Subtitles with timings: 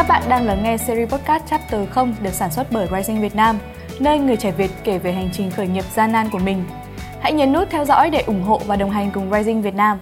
[0.00, 3.34] Các bạn đang lắng nghe series podcast Chapter 0 được sản xuất bởi Rising Việt
[3.34, 3.58] Nam,
[3.98, 6.64] nơi người trẻ Việt kể về hành trình khởi nghiệp gian nan của mình.
[7.20, 9.98] Hãy nhấn nút theo dõi để ủng hộ và đồng hành cùng Rising Việt Nam.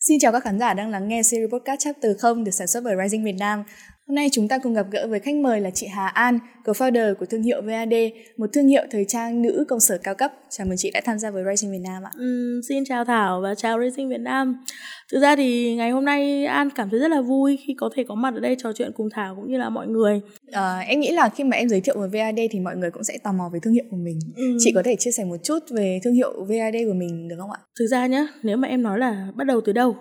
[0.00, 2.84] Xin chào các khán giả đang lắng nghe series podcast Chapter 0 được sản xuất
[2.84, 3.64] bởi Rising Việt Nam.
[4.10, 7.14] Hôm nay chúng ta cùng gặp gỡ với khách mời là chị Hà An, co-founder
[7.14, 7.92] của thương hiệu VAD,
[8.36, 10.32] một thương hiệu thời trang nữ công sở cao cấp.
[10.48, 12.10] Chào mừng chị đã tham gia với Rising Việt Nam ạ.
[12.18, 14.64] Ừ, xin chào Thảo và chào Rising Việt Nam.
[15.12, 18.04] Thực ra thì ngày hôm nay An cảm thấy rất là vui khi có thể
[18.08, 20.20] có mặt ở đây trò chuyện cùng Thảo cũng như là mọi người.
[20.52, 23.04] À, em nghĩ là khi mà em giới thiệu về VAD thì mọi người cũng
[23.04, 24.18] sẽ tò mò về thương hiệu của mình.
[24.36, 24.56] Ừ.
[24.58, 27.50] Chị có thể chia sẻ một chút về thương hiệu VAD của mình được không
[27.50, 27.58] ạ?
[27.78, 29.96] Thực ra nhá, nếu mà em nói là bắt đầu từ đâu?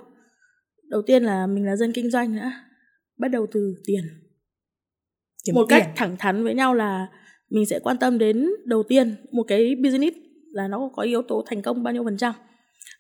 [0.90, 2.52] Đầu tiên là mình là dân kinh doanh nữa
[3.20, 4.04] bắt đầu từ tiền
[5.46, 5.80] Kiếm một tiền.
[5.80, 7.08] cách thẳng thắn với nhau là
[7.50, 10.18] mình sẽ quan tâm đến đầu tiên một cái business
[10.52, 12.34] là nó có yếu tố thành công bao nhiêu phần trăm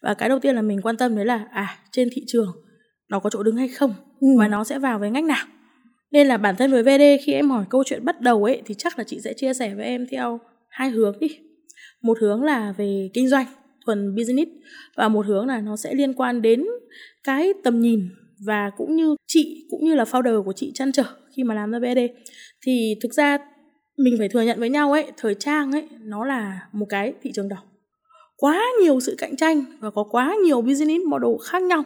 [0.01, 2.51] và cái đầu tiên là mình quan tâm đấy là à trên thị trường
[3.09, 4.27] nó có chỗ đứng hay không ừ.
[4.39, 5.45] và nó sẽ vào với ngách nào
[6.11, 8.75] nên là bản thân với VD khi em hỏi câu chuyện bắt đầu ấy thì
[8.77, 11.27] chắc là chị sẽ chia sẻ với em theo hai hướng đi
[12.01, 13.45] một hướng là về kinh doanh
[13.85, 14.51] thuần business
[14.97, 16.65] và một hướng là nó sẽ liên quan đến
[17.23, 18.09] cái tầm nhìn
[18.45, 21.03] và cũng như chị cũng như là founder của chị chăn trở
[21.35, 21.99] khi mà làm ra VD
[22.65, 23.37] thì thực ra
[23.97, 27.31] mình phải thừa nhận với nhau ấy thời trang ấy nó là một cái thị
[27.33, 27.57] trường đỏ.
[28.37, 31.83] Quá nhiều sự cạnh tranh và có quá nhiều business model khác nhau.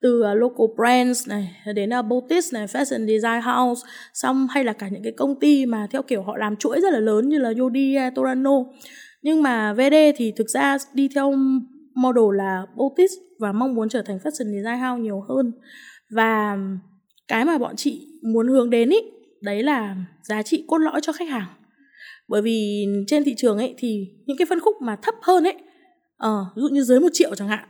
[0.00, 3.82] Từ à, local brands này đến uh, boutique này fashion design house
[4.14, 6.92] xong hay là cả những cái công ty mà theo kiểu họ làm chuỗi rất
[6.92, 8.64] là lớn như là Yodi, Torano.
[9.22, 11.34] Nhưng mà VD thì thực ra đi theo
[11.94, 15.52] model là boutique và mong muốn trở thành fashion design house nhiều hơn.
[16.10, 16.58] Và
[17.28, 18.98] cái mà bọn chị muốn hướng đến ý
[19.40, 21.46] đấy là giá trị cốt lõi cho khách hàng.
[22.28, 25.54] Bởi vì trên thị trường ấy thì những cái phân khúc mà thấp hơn ấy
[26.16, 27.68] ờ ví dụ như dưới một triệu chẳng hạn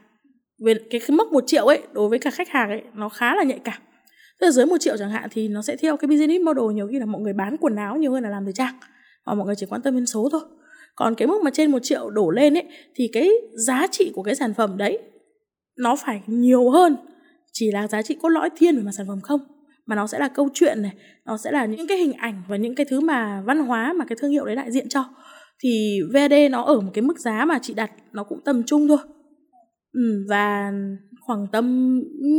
[0.64, 3.42] về cái, cái một triệu ấy đối với cả khách hàng ấy nó khá là
[3.42, 3.82] nhạy cảm.
[4.40, 6.88] Tức là dưới một triệu chẳng hạn thì nó sẽ theo cái business model nhiều
[6.90, 8.74] khi là mọi người bán quần áo nhiều hơn là làm thời trang
[9.26, 10.40] và mọi người chỉ quan tâm đến số thôi.
[10.96, 13.30] Còn cái mức mà trên một triệu đổ lên ấy thì cái
[13.66, 14.98] giá trị của cái sản phẩm đấy
[15.78, 16.96] nó phải nhiều hơn.
[17.52, 19.40] Chỉ là giá trị cốt lõi thiên về mặt sản phẩm không
[19.86, 20.92] mà nó sẽ là câu chuyện này
[21.26, 24.04] nó sẽ là những cái hình ảnh và những cái thứ mà văn hóa mà
[24.04, 25.04] cái thương hiệu đấy đại diện cho.
[25.62, 28.88] Thì VD nó ở một cái mức giá mà chị đặt nó cũng tầm trung
[28.88, 28.98] thôi.
[29.92, 30.72] Ừ, và
[31.20, 31.98] khoảng tầm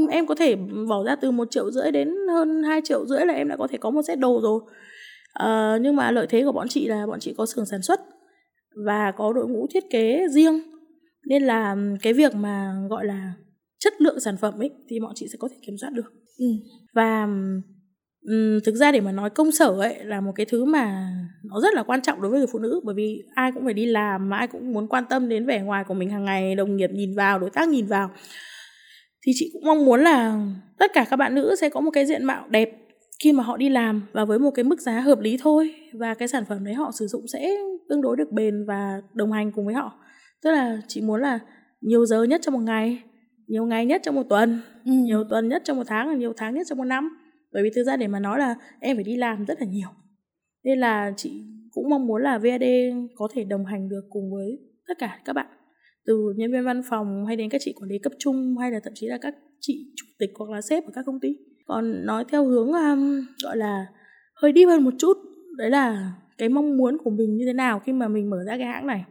[0.09, 0.55] em có thể
[0.89, 3.67] bỏ ra từ một triệu rưỡi đến hơn 2 triệu rưỡi là em đã có
[3.67, 4.61] thể có một set đồ rồi.
[5.33, 7.99] À, nhưng mà lợi thế của bọn chị là bọn chị có xưởng sản xuất
[8.85, 10.72] và có đội ngũ thiết kế riêng
[11.27, 13.33] nên là cái việc mà gọi là
[13.79, 16.13] chất lượng sản phẩm ấy thì bọn chị sẽ có thể kiểm soát được.
[16.37, 16.45] Ừ.
[16.93, 17.23] và
[18.21, 21.13] um, thực ra để mà nói công sở ấy là một cái thứ mà
[21.43, 22.81] nó rất là quan trọng đối với người phụ nữ.
[22.83, 25.61] Bởi vì ai cũng phải đi làm mà ai cũng muốn quan tâm đến vẻ
[25.61, 28.11] ngoài của mình hàng ngày đồng nghiệp nhìn vào đối tác nhìn vào.
[29.25, 30.45] Thì chị cũng mong muốn là
[30.79, 32.69] tất cả các bạn nữ sẽ có một cái diện mạo đẹp
[33.23, 35.75] khi mà họ đi làm và với một cái mức giá hợp lý thôi.
[35.93, 37.55] Và cái sản phẩm đấy họ sử dụng sẽ
[37.89, 39.99] tương đối được bền và đồng hành cùng với họ
[40.43, 41.39] tức là chị muốn là
[41.81, 43.03] nhiều giờ nhất trong một ngày
[43.47, 44.91] nhiều ngày nhất trong một tuần ừ.
[44.91, 47.09] nhiều tuần nhất trong một tháng và nhiều tháng nhất trong một năm.
[47.53, 49.89] Bởi vì thực ra để mà nói là em phải đi làm rất là nhiều.
[50.63, 52.63] Nên là chị cũng mong muốn là VAD
[53.15, 55.47] có thể đồng hành được cùng với tất cả các bạn.
[56.05, 58.79] Từ nhân viên văn phòng hay đến các chị quản lý cấp trung hay là
[58.83, 61.29] thậm chí là các chị chủ tịch hoặc là sếp ở các công ty.
[61.65, 63.85] Còn nói theo hướng um, gọi là
[64.41, 65.17] hơi đi hơn một chút
[65.57, 68.57] đấy là cái mong muốn của mình như thế nào khi mà mình mở ra
[68.57, 69.05] cái hãng này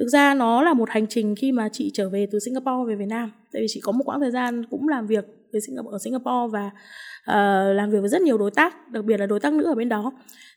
[0.00, 2.94] thực ra nó là một hành trình khi mà chị trở về từ Singapore về
[2.94, 3.32] Việt Nam.
[3.52, 6.48] Tại vì chị có một quãng thời gian cũng làm việc với Singapore, ở Singapore
[6.52, 9.64] và uh, làm việc với rất nhiều đối tác đặc biệt là đối tác nữ
[9.64, 10.12] ở bên đó.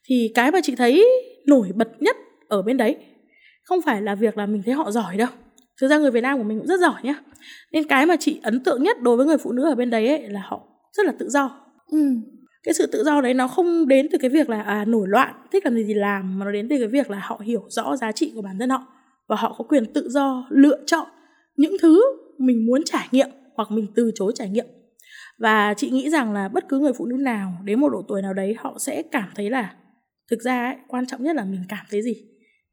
[0.06, 1.06] Thì cái mà chị thấy
[1.48, 2.16] nổi bật nhất
[2.48, 2.98] ở bên đấy
[3.64, 5.30] không phải là việc là mình thấy họ giỏi đâu.
[5.82, 7.16] Thực ra người Việt Nam của mình cũng rất giỏi nhá.
[7.72, 10.08] Nên cái mà chị ấn tượng nhất đối với người phụ nữ ở bên đấy
[10.08, 10.62] ấy là họ
[10.94, 11.60] rất là tự do.
[11.92, 12.16] Ừ.
[12.64, 15.34] cái sự tự do đấy nó không đến từ cái việc là à, nổi loạn
[15.52, 17.96] thích làm gì thì làm mà nó đến từ cái việc là họ hiểu rõ
[17.96, 18.88] giá trị của bản thân họ
[19.28, 21.08] và họ có quyền tự do lựa chọn
[21.56, 22.02] những thứ
[22.38, 24.66] mình muốn trải nghiệm hoặc mình từ chối trải nghiệm.
[25.40, 28.22] Và chị nghĩ rằng là bất cứ người phụ nữ nào đến một độ tuổi
[28.22, 29.76] nào đấy họ sẽ cảm thấy là
[30.32, 32.14] thực ra ấy, quan trọng nhất là mình cảm thấy gì?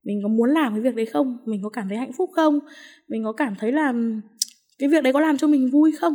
[0.04, 1.38] Mình có muốn làm cái việc đấy không?
[1.46, 2.58] Mình có cảm thấy hạnh phúc không?
[3.08, 3.92] Mình có cảm thấy là
[4.78, 6.14] cái việc đấy có làm cho mình vui không?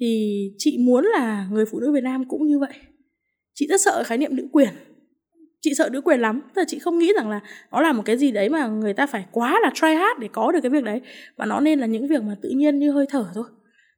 [0.00, 2.72] Thì chị muốn là người phụ nữ việt nam cũng như vậy.
[3.54, 4.68] Chị rất sợ khái niệm nữ quyền
[5.60, 6.40] chị sợ nữ quyền lắm.
[6.54, 7.40] Tức là chị không nghĩ rằng là
[7.72, 10.28] nó là một cái gì đấy mà người ta phải quá là try hard để
[10.32, 11.00] có được cái việc đấy.
[11.36, 13.44] Mà nó nên là những việc mà tự nhiên như hơi thở thôi.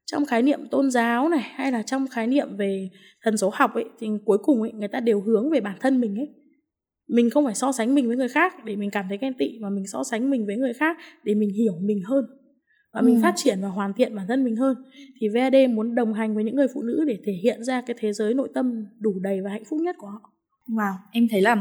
[0.07, 2.91] Trong khái niệm tôn giáo này hay là trong khái niệm về
[3.23, 6.01] thần số học ấy thì cuối cùng ấy người ta đều hướng về bản thân
[6.01, 6.29] mình ấy.
[7.09, 9.59] Mình không phải so sánh mình với người khác để mình cảm thấy ghen tị
[9.61, 12.25] mà mình so sánh mình với người khác để mình hiểu mình hơn.
[12.93, 13.21] Và mình ừ.
[13.23, 14.77] phát triển và hoàn thiện bản thân mình hơn.
[15.21, 17.97] Thì VAD muốn đồng hành với những người phụ nữ để thể hiện ra cái
[17.99, 20.32] thế giới nội tâm đủ đầy và hạnh phúc nhất của họ.
[20.69, 21.57] Wow, em thấy là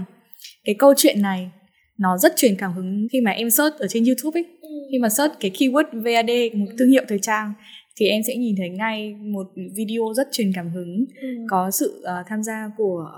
[0.63, 1.51] cái câu chuyện này
[1.97, 4.45] nó rất truyền cảm hứng khi mà em search ở trên YouTube ấy.
[4.61, 4.69] Ừ.
[4.91, 7.53] Khi mà search cái keyword VAD một thương hiệu thời trang
[7.97, 11.27] thì em sẽ nhìn thấy ngay một video rất truyền cảm hứng ừ.
[11.49, 13.11] có sự uh, tham gia của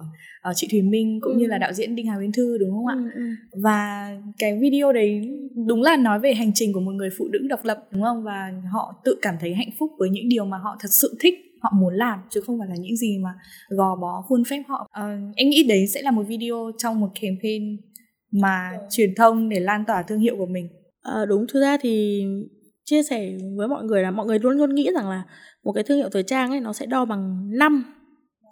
[0.50, 1.40] uh, chị Thùy Minh cũng ừ.
[1.40, 2.96] như là đạo diễn Đinh Hà Uyên Thư đúng không ạ?
[2.96, 3.60] Ừ, ừ.
[3.64, 5.22] Và cái video đấy
[5.68, 8.24] đúng là nói về hành trình của một người phụ nữ độc lập đúng không?
[8.24, 11.34] Và họ tự cảm thấy hạnh phúc với những điều mà họ thật sự thích
[11.62, 13.30] họ muốn làm chứ không phải là những gì mà
[13.70, 14.90] gò bó khuôn phép họ.
[15.00, 17.78] Uh, em nghĩ đấy sẽ là một video trong một campaign
[18.32, 20.68] mà truyền thông để lan tỏa thương hiệu của mình.
[21.02, 22.26] À, đúng thực ra thì
[22.86, 25.24] chia sẻ với mọi người là mọi người luôn luôn nghĩ rằng là
[25.64, 27.84] một cái thương hiệu thời trang ấy nó sẽ đo bằng năm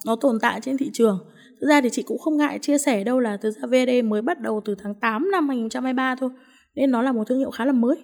[0.05, 1.19] nó tồn tại trên thị trường.
[1.61, 4.21] Thực ra thì chị cũng không ngại chia sẻ đâu là thực ra VD mới
[4.21, 6.29] bắt đầu từ tháng 8 năm 2023 thôi
[6.75, 7.95] nên nó là một thương hiệu khá là mới.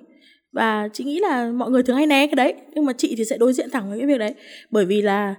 [0.51, 3.25] Và chị nghĩ là mọi người thường hay né cái đấy nhưng mà chị thì
[3.25, 4.35] sẽ đối diện thẳng với cái việc đấy.
[4.71, 5.35] Bởi vì là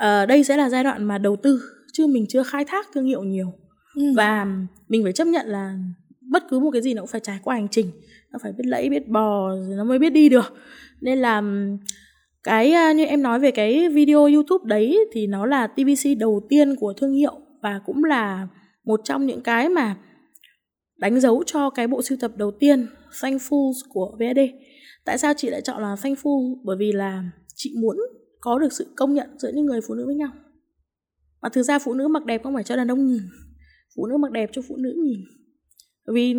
[0.00, 1.60] uh, đây sẽ là giai đoạn mà đầu tư
[1.92, 3.52] chứ mình chưa khai thác thương hiệu nhiều.
[3.94, 4.02] Ừ.
[4.16, 4.46] và
[4.88, 5.74] mình phải chấp nhận là
[6.30, 7.90] bất cứ một cái gì nó cũng phải trải qua hành trình
[8.34, 10.54] nó phải biết lẫy, biết bò rồi nó mới biết đi được
[11.00, 11.42] nên là
[12.44, 16.76] cái như em nói về cái video youtube đấy thì nó là tvc đầu tiên
[16.76, 18.48] của thương hiệu và cũng là
[18.84, 19.96] một trong những cái mà
[20.96, 22.86] đánh dấu cho cái bộ sưu tập đầu tiên
[23.20, 24.40] Thankful của VSD.
[25.04, 26.56] Tại sao chị lại chọn là Thankful?
[26.64, 27.96] Bởi vì là chị muốn
[28.40, 30.30] có được sự công nhận giữa những người phụ nữ với nhau.
[31.42, 33.22] Mà thực ra phụ nữ mặc đẹp không phải cho đàn ông nhìn.
[33.96, 35.20] Phụ nữ mặc đẹp cho phụ nữ nhìn
[36.12, 36.34] vì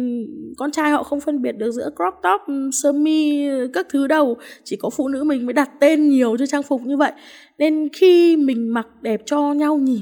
[0.58, 2.42] con trai họ không phân biệt được giữa crop top
[2.72, 4.38] sơ mi các thứ đâu.
[4.64, 7.12] Chỉ có phụ nữ mình mới đặt tên nhiều cho trang phục như vậy.
[7.58, 10.02] Nên khi mình mặc đẹp cho nhau nhìn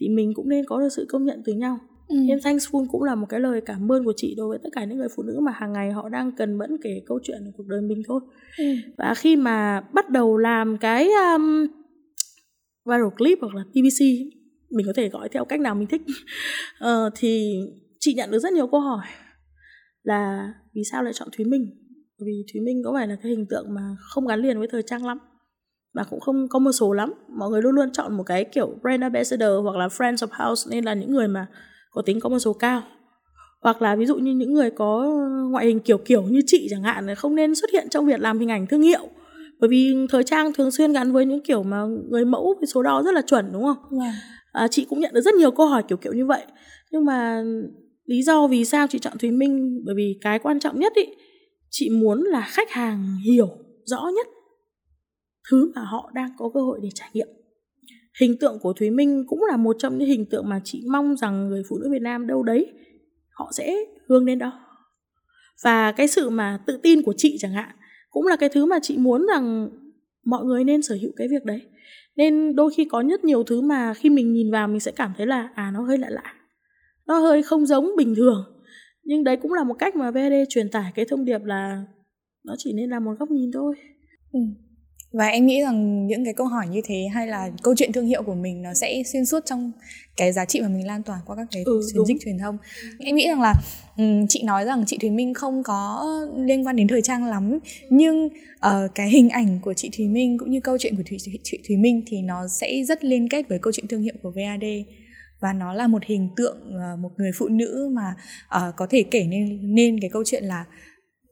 [0.00, 1.78] thì mình cũng nên có được sự công nhận từ nhau.
[2.08, 2.16] Ừ.
[2.28, 4.84] nên thankful cũng là một cái lời cảm ơn của chị đối với tất cả
[4.84, 7.50] những người phụ nữ mà hàng ngày họ đang cần mẫn kể câu chuyện của
[7.56, 8.20] cuộc đời mình thôi.
[8.58, 8.64] Ừ.
[8.98, 11.66] và khi mà bắt đầu làm cái um,
[12.84, 14.04] viral clip hoặc là tvc
[14.70, 16.02] mình có thể gọi theo cách nào mình thích.
[16.84, 17.60] Uh, thì
[18.08, 19.06] chị nhận được rất nhiều câu hỏi
[20.02, 21.70] là vì sao lại chọn Thúy Minh?
[22.26, 24.82] Vì Thúy Minh có phải là cái hình tượng mà không gắn liền với thời
[24.82, 25.18] trang lắm
[25.94, 27.12] và cũng không có một số lắm.
[27.28, 30.70] Mọi người luôn luôn chọn một cái kiểu brand ambassador hoặc là friends of house
[30.70, 31.46] nên là những người mà
[31.90, 32.82] có tính có một số cao.
[33.62, 35.06] Hoặc là ví dụ như những người có
[35.50, 38.38] ngoại hình kiểu kiểu như chị chẳng hạn không nên xuất hiện trong việc làm
[38.38, 39.08] hình ảnh thương hiệu.
[39.60, 42.82] Bởi vì thời trang thường xuyên gắn với những kiểu mà người mẫu với số
[42.82, 44.00] đo rất là chuẩn đúng không?
[44.00, 44.14] Yeah.
[44.52, 46.42] À, chị cũng nhận được rất nhiều câu hỏi kiểu kiểu như vậy.
[46.90, 47.42] Nhưng mà
[48.08, 51.04] lý do vì sao chị chọn thúy minh, bởi vì cái quan trọng nhất ý,
[51.70, 53.48] chị muốn là khách hàng hiểu
[53.84, 54.26] rõ nhất
[55.50, 57.28] thứ mà họ đang có cơ hội để trải nghiệm.
[58.20, 61.16] Hình tượng của thúy minh cũng là một trong những hình tượng mà chị mong
[61.16, 62.72] rằng người phụ nữ việt nam đâu đấy
[63.30, 63.76] họ sẽ
[64.08, 64.60] hướng đến đó.
[65.64, 67.76] Và cái sự mà tự tin của chị chẳng hạn
[68.10, 69.68] cũng là cái thứ mà chị muốn rằng
[70.24, 71.60] mọi người nên sở hữu cái việc đấy.
[72.16, 75.12] Nên đôi khi có rất nhiều thứ mà khi mình nhìn vào mình sẽ cảm
[75.16, 76.34] thấy là à nó hơi lạ lạ
[77.08, 78.44] nó hơi không giống bình thường.
[79.04, 81.84] Nhưng đấy cũng là một cách mà VD truyền tải cái thông điệp là
[82.44, 83.74] nó chỉ nên là một góc nhìn thôi.
[84.32, 84.40] Ừ.
[85.12, 88.06] và em nghĩ rằng những cái câu hỏi như thế hay là câu chuyện thương
[88.06, 89.72] hiệu của mình nó sẽ xuyên suốt trong
[90.16, 92.58] cái giá trị mà mình lan tỏa qua các cái ừ, chiến dịch truyền thông.
[92.98, 93.54] Em nghĩ rằng là
[93.96, 96.06] um, chị nói rằng chị Thùy Minh không có
[96.36, 97.58] liên quan đến thời trang lắm.
[97.90, 101.18] Nhưng uh, cái hình ảnh của chị Thùy Minh cũng như câu chuyện của Thùy,
[101.42, 104.30] chị Thùy Minh thì nó sẽ rất liên kết với câu chuyện thương hiệu của
[104.30, 104.64] VAD
[105.40, 108.14] và nó là một hình tượng ờ, một người phụ nữ mà
[108.56, 110.64] uh, có thể kể nên nên cái câu chuyện là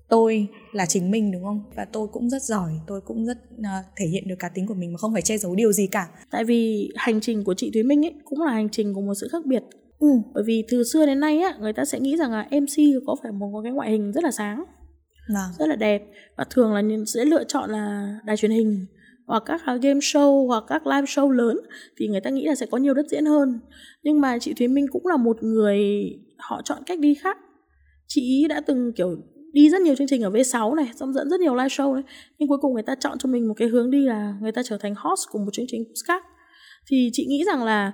[0.09, 1.63] tôi là chính mình đúng không?
[1.77, 4.75] Và tôi cũng rất giỏi tôi cũng rất uh, thể hiện được cá tính của
[4.75, 6.09] mình mà không phải che giấu điều gì cả.
[6.31, 9.15] Tại vì hành trình của chị thúy minh ấy cũng là hành trình của một
[9.15, 9.63] sự khác biệt.
[9.99, 10.09] Ừ.
[10.35, 13.17] bởi vì từ xưa đến nay á người ta sẽ nghĩ rằng là mc có
[13.23, 14.65] phải một cái ngoại hình rất là sáng
[15.35, 15.51] vâng.
[15.59, 16.03] rất là đẹp.
[16.37, 18.87] Và thường là sẽ lựa chọn là đài truyền hình
[19.26, 21.56] hoặc các game show hoặc các live show lớn
[21.97, 23.61] thì người ta nghĩ là sẽ có nhiều đất diễn hơn.
[24.02, 25.80] Nhưng mà chị Thúy Minh cũng là một người
[26.38, 27.38] họ chọn cách đi khác.
[28.06, 29.16] Chị đã từng, kiểu,
[29.52, 32.02] đi rất nhiều chương trình ở V6 này, xong dẫn rất nhiều live show đấy,
[32.38, 34.62] nhưng cuối cùng người ta chọn cho mình một cái hướng đi là người ta
[34.62, 36.25] trở thành host của một chương trình khác.
[36.90, 37.92] Thì chị nghĩ rằng là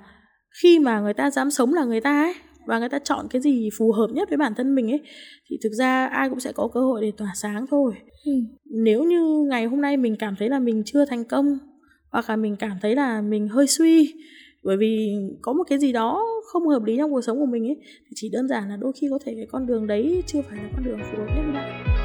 [0.63, 2.35] khi mà người ta dám sống là người ta ấy
[2.67, 5.01] và người ta chọn cái gì phù hợp nhất với bản thân mình ấy
[5.49, 8.33] thì thực ra ai cũng sẽ có cơ hội để tỏa sáng thôi ừ.
[8.65, 11.59] nếu như ngày hôm nay mình cảm thấy là mình chưa thành công
[12.11, 14.15] hoặc là mình cảm thấy là mình hơi suy
[14.63, 17.67] bởi vì có một cái gì đó không hợp lý trong cuộc sống của mình
[17.67, 20.43] ấy thì chỉ đơn giản là đôi khi có thể cái con đường đấy chưa
[20.43, 22.02] phải là con đường phù hợp nhất với bạn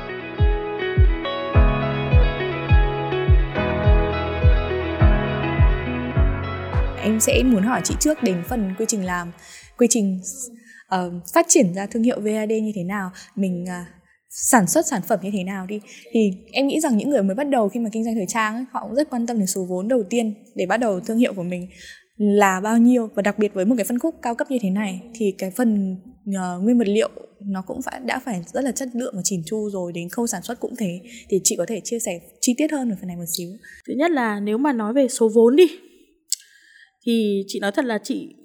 [7.07, 9.31] em sẽ muốn hỏi chị trước đến phần quy trình làm
[9.77, 10.19] quy trình
[10.95, 13.87] uh, phát triển ra thương hiệu VAD như thế nào mình uh,
[14.29, 15.79] sản xuất sản phẩm như thế nào đi.
[16.13, 18.55] Thì em nghĩ rằng những người mới bắt đầu khi mà kinh doanh thời trang
[18.55, 21.17] ấy, họ cũng rất quan tâm đến số vốn đầu tiên để bắt đầu thương
[21.17, 21.67] hiệu của mình
[22.17, 23.09] là bao nhiêu.
[23.15, 25.51] Và đặc biệt với một cái phân khúc cao cấp như thế này thì cái
[25.51, 25.97] phần
[26.29, 27.09] uh, nguyên vật liệu
[27.41, 30.27] nó cũng phải đã phải rất là chất lượng và chỉn chu rồi đến khâu
[30.27, 30.99] sản xuất cũng thế.
[31.29, 33.49] Thì chị có thể chia sẻ chi tiết hơn về phần này một xíu.
[33.87, 35.67] Thứ nhất là nếu mà nói về số vốn đi
[37.07, 38.35] thì chị nói thật là chị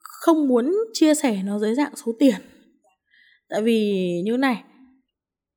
[0.00, 2.34] không muốn chia sẻ nó dưới dạng số tiền.
[3.48, 4.64] Tại vì như này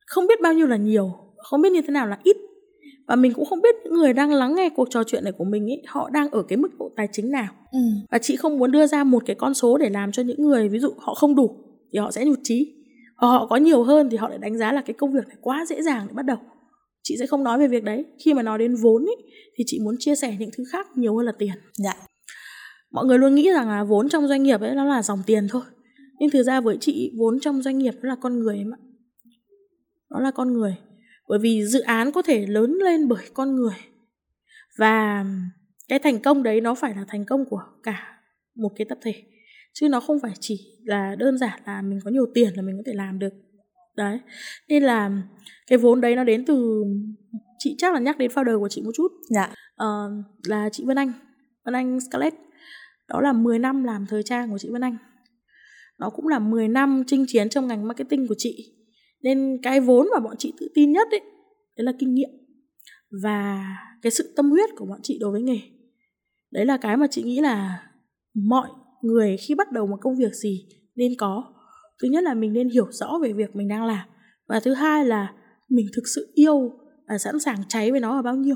[0.06, 2.38] không biết bao nhiêu là nhiều không biết như thế nào là ít.
[3.08, 5.44] Và mình cũng không biết những người đang lắng nghe cuộc trò chuyện này của
[5.44, 7.54] mình ấy họ đang ở cái mức độ tài chính nào.
[7.72, 7.80] Ừ.
[8.12, 10.70] và chị không muốn đưa ra một cái con số để làm cho những người
[10.70, 11.58] ví dụ họ không đủ
[11.94, 12.74] thì họ sẽ nhụt chí.
[13.18, 15.38] Hoặc họ có nhiều hơn thì họ lại đánh giá là cái công việc này
[15.42, 16.38] quá dễ dàng để bắt đầu.
[17.04, 18.06] Chị sẽ không nói về việc đấy.
[18.26, 19.16] Khi mà nói đến vốn ấy
[19.58, 21.54] thì chị muốn chia sẻ những thứ khác nhiều hơn là tiền.
[21.74, 21.96] Dạ
[22.96, 25.48] mọi người luôn nghĩ rằng là vốn trong doanh nghiệp ấy nó là dòng tiền
[25.50, 25.62] thôi.
[26.20, 28.80] Nhưng thực ra với chị vốn trong doanh nghiệp nó là con người em ạ.
[30.10, 30.76] Nó là con người.
[31.28, 33.76] Bởi vì dự án có thể lớn lên bởi con người.
[34.78, 35.26] Và
[35.88, 38.20] cái thành công đấy nó phải là thành công của cả
[38.56, 39.14] một cái tập thể.
[39.74, 42.78] Chứ nó không phải chỉ là đơn giản là mình có nhiều tiền là mình
[42.78, 43.34] có thể làm được.
[43.96, 44.20] Đấy.
[44.68, 45.12] Nên là
[45.68, 46.84] cái vốn đấy nó đến từ
[47.60, 49.12] chị chắc là nhắc đến founder của chị một chút.
[49.30, 49.54] Dạ.
[49.84, 51.14] Uh, là chị Vân Anh.
[51.66, 52.36] Vân Anh Scarlett
[53.08, 54.98] đó là 10 năm làm thời trang của chị Vân Anh.
[56.00, 58.76] Nó cũng là 10 năm chinh chiến trong ngành marketing của chị.
[59.24, 61.22] Nên cái vốn mà bọn chị tự tin nhất ấy,
[61.78, 62.30] đấy là kinh nghiệm
[63.24, 63.66] và
[64.02, 65.60] cái sự tâm huyết của bọn chị đối với nghề.
[66.52, 67.84] Đấy là cái mà chị nghĩ là
[68.34, 68.70] mọi
[69.02, 71.54] người khi bắt đầu một công việc gì nên có.
[72.02, 74.08] Thứ nhất là mình nên hiểu rõ về việc mình đang làm
[74.48, 75.34] và thứ hai là
[75.70, 76.72] mình thực sự yêu
[77.08, 78.56] và sẵn sàng cháy với nó ở bao nhiêu.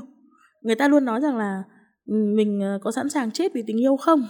[0.62, 1.62] Người ta luôn nói rằng là
[2.10, 4.26] mình ờ, có sẵn sàng chết vì tình yêu không?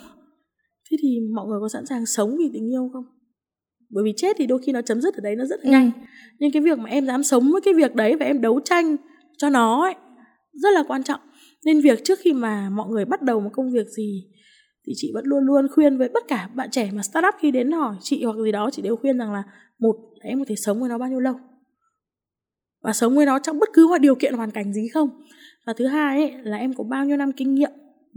[0.91, 3.05] Thế thì mọi người có sẵn sàng sống vì tình yêu không?
[3.91, 5.73] Bởi vì chết thì đôi khi nó chấm dứt ở đấy nó rất là ừ.
[5.73, 5.91] nhanh.
[6.39, 8.97] Nhưng cái việc mà em dám sống với cái việc đấy và em đấu tranh
[9.39, 9.95] cho nó ấy
[10.53, 11.21] rất là quan trọng.
[11.65, 14.31] Nên việc trước khi mà mọi người bắt đầu một công việc gì
[14.87, 17.73] thì chị vẫn luôn luôn khuyên với tất cả bạn trẻ mà startup khi đến
[17.73, 19.43] hỏi chị hoặc gì đó chị đều khuyên rằng là
[19.79, 21.35] một là em có thể sống với nó bao nhiêu lâu?
[22.83, 25.09] Và sống với nó trong bất cứ điều kiện hoàn cảnh gì không
[25.67, 27.71] và thứ hai ấy, là em có bao nhiêu năm kinh nghiệm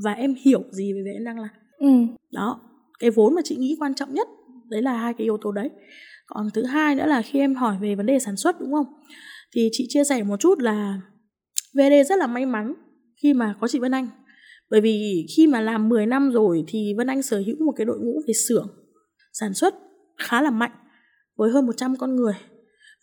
[0.04, 1.50] và em hiểu gì về việc em đang làm.
[1.80, 1.88] Ừ.
[2.32, 2.62] đó
[3.00, 4.28] cái vốn mà chị nghĩ quan trọng nhất
[4.70, 5.70] đấy là hai cái yếu tố đấy.
[6.26, 8.86] Còn thứ hai nữa là khi em hỏi về vấn đề sản xuất đúng không?
[9.56, 11.02] Thì chị chia sẻ một chút là
[11.74, 12.74] VD rất là may mắn
[13.24, 14.08] khi mà có chị Vân Anh.
[14.70, 17.86] Bởi vì khi mà làm 10 năm rồi thì Vân Anh sở hữu một cái
[17.86, 18.68] đội ngũ về xưởng
[19.34, 19.76] sản xuất
[20.18, 20.72] khá là mạnh
[21.36, 22.34] với hơn 100 con người.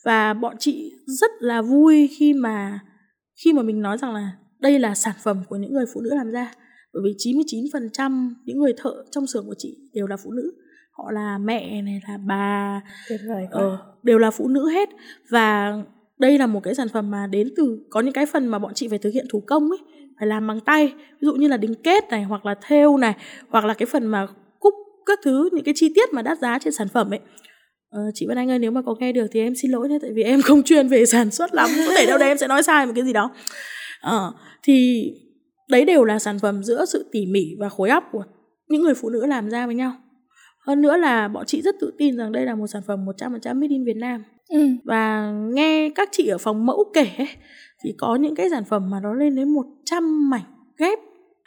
[0.04, 2.78] Và bọn chị rất là vui khi mà
[3.44, 6.10] khi mà mình nói rằng là đây là sản phẩm của những người phụ nữ
[6.14, 6.54] làm ra
[6.92, 10.52] bởi vì 99% những người thợ trong xưởng của chị đều là phụ nữ.
[10.92, 12.80] Họ là mẹ này là bà
[13.50, 14.88] ờ, đều là phụ nữ hết.
[15.30, 15.72] Và
[16.18, 18.74] đây là một cái sản phẩm mà đến từ có những cái phần mà bọn
[18.74, 19.78] chị phải thực hiện thủ công ấy
[20.18, 20.94] phải làm bằng tay.
[20.96, 23.16] Ví dụ như là đính kết này hoặc là thêu này
[23.48, 24.26] hoặc là cái phần mà
[24.60, 24.74] cúc
[25.06, 27.20] các thứ những cái chi tiết mà đắt giá trên sản phẩm ấy
[27.90, 29.98] Ờ, chị Vân Anh ơi nếu mà có nghe được thì em xin lỗi nhé
[30.02, 32.48] tại vì em không chuyên về sản xuất lắm có thể đâu đây em sẽ
[32.48, 33.30] nói sai một cái gì đó.
[34.00, 34.32] Ờ,
[34.62, 35.04] thì
[35.68, 38.24] đấy đều là sản phẩm giữa sự tỉ mỉ và khối óc của
[38.68, 39.92] những người phụ nữ làm ra với nhau.
[40.66, 43.54] Hơn nữa là bọn chị rất tự tin rằng đây là một sản phẩm 100%
[43.54, 44.24] made in Việt Nam.
[44.48, 44.68] Ừ.
[44.84, 47.28] và nghe các chị ở phòng mẫu kể ấy,
[47.84, 50.44] thì có những cái sản phẩm mà nó lên đến 100 mảnh
[50.78, 50.98] ghép.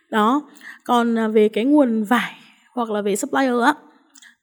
[0.10, 0.50] Đó
[0.84, 2.32] còn à, về cái nguồn vải
[2.74, 3.74] hoặc là về supplier á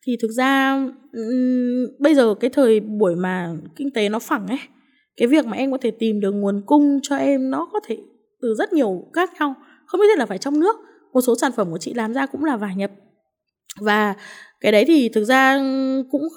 [0.05, 0.73] thì thực ra
[1.13, 4.59] um, bây giờ cái thời buổi mà kinh tế nó phẳng ấy
[5.17, 7.97] cái việc mà em có thể tìm được nguồn cung cho em nó có thể
[8.41, 9.55] từ rất nhiều khác nhau.
[9.85, 10.75] Không biết là phải trong nước
[11.13, 12.91] một số sản phẩm của chị làm ra cũng là vải nhập.
[13.79, 14.15] Và
[14.61, 15.59] cái đấy thì thực ra
[16.11, 16.27] cũng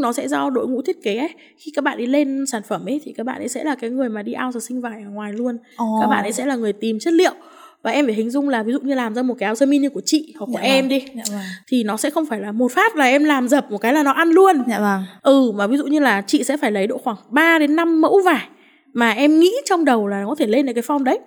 [0.00, 1.30] nó sẽ do đội ngũ thiết kế ấy.
[1.58, 3.90] Khi các bạn đi lên sản phẩm ấy thì các bạn ấy sẽ là cái
[3.90, 5.54] người mà đi out sinh vải ở ngoài luôn.
[5.54, 6.02] Oh.
[6.02, 7.34] các bạn ấy sẽ là người tìm chất liệu
[7.82, 9.66] và em phải hình dung là ví dụ như làm ra một cái áo sơ
[9.66, 10.88] mi như của chị hoặc của dạ em vâng.
[10.88, 11.42] đi dạ vâng.
[11.68, 14.02] thì nó sẽ không phải là một phát là em làm dập một cái là
[14.02, 15.04] nó ăn luôn dạ vâng.
[15.22, 18.00] ừ mà ví dụ như là chị sẽ phải lấy độ khoảng 3 đến 5
[18.00, 18.48] mẫu vải
[18.92, 21.18] mà em nghĩ trong đầu là nó có thể lên được cái form đấy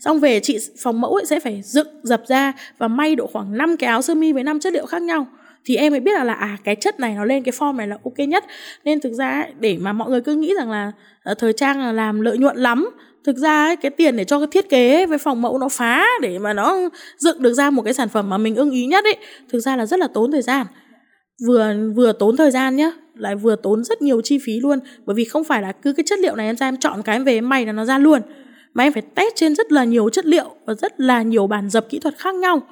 [0.00, 3.56] xong về chị phòng mẫu ấy sẽ phải dựng dập ra và may độ khoảng
[3.56, 5.26] 5 cái áo sơ mi với 5 chất liệu khác nhau
[5.64, 7.88] thì em mới biết là là à cái chất này nó lên cái form này
[7.88, 8.44] là ok nhất
[8.84, 10.92] nên thực ra để mà mọi người cứ nghĩ rằng là
[11.30, 12.90] uh, thời trang là làm lợi nhuận lắm
[13.24, 16.06] thực ra ấy, cái tiền để cho cái thiết kế với phòng mẫu nó phá
[16.22, 19.04] để mà nó dựng được ra một cái sản phẩm mà mình ưng ý nhất
[19.04, 19.16] ấy
[19.48, 20.66] thực ra là rất là tốn thời gian.
[21.46, 24.78] Vừa vừa tốn thời gian nhá lại vừa tốn rất nhiều chi phí luôn.
[25.06, 27.16] Bởi vì không phải là cứ cái chất liệu này em ra em chọn cái
[27.16, 28.20] em về em may là nó ra luôn
[28.74, 31.70] mà em phải test trên rất là nhiều chất liệu và rất là nhiều bản
[31.70, 32.62] dập kỹ thuật khác nhau.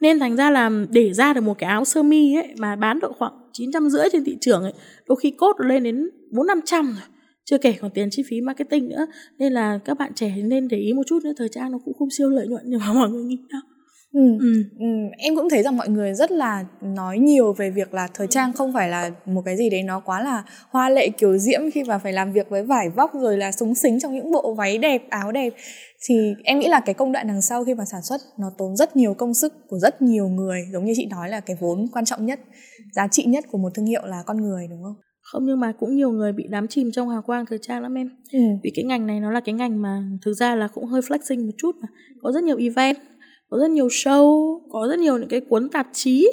[0.00, 3.00] Nên thành ra là để ra được một cái áo sơ mi ấy mà bán
[3.00, 4.72] độ khoảng chín trăm rưỡi trên thị trường ấy
[5.08, 7.11] đôi khi cốt lên đến bốn năm trăm rồi
[7.44, 9.06] chưa kể còn tiền chi phí marketing nữa
[9.38, 11.94] nên là các bạn trẻ nên để ý một chút nữa thời trang nó cũng
[11.98, 13.60] không siêu lợi nhuận như mà mọi người nghĩ đâu
[14.12, 14.38] Ừ.
[14.40, 14.64] Ừ.
[14.78, 14.86] ừ.
[15.18, 18.52] em cũng thấy rằng mọi người rất là nói nhiều về việc là thời trang
[18.52, 21.84] không phải là một cái gì đấy nó quá là hoa lệ kiểu diễm khi
[21.84, 24.78] mà phải làm việc với vải vóc rồi là súng xính trong những bộ váy
[24.78, 25.52] đẹp áo đẹp
[26.08, 28.76] thì em nghĩ là cái công đoạn đằng sau khi mà sản xuất nó tốn
[28.76, 31.86] rất nhiều công sức của rất nhiều người giống như chị nói là cái vốn
[31.92, 32.40] quan trọng nhất
[32.92, 34.94] giá trị nhất của một thương hiệu là con người đúng không
[35.32, 37.94] không nhưng mà cũng nhiều người bị đắm chìm trong hào quang thời trang lắm
[37.94, 38.38] em ừ.
[38.62, 41.46] vì cái ngành này nó là cái ngành mà thực ra là cũng hơi flexing
[41.46, 41.88] một chút mà
[42.22, 42.96] có rất nhiều event
[43.50, 46.28] có rất nhiều show có rất nhiều những cái cuốn tạp chí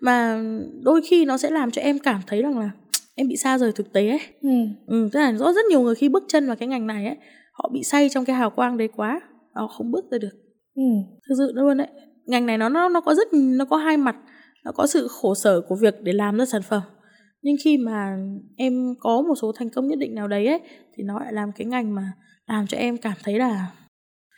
[0.00, 0.42] mà
[0.82, 2.70] đôi khi nó sẽ làm cho em cảm thấy rằng là
[3.14, 4.48] em bị xa rời thực tế ấy ừ.
[4.86, 7.16] ừ tức là rất rất nhiều người khi bước chân vào cái ngành này ấy
[7.52, 9.20] họ bị say trong cái hào quang đấy quá
[9.54, 10.34] họ không bước ra được
[10.74, 10.82] ừ.
[11.28, 11.88] thực sự luôn đấy
[12.26, 14.16] ngành này nó nó nó có rất nó có hai mặt
[14.64, 16.82] nó có sự khổ sở của việc để làm ra sản phẩm
[17.44, 18.16] nhưng khi mà
[18.56, 20.60] em có một số thành công nhất định nào đấy ấy
[20.94, 22.12] thì nó lại làm cái ngành mà
[22.46, 23.70] làm cho em cảm thấy là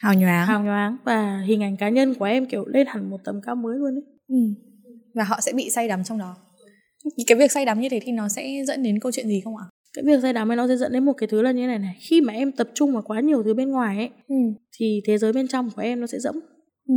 [0.00, 0.46] hào nhoáng.
[0.46, 3.56] hào nhoáng và hình ảnh cá nhân của em kiểu lên hẳn một tầm cao
[3.56, 4.04] mới luôn ấy.
[4.28, 4.36] Ừ.
[5.14, 6.36] và họ sẽ bị say đắm trong đó.
[7.26, 9.56] Cái việc say đắm như thế thì nó sẽ dẫn đến câu chuyện gì không
[9.56, 9.64] ạ?
[9.96, 11.66] Cái việc say đắm ấy nó sẽ dẫn đến một cái thứ là như thế
[11.66, 11.96] này này.
[12.00, 14.36] Khi mà em tập trung vào quá nhiều thứ bên ngoài ấy ừ.
[14.78, 16.36] thì thế giới bên trong của em nó sẽ rỗng
[16.88, 16.94] ừ.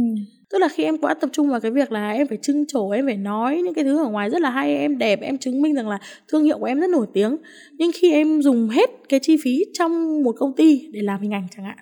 [0.50, 2.90] tức là khi em quá tập trung vào cái việc là em phải trưng trổ
[2.90, 5.62] em phải nói những cái thứ ở ngoài rất là hay, em đẹp, em chứng
[5.62, 7.38] minh rằng là thương hiệu của em rất nổi tiếng.
[7.78, 11.34] Nhưng khi em dùng hết cái chi phí trong một công ty để làm hình
[11.34, 11.78] ảnh chẳng hạn,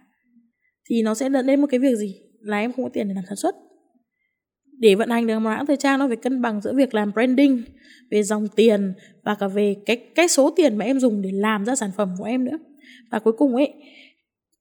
[0.90, 2.16] thì nó sẽ dẫn đến một cái việc gì?
[2.42, 3.56] Là em không có tiền để làm sản xuất.
[4.80, 7.12] Để vận hành được một hãng thời trang nó phải cân bằng giữa việc làm
[7.14, 7.64] branding,
[8.12, 11.66] về dòng tiền và cả về cái cái số tiền mà em dùng để làm
[11.66, 12.58] ra sản phẩm của em nữa.
[13.12, 13.74] Và cuối cùng ấy,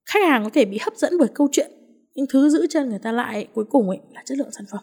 [0.06, 1.70] khách hàng có thể bị hấp dẫn bởi câu chuyện
[2.16, 4.64] những thứ giữ chân người ta lại ấy, cuối cùng ấy là chất lượng sản
[4.72, 4.80] phẩm.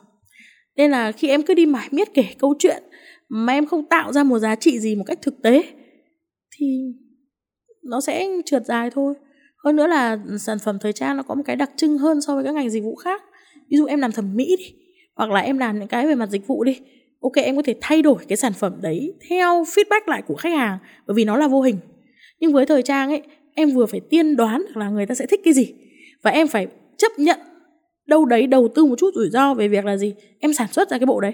[0.75, 2.83] Nên là khi em cứ đi mãi miết kể câu chuyện
[3.29, 5.63] mà em không tạo ra một giá trị gì một cách thực tế
[6.57, 6.65] thì
[7.83, 9.13] nó sẽ trượt dài thôi.
[9.65, 12.35] Hơn nữa là sản phẩm thời trang nó có một cái đặc trưng hơn so
[12.35, 13.23] với các ngành dịch vụ khác.
[13.69, 14.75] Ví dụ em làm thẩm mỹ đi
[15.15, 16.79] hoặc là em làm những cái về mặt dịch vụ đi
[17.21, 20.53] ok em có thể thay đổi cái sản phẩm đấy theo feedback lại của khách
[20.53, 21.77] hàng bởi vì nó là vô hình.
[22.39, 23.21] Nhưng với thời trang ấy
[23.55, 25.73] em vừa phải tiên đoán là người ta sẽ thích cái gì
[26.23, 27.39] và em phải chấp nhận
[28.07, 30.15] đâu đấy, đầu tư một chút rủi ro về việc là gì?
[30.39, 31.33] Em sản xuất ra cái bộ đấy.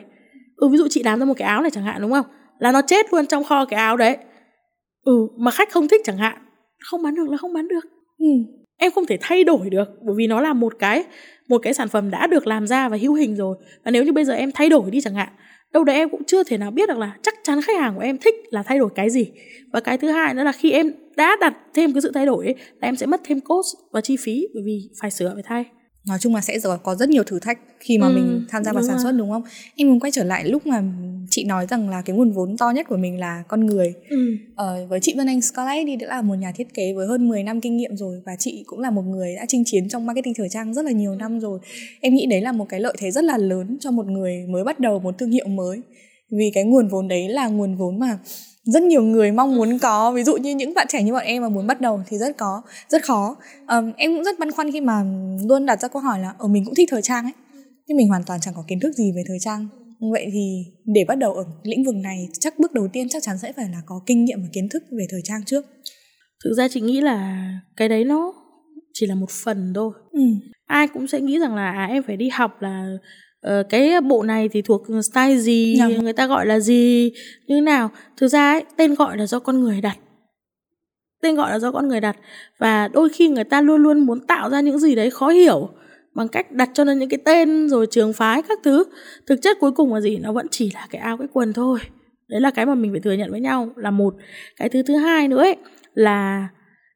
[0.55, 2.25] Ừ ví dụ chị làm ra một cái áo này chẳng hạn, đúng không?
[2.59, 4.17] Là nó chết luôn trong kho cái áo đấy.
[5.03, 6.37] Ừ mà khách không thích chẳng hạn.
[6.79, 7.85] Không bán được là không bán được.
[8.17, 8.25] Ừ.
[8.77, 11.05] em không thể thay đổi được, bởi vì nó là một cái
[11.49, 13.57] một cái sản phẩm đã được làm ra và hữu hình rồi.
[13.85, 15.29] Và nếu như bây giờ em thay đổi đi chẳng hạn
[15.73, 18.01] đâu đấy em cũng chưa thể nào biết được là chắc chắn khách hàng của
[18.01, 19.31] em thích là thay đổi cái gì.
[19.73, 22.45] Và cái thứ hai nữa là khi em đã đặt thêm cái sự thay đổi
[22.45, 25.43] ấy, là em sẽ mất thêm cost và chi phí bởi vì phải sửa phải
[25.45, 25.65] thay
[26.07, 28.73] nói chung là sẽ có rất nhiều thử thách khi mà ừ, mình tham gia
[28.73, 29.43] vào sản xuất đúng không?
[29.75, 30.83] Em muốn quay trở lại lúc mà
[31.29, 33.93] chị nói rằng là cái nguồn vốn to nhất của mình là con người.
[34.09, 34.17] Ừ.
[34.55, 37.29] ờ, với chị Vân Anh Scarlett đi đã là một nhà thiết kế với hơn
[37.29, 40.05] 10 năm kinh nghiệm rồi và chị cũng là một người đã chinh chiến trong
[40.05, 41.59] marketing thời trang rất là nhiều năm rồi.
[42.01, 44.63] Em nghĩ đấy là một cái lợi thế rất là lớn cho một người mới
[44.63, 45.81] bắt đầu một thương hiệu mới.
[46.31, 48.19] Vì cái nguồn vốn đấy là nguồn vốn mà
[48.71, 51.41] rất nhiều người mong muốn có ví dụ như những bạn trẻ như bọn em
[51.41, 53.35] mà muốn bắt đầu thì rất có rất khó.
[53.67, 55.03] Um, em cũng rất băn khoăn khi mà
[55.49, 57.33] luôn đặt ra câu hỏi là ở ờ, mình cũng thích thời trang ấy
[57.87, 59.67] nhưng mình hoàn toàn chẳng có kiến thức gì về thời trang.
[60.11, 63.37] Vậy thì để bắt đầu ở lĩnh vực này chắc bước đầu tiên chắc chắn
[63.37, 65.65] sẽ phải là có kinh nghiệm và kiến thức về thời trang trước.
[66.43, 68.33] Thực ra chị nghĩ là cái đấy nó
[68.93, 69.91] chỉ là một phần thôi.
[70.11, 70.21] Ừ.
[70.65, 72.97] ai cũng sẽ nghĩ rằng là à, em phải đi học là
[73.47, 75.91] uh, cái bộ này thì thuộc style gì Nhầm.
[75.93, 76.01] Dạ.
[76.01, 77.11] người ta gọi là gì
[77.47, 77.89] như nào?
[78.17, 79.97] Thực ra ấy, tên gọi là do con người đặt.
[81.21, 82.17] Tên gọi là do con người đặt.
[82.57, 85.69] Và đôi khi người ta luôn luôn muốn tạo ra những gì đấy khó hiểu
[86.15, 88.83] bằng cách đặt cho nó những cái tên rồi trường phái các thứ.
[89.27, 90.17] Thực chất cuối cùng là gì?
[90.17, 91.79] Nó vẫn chỉ là cái áo cái quần thôi.
[92.27, 94.13] Đấy là cái mà mình phải thừa nhận với nhau là một.
[94.57, 95.55] Cái thứ thứ hai nữa ấy
[95.93, 96.47] là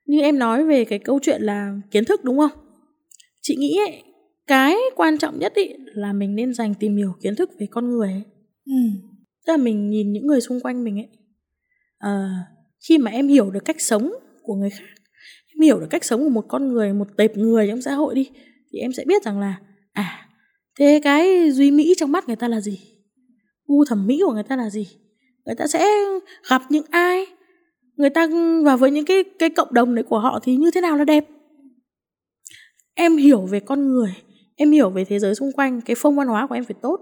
[0.05, 2.51] như em nói về cái câu chuyện là kiến thức đúng không?
[3.41, 4.03] Chị nghĩ ấy,
[4.47, 7.89] cái quan trọng nhất ý là mình nên dành tìm hiểu kiến thức về con
[7.89, 8.23] người ấy.
[8.65, 8.73] Ừ.
[9.45, 11.07] Tức là mình nhìn những người xung quanh mình ấy.
[11.97, 12.29] À,
[12.87, 14.85] khi mà em hiểu được cách sống của người khác,
[15.55, 18.15] em hiểu được cách sống của một con người, một tệp người trong xã hội
[18.15, 18.29] đi,
[18.71, 19.59] thì em sẽ biết rằng là
[19.93, 20.29] à
[20.79, 22.79] thế cái duy mỹ trong mắt người ta là gì,
[23.65, 24.87] gu thẩm mỹ của người ta là gì,
[25.45, 25.87] người ta sẽ
[26.49, 27.25] gặp những ai,
[27.95, 28.27] người ta
[28.65, 31.03] và với những cái cái cộng đồng đấy của họ thì như thế nào là
[31.03, 31.25] đẹp.
[32.93, 34.13] Em hiểu về con người
[34.55, 36.99] em hiểu về thế giới xung quanh cái phong văn hóa của em phải tốt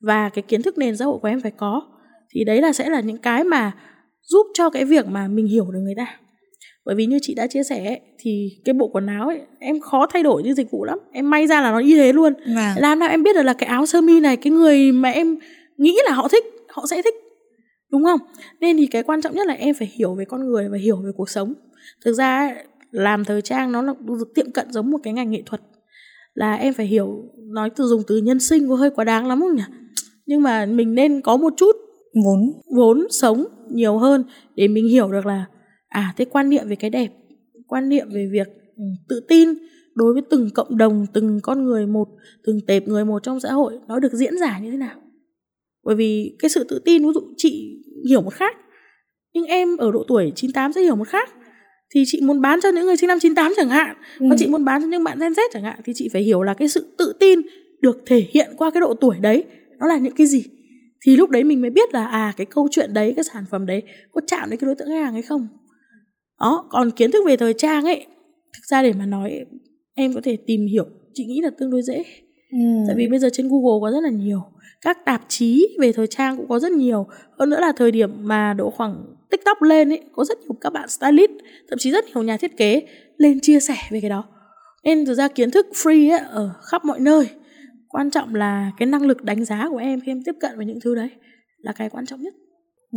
[0.00, 1.82] và cái kiến thức nền xã hội của em phải có.
[2.30, 3.72] Thì đấy là sẽ là những cái mà
[4.22, 6.18] giúp cho cái việc mà mình hiểu được người ta.
[6.84, 10.06] Bởi vì như chị đã chia sẻ thì cái bộ quần áo ấy em khó
[10.06, 10.98] thay đổi như dịch vụ lắm.
[11.12, 12.32] Em may ra là nó như thế luôn.
[12.56, 12.74] À.
[12.78, 15.38] làm nào em biết được là cái áo sơ mi này cái người mà em
[15.76, 17.14] nghĩ là họ thích họ sẽ thích.
[17.92, 18.20] Đúng không?
[18.60, 20.96] Nên thì cái quan trọng nhất là em phải hiểu về con người và hiểu
[20.96, 21.54] về cuộc sống.
[22.04, 22.54] Thực ra
[22.90, 23.94] làm thời trang nó là
[24.34, 25.60] tiệm cận giống một cái ngành nghệ thuật
[26.34, 27.22] là em phải hiểu
[27.54, 29.62] nói từ dùng từ nhân sinh có hơi quá đáng lắm không nhỉ?
[30.26, 31.76] Nhưng mà mình nên có một chút
[32.24, 32.52] vốn.
[32.76, 34.24] vốn sống nhiều hơn
[34.56, 35.44] để mình hiểu được là
[35.88, 37.12] à thế quan niệm về cái đẹp
[37.66, 39.48] quan niệm về việc ừ, tự tin
[39.94, 42.08] đối với từng cộng đồng từng con người một
[42.46, 45.00] từng tệp người một trong xã hội nó được diễn giải như thế nào.
[45.84, 48.56] Bởi vì cái sự tự tin ví dụ chị hiểu một khác
[49.34, 51.30] nhưng em ở độ tuổi 98 sẽ hiểu một khác
[51.94, 54.26] thì chị muốn bán cho những người sinh năm 98 chẳng hạn ừ.
[54.30, 56.42] còn chị muốn bán cho những bạn Gen Z chẳng hạn thì chị phải hiểu
[56.42, 57.40] là cái sự tự tin
[57.80, 59.44] được thể hiện qua cái độ tuổi đấy
[59.78, 60.44] nó là những cái gì?
[61.00, 63.66] Thì lúc đấy mình mới biết là à cái câu chuyện đấy cái sản phẩm
[63.66, 65.48] đấy có chạm đến cái đối tượng khách hàng hay không.
[66.40, 68.06] Đó còn kiến thức về thời trang ấy
[68.52, 69.44] thực ra để mà nói
[69.94, 72.04] em có thể tìm hiểu chị nghĩ là tương đối dễ
[72.54, 72.84] ừ.
[72.86, 74.42] tại vì bây giờ trên google có rất là nhiều.
[74.80, 77.06] Các tạp chí về thời trang cũng có rất nhiều.
[77.38, 80.72] Hơn nữa là thời điểm mà độ khoảng tiktok lên ấy có rất nhiều các
[80.72, 81.30] bạn stylist
[81.68, 82.82] thậm chí rất nhiều nhà thiết kế
[83.16, 84.24] lên chia sẻ về cái đó.
[84.84, 87.28] Nên thực ra kiến thức free ấy, ở khắp mọi nơi.
[87.88, 90.66] Quan trọng là cái năng lực đánh giá của em khi em tiếp cận với
[90.66, 91.10] những thứ đấy
[91.58, 92.34] là cái quan trọng nhất.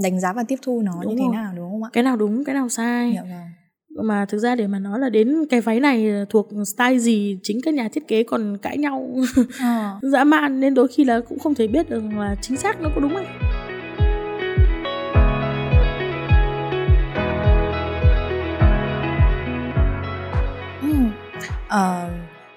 [0.04, 1.30] Đánh giá và tiếp thu nó đúng như rồi.
[1.34, 1.90] thế nào đúng không ạ?
[1.94, 3.14] Cái nào đúng cái nào sai.
[3.16, 3.48] Dạ vâng.
[4.04, 7.62] Mà thực ra để mà nói là đến cái váy này thuộc style gì chính
[7.64, 9.16] các nhà thiết kế còn cãi nhau.
[9.60, 9.92] À.
[10.02, 12.90] dã man nên đôi khi là cũng không thể biết được là chính xác nó
[12.96, 13.26] có đúng không?
[21.68, 22.12] Uh,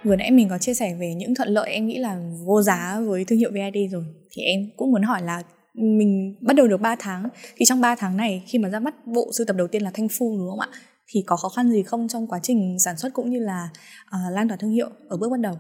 [0.05, 3.01] vừa nãy mình có chia sẻ về những thuận lợi em nghĩ là vô giá
[3.01, 4.05] với thương hiệu VID rồi.
[4.31, 5.43] Thì em cũng muốn hỏi là
[5.75, 9.07] mình bắt đầu được 3 tháng thì trong 3 tháng này khi mà ra mắt
[9.07, 10.69] bộ sưu tập đầu tiên là Thanh Phu đúng không ạ
[11.13, 13.69] thì có khó khăn gì không trong quá trình sản xuất cũng như là
[14.07, 15.55] uh, lan tỏa thương hiệu ở bước bắt đầu?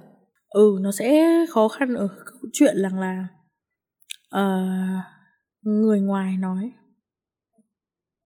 [0.50, 3.26] Ừ nó sẽ khó khăn ở câu chuyện rằng là
[4.36, 5.04] uh,
[5.62, 6.72] người ngoài nói.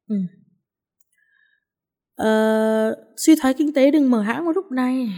[0.09, 0.17] Ừ.
[2.23, 5.13] uh, suy thoái kinh tế đừng mở hãng vào lúc này.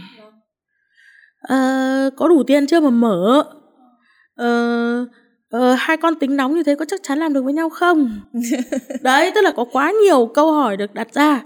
[1.53, 3.43] Uh, có đủ tiền chưa mà mở?
[4.41, 5.07] Uh,
[5.55, 8.21] uh, hai con tính nóng như thế có chắc chắn làm được với nhau không?
[9.01, 11.43] Đấy tức là có quá nhiều câu hỏi được đặt ra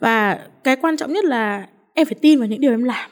[0.00, 3.10] và cái quan trọng nhất là em phải tin vào những điều em làm.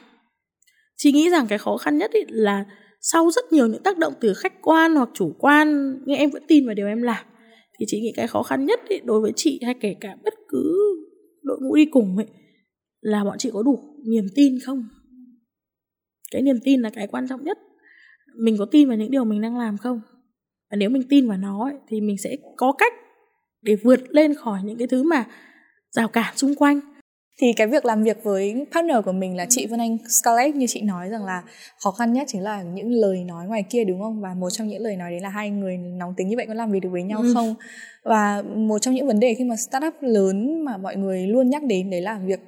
[0.97, 2.65] Chị nghĩ rằng cái khó khăn nhất ý là
[3.01, 6.43] sau rất nhiều những tác động từ khách quan hoặc chủ quan nhưng em vẫn
[6.47, 7.25] tin vào điều em làm.
[7.79, 10.33] Thì chị nghĩ cái khó khăn nhất ý, đối với chị hay kể cả bất
[10.49, 10.75] cứ
[11.43, 12.27] đội ngũ đi cùng ấy
[13.01, 14.83] là bọn chị có đủ niềm tin không?
[16.31, 17.57] Cái niềm tin là cái quan trọng nhất.
[18.35, 20.01] Mình có tin vào những điều mình đang làm không?
[20.71, 22.93] Và nếu mình tin vào nó ấy, thì mình sẽ có cách
[23.61, 25.25] để vượt lên khỏi những cái thứ mà
[25.91, 26.79] rào cản xung quanh.
[27.41, 30.65] Thì cái việc làm việc với partner của mình là chị Vân Anh Scarlett như
[30.69, 31.43] chị nói rằng là
[31.83, 34.21] khó khăn nhất chính là những lời nói ngoài kia đúng không?
[34.21, 36.53] Và một trong những lời nói đấy là hai người nóng tính như vậy có
[36.53, 37.33] làm việc được với nhau ừ.
[37.33, 37.55] không?
[38.03, 41.63] Và một trong những vấn đề khi mà startup lớn mà mọi người luôn nhắc
[41.63, 42.39] đến đấy là việc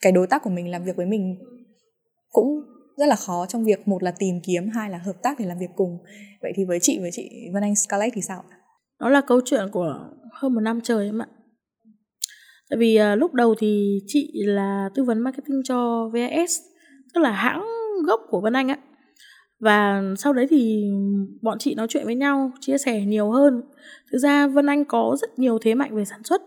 [0.00, 1.36] cái đối tác của mình làm việc với mình
[2.30, 2.60] cũng
[2.96, 5.58] rất là khó trong việc một là tìm kiếm hai là hợp tác để làm
[5.58, 5.98] việc cùng.
[6.42, 8.44] Vậy thì với chị với chị Vân Anh Scarlett thì sao
[9.00, 11.26] nó là câu chuyện của hơn một năm trời em ạ
[12.70, 16.58] tại vì uh, lúc đầu thì chị là tư vấn marketing cho VAS
[17.14, 17.66] tức là hãng
[18.06, 18.78] gốc của Vân Anh á.
[19.60, 20.84] Và sau đấy thì
[21.42, 23.62] bọn chị nói chuyện với nhau chia sẻ nhiều hơn.
[24.12, 26.42] Thực ra Vân Anh có rất nhiều thế mạnh về sản xuất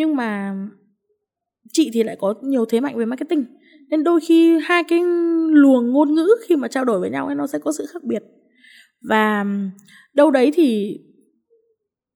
[0.00, 0.54] nhưng mà
[1.72, 3.44] chị thì lại có nhiều thế mạnh về marketing.
[3.90, 5.00] Nên đôi khi hai cái
[5.50, 8.04] luồng ngôn ngữ khi mà trao đổi với nhau ấy nó sẽ có sự khác
[8.04, 8.22] biệt.
[9.08, 9.44] Và
[10.14, 10.98] đâu đấy thì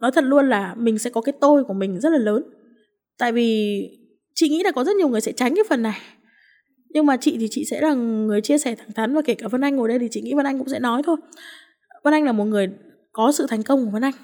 [0.01, 2.43] nói thật luôn là mình sẽ có cái tôi của mình rất là lớn
[3.19, 3.81] tại vì
[4.35, 6.01] chị nghĩ là có rất nhiều người sẽ tránh cái phần này.
[6.89, 9.49] Nhưng mà chị thì chị sẽ là người chia sẻ thẳng thắn và kể cả
[9.49, 11.17] Vân Anh ngồi đây thì chị nghĩ Vân Anh cũng sẽ nói thôi.
[12.05, 12.69] Vân Anh là một người
[13.13, 14.15] có sự thành công của Vân Anh.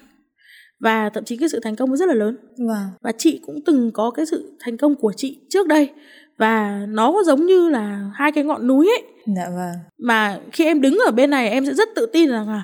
[0.80, 2.36] Và thậm chí cái sự thành công rất là lớn.
[2.68, 2.88] Vâng.
[3.02, 5.90] và chị cũng từng có cái sự thành công của chị trước đây.
[6.38, 9.02] Và nó có giống như là hai cái ngọn núi ấy.
[9.36, 9.74] Dạ vâng.
[9.98, 12.62] Mà khi em đứng ở bên này em sẽ rất tự tin rằng là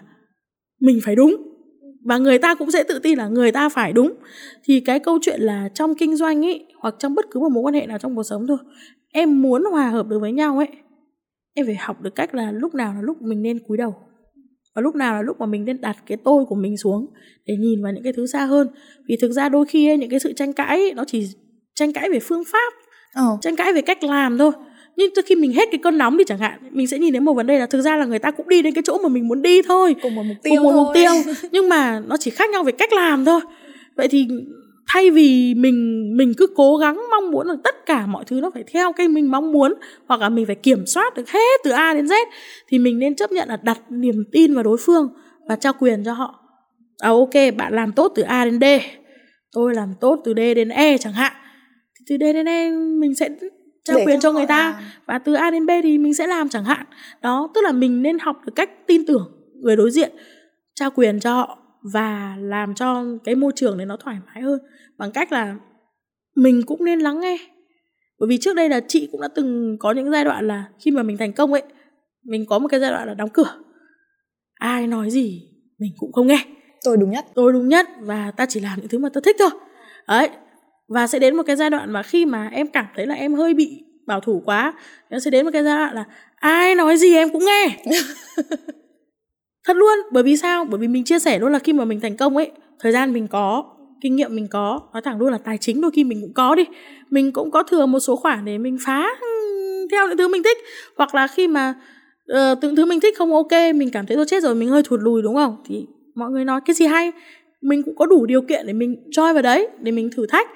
[0.80, 1.55] mình phải đúng
[2.06, 4.14] và người ta cũng sẽ tự tin là người ta phải đúng.
[4.64, 7.62] Thì cái câu chuyện là trong kinh doanh ấy hoặc trong bất cứ một mối
[7.62, 8.58] quan hệ nào trong cuộc sống thôi
[9.12, 10.68] em muốn hòa hợp được với nhau ấy
[11.54, 13.94] em phải học được cách là lúc nào là lúc mình nên cúi đầu.
[14.74, 17.06] Và lúc nào là lúc mà mình nên đặt cái tôi của mình xuống
[17.46, 18.68] để nhìn vào những cái thứ xa hơn.
[19.08, 21.28] Vì thực ra đôi khi ấy, những cái sự tranh cãi ấy, nó chỉ
[21.74, 22.72] tranh cãi về phương pháp
[23.22, 23.40] oh.
[23.40, 24.52] tranh cãi về cách làm thôi
[24.96, 27.24] nhưng từ khi mình hết cái cơn nóng đi chẳng hạn mình sẽ nhìn đến
[27.24, 29.08] một vấn đề là thực ra là người ta cũng đi đến cái chỗ mà
[29.08, 29.94] mình muốn đi thôi.
[30.02, 31.10] Cùng một mục tiêu cùng một mục tiêu.
[31.52, 33.40] Nhưng mà nó chỉ khác nhau về cách làm thôi.
[33.96, 34.28] Vậy thì
[34.88, 38.50] thay vì mình mình cứ cố gắng mong muốn là tất cả mọi thứ nó
[38.54, 39.74] phải theo cái mình mong muốn
[40.06, 42.14] hoặc là mình phải kiểm soát được hết từ A đến Z
[42.68, 45.08] thì mình nên chấp nhận là đặt niềm tin vào đối phương
[45.48, 46.40] và trao quyền cho họ.
[46.98, 48.64] À ok bạn làm tốt từ A đến D.
[49.52, 51.32] Tôi làm tốt từ D đến E chẳng hạn.
[51.98, 53.28] Thì từ D đến E mình sẽ
[53.86, 54.82] trao quyền cho người ta làm.
[55.06, 56.86] và từ A đến B thì mình sẽ làm chẳng hạn.
[57.22, 60.12] Đó tức là mình nên học được cách tin tưởng người đối diện
[60.74, 61.58] trao quyền cho họ
[61.92, 64.58] và làm cho cái môi trường này nó thoải mái hơn.
[64.98, 65.56] Bằng cách là
[66.36, 67.38] mình cũng nên lắng nghe.
[68.18, 70.90] Bởi vì trước đây là chị cũng đã từng có những giai đoạn là khi
[70.90, 71.62] mà mình thành công ấy
[72.24, 73.58] mình có một cái giai đoạn là đóng cửa.
[74.54, 75.42] Ai nói gì
[75.78, 76.44] mình cũng không nghe.
[76.84, 77.26] Tôi đúng nhất.
[77.34, 79.50] Tôi đúng nhất và ta chỉ làm những thứ mà tôi thích thôi.
[80.08, 80.28] Đấy
[80.88, 83.34] và sẽ đến một cái giai đoạn mà khi mà em cảm thấy là em
[83.34, 84.72] hơi bị bảo thủ quá
[85.10, 86.04] nó sẽ đến một cái giai đoạn là
[86.36, 87.76] ai nói gì em cũng nghe.
[89.66, 90.64] Thật luôn bởi vì sao?
[90.64, 93.12] Bởi vì mình chia sẻ luôn là khi mà mình thành công ấy thời gian
[93.12, 93.64] mình có
[94.00, 96.54] kinh nghiệm mình có nói thẳng luôn là tài chính đôi khi mình cũng có
[96.54, 96.64] đi.
[97.10, 99.08] Mình cũng có thừa một số khoản để mình phá
[99.90, 100.58] theo những thứ mình thích.
[100.96, 101.74] Hoặc là khi mà
[102.32, 104.82] uh, từng thứ mình thích không ok mình cảm thấy tôi chết rồi mình hơi
[104.82, 105.56] thụt lùi đúng không?
[105.66, 107.12] Thì mọi người nói cái gì hay
[107.68, 110.48] mình cũng có đủ điều kiện để mình join vào đấy để mình thử thách.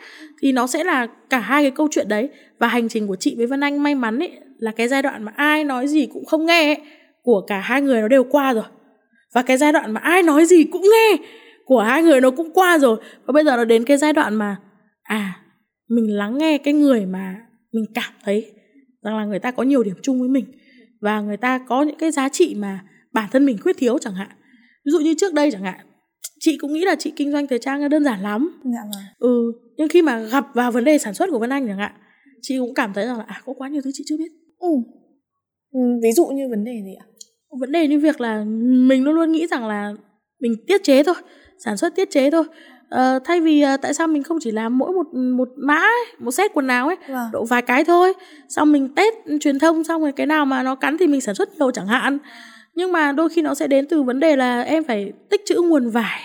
[0.42, 2.28] Thì nó sẽ là cả hai cái câu chuyện đấy.
[2.58, 5.22] Và hành trình của chị với Vân Anh may mắn ấy là cái giai đoạn
[5.22, 6.84] mà ai nói gì cũng không nghe ấy,
[7.22, 8.64] của cả hai người nó đều qua rồi.
[9.34, 11.16] Và cái giai đoạn mà ai nói gì cũng nghe
[11.64, 13.00] của hai người nó cũng qua rồi.
[13.26, 14.56] Và bây giờ nó đến cái giai đoạn mà
[15.02, 15.36] à
[15.88, 17.36] mình lắng nghe cái người mà
[17.72, 18.52] mình cảm thấy
[19.02, 20.44] rằng là người ta có nhiều điểm chung với mình.
[21.00, 22.80] Và người ta có những cái giá trị mà
[23.12, 24.28] bản thân mình khuyết thiếu chẳng hạn.
[24.84, 25.80] Ví dụ như trước đây chẳng hạn
[26.40, 29.02] chị cũng nghĩ là chị kinh doanh thời trang đơn giản lắm dạ vâng.
[29.18, 31.92] ừ nhưng khi mà gặp vào vấn đề sản xuất của vân anh chẳng hạn
[32.42, 34.68] chị cũng cảm thấy rằng là à có quá nhiều thứ chị chưa biết ừ.
[35.72, 37.06] ừ ví dụ như vấn đề gì ạ
[37.60, 38.44] vấn đề như việc là
[38.88, 39.92] mình luôn luôn nghĩ rằng là
[40.40, 41.14] mình tiết chế thôi
[41.64, 42.44] sản xuất tiết chế thôi
[42.88, 46.06] ờ, thay vì uh, tại sao mình không chỉ làm mỗi một một mã ấy,
[46.18, 47.28] một set quần áo ấy vâng.
[47.32, 48.12] độ vài cái thôi
[48.48, 51.34] xong mình test truyền thông xong rồi cái nào mà nó cắn thì mình sản
[51.34, 52.18] xuất nhiều chẳng hạn
[52.74, 55.54] nhưng mà đôi khi nó sẽ đến từ vấn đề là em phải tích trữ
[55.54, 56.20] nguồn vải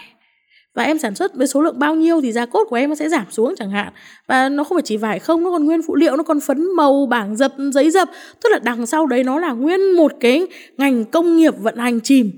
[0.75, 2.95] và em sản xuất với số lượng bao nhiêu thì giá cốt của em nó
[2.95, 3.93] sẽ giảm xuống chẳng hạn.
[4.27, 6.75] Và nó không phải chỉ vải không, nó còn nguyên phụ liệu, nó còn phấn
[6.75, 8.09] màu, bảng dập, giấy dập.
[8.43, 12.01] Tức là đằng sau đấy nó là nguyên một cái ngành công nghiệp vận hành
[12.01, 12.31] chìm.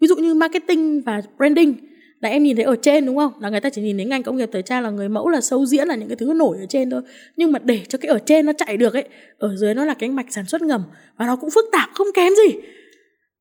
[0.00, 1.74] Ví dụ như marketing và branding.
[2.20, 3.32] Là em nhìn thấy ở trên đúng không?
[3.40, 5.40] Là người ta chỉ nhìn thấy ngành công nghiệp thời trang là người mẫu, là
[5.40, 7.02] sâu diễn, là những cái thứ nổi ở trên thôi.
[7.36, 9.04] Nhưng mà để cho cái ở trên nó chạy được ấy,
[9.38, 10.82] ở dưới nó là cái mạch sản xuất ngầm.
[11.16, 12.54] Và nó cũng phức tạp, không kém gì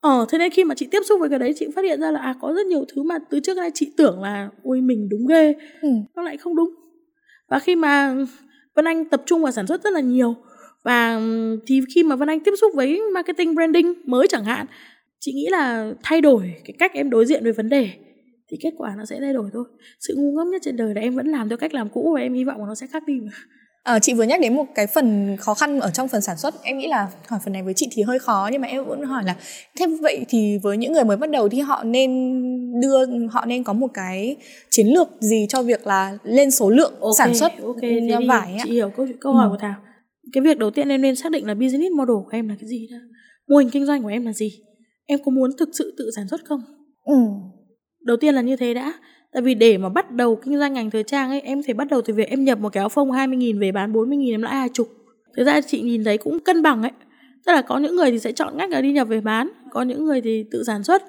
[0.04, 2.12] ờ thế nên khi mà chị tiếp xúc với cái đấy chị phát hiện ra
[2.12, 5.10] là à có rất nhiều thứ mà từ trước nay chị tưởng là ôi mình
[5.10, 5.54] đúng ghê.
[5.82, 5.90] Ừ.
[6.16, 6.70] nó lại không đúng.
[7.50, 8.16] Và khi mà
[8.76, 10.36] Vân Anh tập trung vào sản xuất rất là nhiều
[10.84, 11.22] và
[11.66, 14.66] thì khi mà Vân Anh tiếp xúc với marketing branding mới chẳng hạn
[15.20, 17.90] chị nghĩ là thay đổi cái cách em đối diện với vấn đề
[18.52, 19.66] thì kết quả nó sẽ thay đổi thôi.
[20.00, 22.22] Sự ngu ngốc nhất trên đời là em vẫn làm theo cách làm cũ và
[22.22, 23.32] em hy vọng là nó sẽ khác đi mà
[23.84, 26.64] À, chị vừa nhắc đến một cái phần khó khăn ở trong phần sản xuất.
[26.64, 29.02] Em nghĩ là hỏi phần này với chị thì hơi khó nhưng mà em vẫn
[29.02, 29.36] hỏi là
[29.80, 32.12] thế vậy thì với những người mới bắt đầu thì họ nên
[32.82, 34.36] đưa họ nên có một cái
[34.70, 38.72] chiến lược gì cho việc là lên số lượng okay, sản xuất okay, vải chị
[38.72, 39.50] hiểu câu câu hỏi ừ.
[39.52, 39.76] của thảo.
[40.34, 42.68] Cái việc đầu tiên em nên xác định là business model của em là cái
[42.70, 42.98] gì đó
[43.48, 44.52] mô hình kinh doanh của em là gì?
[45.06, 46.62] Em có muốn thực sự tự sản xuất không?
[47.06, 47.16] Ừ.
[48.02, 48.94] đầu tiên là như thế đã
[49.34, 51.88] Tại vì để mà bắt đầu kinh doanh ngành thời trang ấy, Em phải bắt
[51.90, 54.56] đầu từ việc em nhập một cái áo phông 20.000 về bán 40.000 em lãi
[54.56, 54.88] hai chục.
[55.38, 56.92] Thực ra chị nhìn thấy cũng cân bằng ấy.
[57.46, 59.82] Tức là có những người thì sẽ chọn cách là đi nhập về bán, Có
[59.82, 61.04] những người thì tự sản xuất.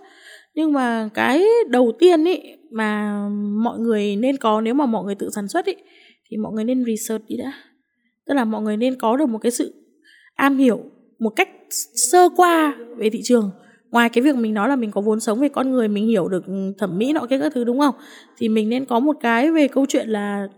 [0.54, 3.18] Nhưng mà cái đầu tiên ấy Mà
[3.64, 5.74] mọi người nên có nếu mà mọi người tự sản xuất ý,
[6.30, 7.52] Thì mọi người nên research đi đã.
[8.26, 9.74] Tức là mọi người nên có được một cái sự
[10.34, 10.80] am hiểu
[11.18, 11.48] một cách
[11.94, 13.50] sơ qua về thị trường
[13.94, 16.28] ngoài cái việc mình nói là mình có vốn sống về con người mình hiểu
[16.28, 16.44] được
[16.78, 17.94] thẩm mỹ nọ kia các thứ đúng không?
[18.38, 20.48] Thì mình nên có một cái về câu chuyện là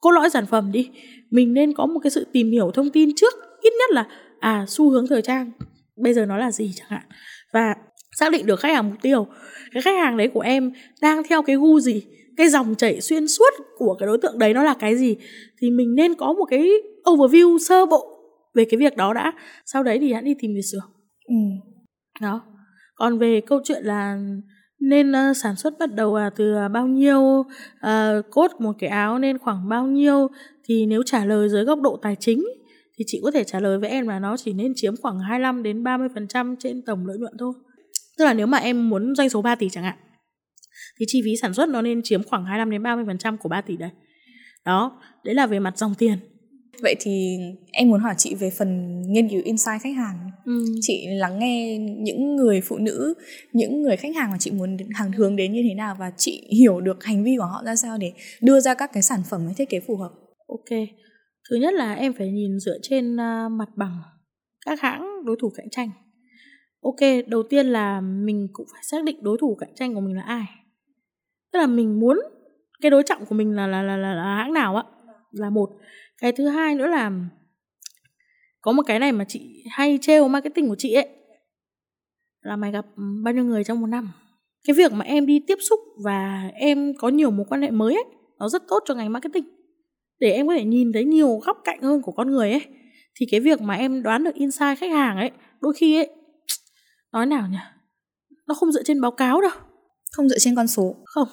[0.00, 0.90] cốt lõi sản phẩm đi.
[1.30, 4.06] Mình nên có một cái sự tìm hiểu thông tin trước ít nhất là
[4.40, 5.52] à xu hướng thời trang
[5.96, 7.02] bây giờ nó là gì chẳng hạn
[7.52, 7.74] và
[8.18, 9.26] xác định được khách hàng mục tiêu.
[9.72, 12.02] Cái khách hàng đấy của em đang theo cái gu gì?
[12.36, 15.16] Cái dòng chảy xuyên suốt của cái đối tượng đấy nó là cái gì?
[15.60, 16.68] Thì mình nên có một cái
[17.04, 18.06] overview sơ bộ
[18.54, 19.32] về cái việc đó đã.
[19.66, 20.82] Sau đấy thì hãy đi tìm việc sửa
[21.28, 21.34] ừ.
[22.20, 22.40] đó
[22.98, 24.18] còn về câu chuyện là
[24.80, 27.46] nên uh, sản xuất bắt đầu uh, từ uh, bao nhiêu uh,
[28.30, 30.28] cốt một cái áo nên khoảng bao nhiêu
[30.64, 32.44] thì nếu trả lời dưới góc độ tài chính
[32.98, 35.62] thì chị có thể trả lời với em là nó chỉ nên chiếm khoảng 25
[35.62, 37.52] đến 30% trên tổng lợi nhuận thôi.
[38.18, 39.96] Tức là nếu mà em muốn doanh số 3 tỷ chẳng hạn
[40.98, 43.76] thì chi phí sản xuất nó nên chiếm khoảng 25 đến 30% của 3 tỷ
[43.76, 43.90] đấy.
[44.64, 46.18] Đó, đấy là về mặt dòng tiền
[46.82, 47.38] vậy thì
[47.72, 50.30] em muốn hỏi chị về phần nghiên cứu insight khách hàng.
[50.44, 50.64] Ừ.
[50.80, 53.14] chị lắng nghe những người phụ nữ
[53.52, 56.48] những người khách hàng mà chị muốn hàng hướng đến như thế nào và chị
[56.60, 59.40] hiểu được hành vi của họ ra sao để đưa ra các cái sản phẩm
[59.44, 60.10] hay thiết kế phù hợp?
[60.46, 60.78] Ok.
[61.50, 64.02] Thứ nhất là em phải nhìn dựa trên uh, mặt bằng
[64.66, 65.90] các hãng đối thủ cạnh tranh.
[66.80, 70.16] Ok đầu tiên là mình cũng phải xác định đối thủ cạnh tranh của mình
[70.16, 70.44] là ai.
[71.52, 72.20] Tức là mình muốn
[72.82, 74.82] cái đối trọng của mình là là là là, là hãng nào á
[75.32, 75.68] là một
[76.18, 77.10] cái thứ hai nữa là
[78.60, 81.08] có một cái này mà chị hay trêu marketing của chị ấy
[82.40, 82.86] là mày gặp
[83.24, 84.12] bao nhiêu người trong một năm.
[84.66, 87.94] Cái việc mà em đi tiếp xúc và em có nhiều mối quan hệ mới
[87.94, 88.04] ấy
[88.38, 89.44] nó rất tốt cho ngành marketing.
[90.18, 92.62] Để em có thể nhìn thấy nhiều góc cạnh hơn của con người ấy
[93.14, 96.08] thì cái việc mà em đoán được insight khách hàng ấy đôi khi ấy
[97.12, 97.58] nói nào nhỉ?
[98.46, 99.50] Nó không dựa trên báo cáo đâu.
[100.12, 100.96] Không dựa trên con số.
[101.04, 101.28] Không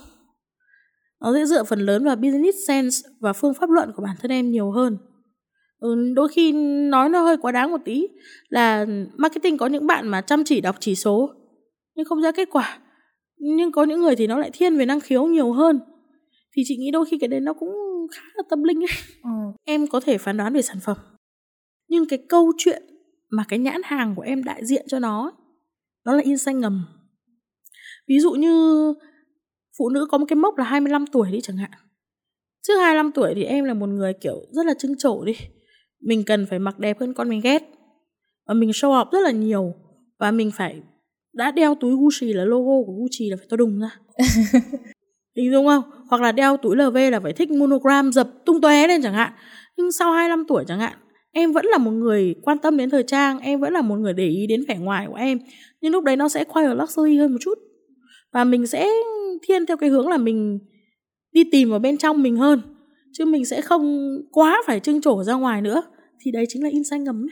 [1.26, 4.32] nó sẽ dựa phần lớn vào business sense và phương pháp luận của bản thân
[4.32, 4.98] em nhiều hơn.
[5.80, 6.52] Ừ, đôi khi
[6.90, 8.08] nói nó hơi quá đáng một tí
[8.50, 8.86] là
[9.18, 11.30] marketing có những bạn mà chăm chỉ đọc chỉ số
[11.96, 12.80] nhưng không ra kết quả.
[13.38, 15.80] Nhưng có những người thì nó lại thiên về năng khiếu nhiều hơn.
[16.56, 17.70] Thì chị nghĩ đôi khi cái đấy nó cũng
[18.12, 18.98] khá là tâm linh ấy.
[19.24, 19.30] Ừ.
[19.66, 20.98] em có thể phán đoán về sản phẩm.
[21.88, 22.84] Nhưng cái câu chuyện
[23.30, 25.32] mà cái nhãn hàng của em đại diện cho nó
[26.06, 26.86] nó là in xanh ngầm.
[28.08, 28.94] Ví dụ như
[29.78, 31.72] phụ nữ có một cái mốc là 25 tuổi đi chẳng hạn.
[32.68, 35.34] Trước 25 tuổi thì em là một người kiểu rất là trưng trổ đi.
[36.02, 37.64] Mình cần phải mặc đẹp hơn con mình ghét.
[38.48, 39.74] Và mình show off rất là nhiều.
[40.20, 40.82] Và mình phải
[41.34, 44.00] đã đeo túi Gucci là logo của Gucci là phải to đùng ra.
[45.36, 45.84] Hình dung không?
[46.10, 49.34] Hoặc là đeo túi LV là phải thích monogram dập tung tóe lên chẳng hạn.
[49.78, 50.98] Nhưng sau 25 tuổi chẳng hạn
[51.38, 54.14] em vẫn là một người quan tâm đến thời trang em vẫn là một người
[54.14, 55.40] để ý đến vẻ ngoài của em.
[55.82, 57.58] Nhưng lúc đấy nó sẽ quay ở luxury hơn một chút
[58.36, 58.89] và mình sẽ
[59.48, 60.60] thiên theo cái hướng là mình
[61.32, 62.62] đi tìm vào bên trong mình hơn,
[63.13, 65.84] chứ mình sẽ không quá phải trưng trổ ra ngoài nữa.
[66.19, 67.28] Thì đấy chính là in xanh ngầm.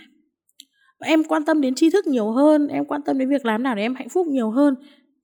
[1.00, 3.64] Và em quan tâm đến tri thức nhiều hơn, em quan tâm đến việc làm
[3.64, 4.76] nào để em hạnh phúc nhiều hơn,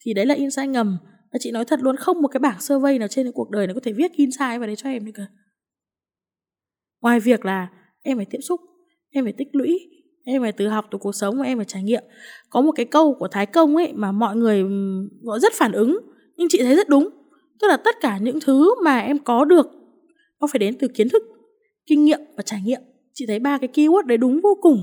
[0.01, 0.97] thì đấy là in sai ngầm.
[1.33, 3.67] Và chị nói thật luôn, không một cái bảng survey nào trên cái cuộc đời
[3.67, 5.25] này có thể viết insight vào đấy cho em được cả.
[7.01, 7.67] Ngoài việc là
[8.01, 8.61] em phải tiếp xúc,
[9.09, 9.79] em phải tích lũy
[10.29, 12.03] em phải tự học từ cuộc sống và em phải trải nghiệm.
[12.49, 14.63] Có một cái câu của thái công ấy mà mọi người
[15.21, 15.99] gọi rất phản ứng,
[16.37, 17.09] nhưng chị thấy rất đúng.
[17.61, 19.67] Tức là tất cả những thứ mà em có được,
[20.41, 21.23] nó phải đến từ kiến thức,
[21.85, 22.81] kinh nghiệm và trải nghiệm.
[23.13, 24.77] Chị thấy ba cái keyword đấy đúng vô cùng.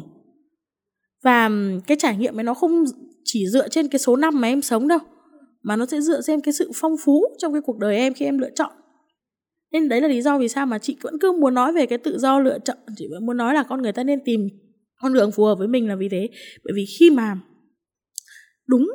[1.23, 1.51] Và
[1.87, 2.85] cái trải nghiệm ấy nó không
[3.25, 4.99] chỉ dựa trên cái số năm mà em sống đâu,
[5.63, 8.25] mà nó sẽ dựa trên cái sự phong phú trong cái cuộc đời em khi
[8.25, 8.71] em lựa chọn.
[9.73, 11.99] Nên đấy là lý do vì sao mà chị vẫn cứ muốn nói về cái
[11.99, 12.77] tự do lựa chọn.
[12.97, 14.41] Chị vẫn muốn nói là con người ta nên tìm
[15.03, 16.29] con đường phù hợp với mình là vì thế.
[16.65, 17.41] Bởi vì khi mà
[18.67, 18.89] đúng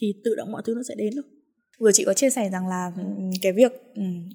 [0.00, 1.24] thì tự động mọi thứ nó sẽ đến thôi.
[1.80, 2.92] Vừa chị có chia sẻ rằng là
[3.42, 3.72] cái việc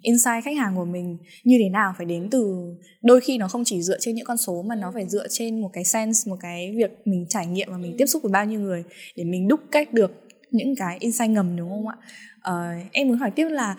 [0.02, 2.56] insight khách hàng của mình như thế nào phải đến từ
[3.04, 5.62] đôi khi nó không chỉ dựa trên những con số mà nó phải dựa trên
[5.62, 8.46] một cái sense một cái việc mình trải nghiệm và mình tiếp xúc với bao
[8.46, 8.84] nhiêu người
[9.16, 10.12] để mình đúc cách được
[10.52, 11.98] những cái insight ngầm đúng không ạ?
[12.50, 13.76] Uh, em muốn hỏi tiếp là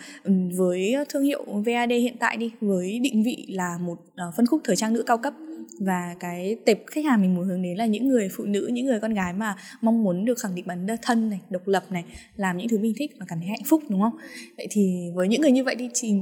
[0.57, 4.61] với thương hiệu VAD hiện tại đi với định vị là một uh, phân khúc
[4.63, 5.33] thời trang nữ cao cấp
[5.85, 8.85] và cái tệp khách hàng mình muốn hướng đến là những người phụ nữ, những
[8.85, 12.03] người con gái mà mong muốn được khẳng định bản thân này, độc lập này,
[12.35, 14.17] làm những thứ mình thích và cảm thấy hạnh phúc, đúng không?
[14.57, 16.13] Vậy thì với những người như vậy thì chị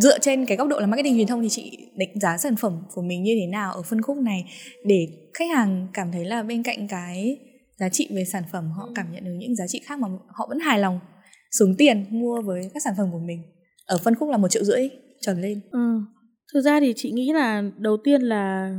[0.00, 2.82] dựa trên cái góc độ là marketing truyền thông thì chị đánh giá sản phẩm
[2.94, 4.44] của mình như thế nào ở phân khúc này
[4.84, 7.36] để khách hàng cảm thấy là bên cạnh cái
[7.78, 10.46] giá trị về sản phẩm họ cảm nhận được những giá trị khác mà họ
[10.48, 11.00] vẫn hài lòng,
[11.50, 13.42] xuống tiền mua với các sản phẩm của mình?
[13.86, 14.88] Ở phân khúc là một triệu rưỡi
[15.20, 15.60] trở lên.
[15.70, 16.00] Ừ
[16.52, 18.74] thực ra thì chị nghĩ là đầu tiên là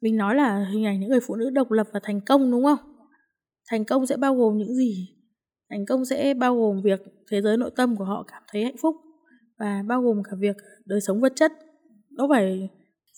[0.00, 2.64] mình nói là hình ảnh những người phụ nữ độc lập và thành công đúng
[2.64, 2.78] không?
[3.66, 5.08] Thành công sẽ bao gồm những gì?
[5.70, 8.76] Thành công sẽ bao gồm việc thế giới nội tâm của họ cảm thấy hạnh
[8.82, 8.96] phúc
[9.58, 11.52] và bao gồm cả việc đời sống vật chất.
[12.10, 12.68] Nó phải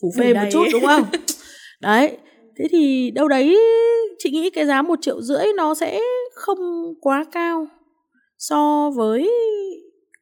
[0.00, 1.02] phủ phê một chút đúng không?
[1.80, 2.18] Đấy
[2.58, 3.58] thế thì đâu đấy
[4.18, 6.00] chị nghĩ cái giá một triệu rưỡi nó sẽ
[6.34, 6.58] không
[7.00, 7.66] quá cao
[8.38, 9.30] so với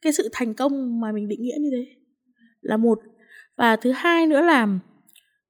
[0.02, 2.03] cái sự thành công mà mình định nghĩa như thế
[2.64, 2.98] là một.
[3.56, 4.68] Và thứ hai nữa là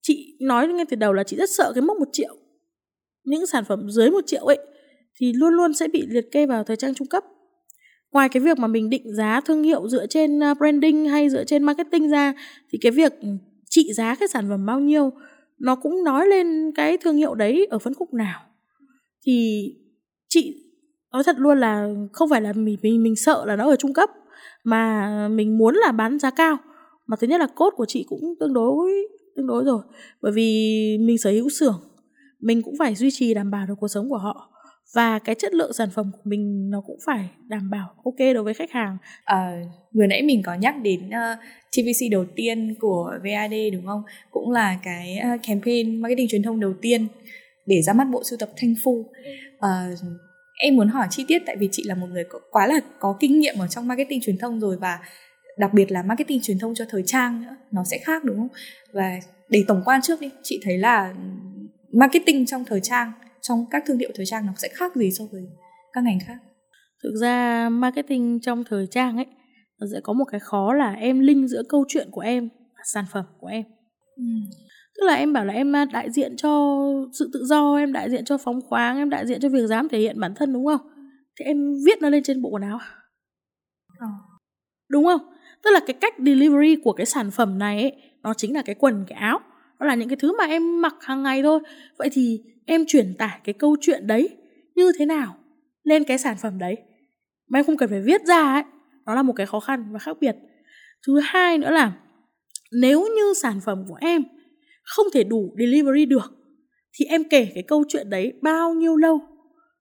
[0.03, 2.37] chị nói ngay từ đầu là chị rất sợ cái mốc một triệu.
[3.25, 4.59] Những sản phẩm dưới một triệu ấy
[5.17, 7.25] thì luôn luôn sẽ bị liệt kê vào thời trang trung cấp.
[8.13, 11.45] Ngoài cái việc mà mình định giá thương hiệu dựa trên à, branding hay dựa
[11.45, 12.35] trên marketing ra
[12.71, 13.13] thì cái việc
[13.71, 15.13] trị giá cái sản phẩm bao nhiêu
[15.59, 18.41] nó cũng nói lên cái thương hiệu đấy ở phân khúc nào.
[19.27, 19.69] Thì
[20.29, 20.65] chị
[21.13, 23.95] nói thật luôn là không phải là mình mình, mình sợ là nó ở trung
[23.95, 24.11] cấp
[24.65, 26.59] mà mình muốn là bán giá cao
[27.07, 28.91] mà thứ nhất là cốt của chị cũng tương đối
[29.37, 29.83] tương đối rồi
[30.23, 31.81] bởi vì mình sở hữu xưởng
[32.41, 34.51] mình cũng phải duy trì đảm bảo được cuộc sống của họ
[34.95, 38.43] và cái chất lượng sản phẩm của mình nó cũng phải đảm bảo ok đối
[38.45, 38.97] với khách hàng.
[39.25, 39.63] À,
[39.95, 41.39] vừa nãy mình có nhắc đến ờ, uh,
[41.73, 44.03] TVC đầu tiên của VAD đúng không?
[44.31, 47.07] Cũng là cái uh, campaign marketing truyền thông đầu tiên
[47.67, 48.93] để ra mắt bộ sưu tập Thanh Phu.
[49.57, 49.99] Uh,
[50.57, 53.17] em muốn hỏi chi tiết tại vì chị là một người có, quá là có
[53.21, 54.99] kinh nghiệm ở trong marketing truyền thông rồi và
[55.59, 58.49] đặc biệt là marketing truyền thông cho thời trang nữa nó sẽ khác đúng không?
[58.93, 61.15] Và để tổng quan trước đi chị thấy là
[61.93, 65.25] marketing trong thời trang trong các thương hiệu thời trang nó sẽ khác gì so
[65.33, 65.43] với
[65.93, 66.39] các ngành khác?
[67.03, 69.27] Thực ra marketing trong thời trang ấy
[69.81, 72.83] nó sẽ có một cái khó là em link giữa câu chuyện của em và
[72.85, 73.65] sản phẩm của em.
[74.17, 74.25] Ừ.
[74.97, 76.81] tức là em bảo là em đại diện cho
[77.13, 79.89] sự tự do em đại diện cho phóng khoáng em đại diện cho việc dám
[79.89, 80.81] thể hiện bản thân đúng không?
[81.39, 84.09] Thì em viết nó lên trên bộ quần áo à.
[84.89, 85.34] đúng không
[85.65, 87.93] tức là cái cách delivery của cái sản phẩm này ấy,
[88.23, 89.41] nó chính là cái quần cái áo.
[89.81, 91.61] Nó là những cái thứ mà em mặc hàng ngày thôi.
[91.99, 94.29] Vậy thì em truyền tải cái câu chuyện đấy
[94.75, 95.37] như thế nào
[95.83, 96.77] lên cái sản phẩm đấy?
[97.49, 98.63] Mà em không cần phải viết ra ấy.
[99.07, 100.37] Nó là một cái khó khăn và khác biệt.
[101.07, 101.93] Thứ hai nữa là
[102.73, 104.23] nếu như sản phẩm của em
[104.83, 106.33] không thể đủ delivery được
[106.93, 109.21] thì em kể cái câu chuyện đấy bao nhiêu lâu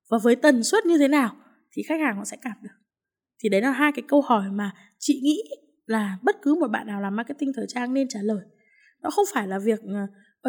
[0.09, 1.35] và với tần suất như thế nào
[1.71, 2.69] thì khách hàng họ sẽ cảm được.
[3.43, 5.43] Thì đấy là hai cái câu hỏi mà chị nghĩ
[5.85, 8.41] là bất cứ một bạn nào làm marketing thời trang nên trả lời.
[9.03, 9.79] Nó không phải là việc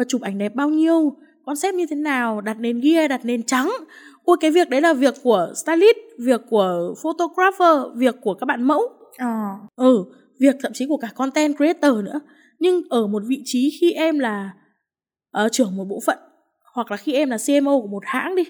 [0.01, 3.43] uh, chụp ảnh đẹp bao nhiêu concept như thế nào đặt nền ghi đặt nền
[3.43, 3.71] trắng.
[4.23, 8.63] Ôi cái việc đấy là việc của stylist việc của photographer việc của các bạn
[8.63, 8.81] mẫu.
[9.17, 9.51] À.
[9.75, 10.05] ừ
[10.39, 12.19] việc thậm chí của cả content creator nữa.
[12.59, 14.53] Nhưng ở một vị trí khi em là
[15.45, 16.17] uh, trưởng một bộ phận
[16.73, 18.43] hoặc là khi em là CMO của một hãng đi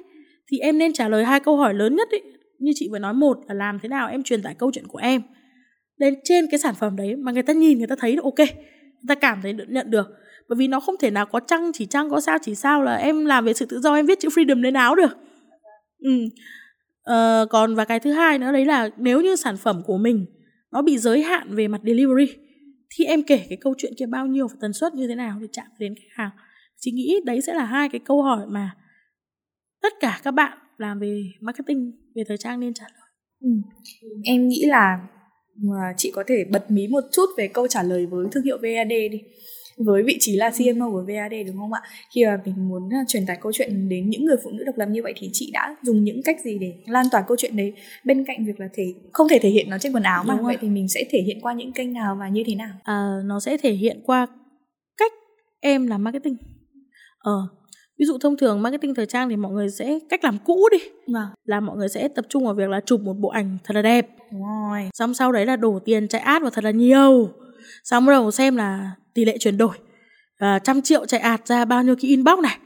[0.52, 2.20] thì em nên trả lời hai câu hỏi lớn nhất ý.
[2.60, 4.98] như chị vừa nói một là làm thế nào em truyền tải câu chuyện của
[4.98, 5.22] em
[5.98, 9.08] lên trên cái sản phẩm đấy mà người ta nhìn người ta thấy ok người
[9.08, 10.08] ta cảm thấy được nhận được
[10.50, 12.96] bởi vì nó không thể nào có trăng chỉ trăng có sao chỉ sao là
[12.96, 15.18] em làm về sự tự do em viết chữ freedom lên áo được
[16.00, 16.12] ừ.
[17.04, 20.26] ờ, còn và cái thứ hai nữa đấy là nếu như sản phẩm của mình
[20.72, 22.34] nó bị giới hạn về mặt delivery
[22.96, 25.38] thì em kể cái câu chuyện kia bao nhiêu và tần suất như thế nào
[25.42, 26.32] để chạm đến khách hàng
[26.78, 28.76] chị nghĩ đấy sẽ là hai cái câu hỏi mà
[29.82, 33.10] tất cả các bạn làm về marketing về thời trang nên trả lời
[33.42, 33.50] ừ.
[34.24, 35.08] em nghĩ là
[35.58, 38.58] mà chị có thể bật mí một chút về câu trả lời với thương hiệu
[38.58, 39.22] VAD đi
[39.78, 41.82] với vị trí là CMO của VAD đúng không ạ?
[42.16, 44.78] Khi mà mình muốn à, truyền tải câu chuyện đến những người phụ nữ độc
[44.78, 47.58] lập như vậy thì chị đã dùng những cách gì để lan tỏa câu chuyện
[47.58, 48.84] đấy bên cạnh việc là thể
[49.14, 51.20] không thể thể hiện nó trên quần áo mà đúng vậy thì mình sẽ thể
[51.22, 52.74] hiện qua những kênh nào và như thế nào?
[52.84, 54.28] À, nó sẽ thể hiện qua
[54.98, 55.12] cách
[55.60, 56.38] em làm marketing.
[57.18, 57.48] Ờ,
[58.00, 60.78] ví dụ thông thường marketing thời trang thì mọi người sẽ cách làm cũ đi.
[61.14, 61.28] Vâng.
[61.46, 63.82] là mọi người sẽ tập trung vào việc là chụp một bộ ảnh thật là
[63.82, 64.08] đẹp.
[64.32, 64.90] Rồi.
[64.94, 67.30] xong sau đấy là đổ tiền chạy ad vào thật là nhiều.
[67.84, 69.76] Xong bắt đầu xem là tỷ lệ chuyển đổi.
[70.38, 72.58] À, trăm triệu chạy ạt ra bao nhiêu cái inbox này.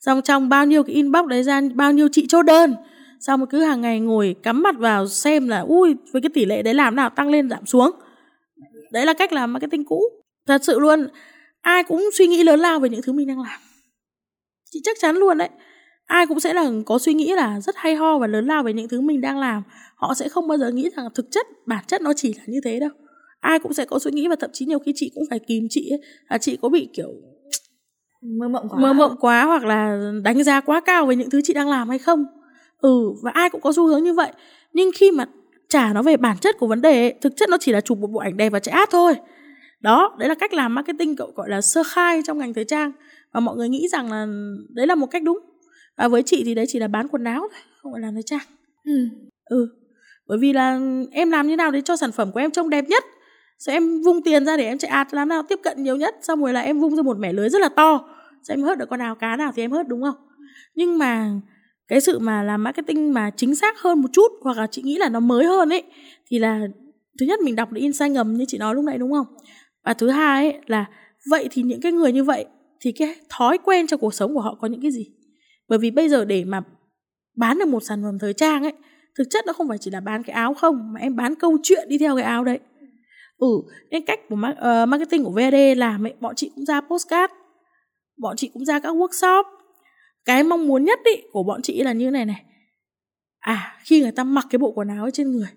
[0.00, 2.74] Xong trong bao nhiêu cái inbox đấy ra bao nhiêu chị chốt đơn.
[3.20, 6.62] Xong cứ hàng ngày ngồi cắm mặt vào xem là ui với cái tỷ lệ
[6.62, 7.90] đấy làm nào tăng lên giảm xuống.
[8.92, 10.02] Đấy là cách làm marketing cũ.
[10.46, 11.08] Thật sự luôn
[11.60, 13.60] ai cũng suy nghĩ lớn lao về những thứ mình đang làm
[14.70, 15.48] chị chắc chắn luôn đấy.
[16.06, 18.72] Ai cũng sẽ là có suy nghĩ là rất hay ho và lớn lao về
[18.72, 19.62] những thứ mình đang làm.
[19.96, 22.60] Họ sẽ không bao giờ nghĩ rằng thực chất bản chất nó chỉ là như
[22.64, 22.90] thế đâu.
[23.40, 25.66] Ai cũng sẽ có suy nghĩ và thậm chí nhiều khi chị cũng phải kìm
[25.70, 26.00] chị ấy.
[26.28, 27.08] Là chị có bị kiểu
[28.22, 28.80] mơ mộng quá.
[28.80, 31.88] mơ mộng quá hoặc là đánh giá quá cao về những thứ chị đang làm
[31.88, 32.24] hay không.
[32.80, 34.32] Ừ và ai cũng có xu hướng như vậy.
[34.72, 35.24] Nhưng khi mà
[35.68, 37.98] trả nó về bản chất của vấn đề ấy, thực chất nó chỉ là chụp
[37.98, 39.14] một bộ ảnh đẹp và chạy ad thôi.
[39.80, 42.92] Đó đấy là cách làm marketing cậu gọi là sơ khai trong ngành thời trang
[43.32, 44.26] và mọi người nghĩ rằng là
[44.68, 45.38] đấy là một cách đúng.
[45.96, 48.22] Và với chị thì đấy chỉ là bán quần áo thôi không phải làm thời
[48.22, 48.46] trang.
[48.84, 49.08] Ừ.
[49.44, 49.68] Ừ
[50.28, 50.80] bởi vì là
[51.12, 53.04] em làm như nào để cho sản phẩm của em trông đẹp nhất?
[53.58, 56.14] Sẽ em vung tiền ra để em chạy ad làm nào tiếp cận nhiều nhất?
[56.22, 58.08] Xong rồi là em vung ra một mẻ lưới rất là to.
[58.42, 60.14] Sẽ em hớt được con nào cá nào thì em hớt đúng không?
[60.74, 61.30] Nhưng mà
[61.88, 64.98] cái sự mà làm marketing mà chính xác hơn một chút hoặc là chị nghĩ
[64.98, 65.82] là nó mới hơn ấy
[66.26, 66.60] thì là
[67.20, 69.26] thứ nhất mình đọc được insight ngầm như chị nói lúc nãy đúng không?
[69.84, 70.84] Và thứ hai ấy là
[71.30, 72.46] vậy thì những cái người như vậy
[72.86, 75.06] thì cái thói quen trong cuộc sống của họ có những cái gì?
[75.68, 76.62] Bởi vì bây giờ để mà
[77.36, 78.72] bán được một sản phẩm thời trang ấy
[79.18, 81.58] thực chất nó không phải chỉ là bán cái áo không mà em bán câu
[81.62, 82.58] chuyện đi theo cái áo đấy.
[83.38, 83.48] Ừ
[83.90, 87.32] nên cách của uh, marketing của VD làm ấy bọn chị cũng ra postcard
[88.16, 89.44] bọn chị cũng ra các workshop.
[90.24, 92.44] Cái mong muốn nhất ý của bọn chị là như này này.
[93.38, 95.48] À khi người ta mặc cái bộ quần áo trên người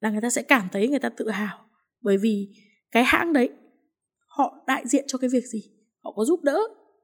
[0.00, 1.58] là người ta sẽ cảm thấy người ta tự hào.
[2.00, 2.48] Bởi vì
[2.90, 3.50] cái hãng đấy
[4.26, 5.73] họ đại diện cho cái việc gì?
[6.16, 6.58] Có giúp đỡ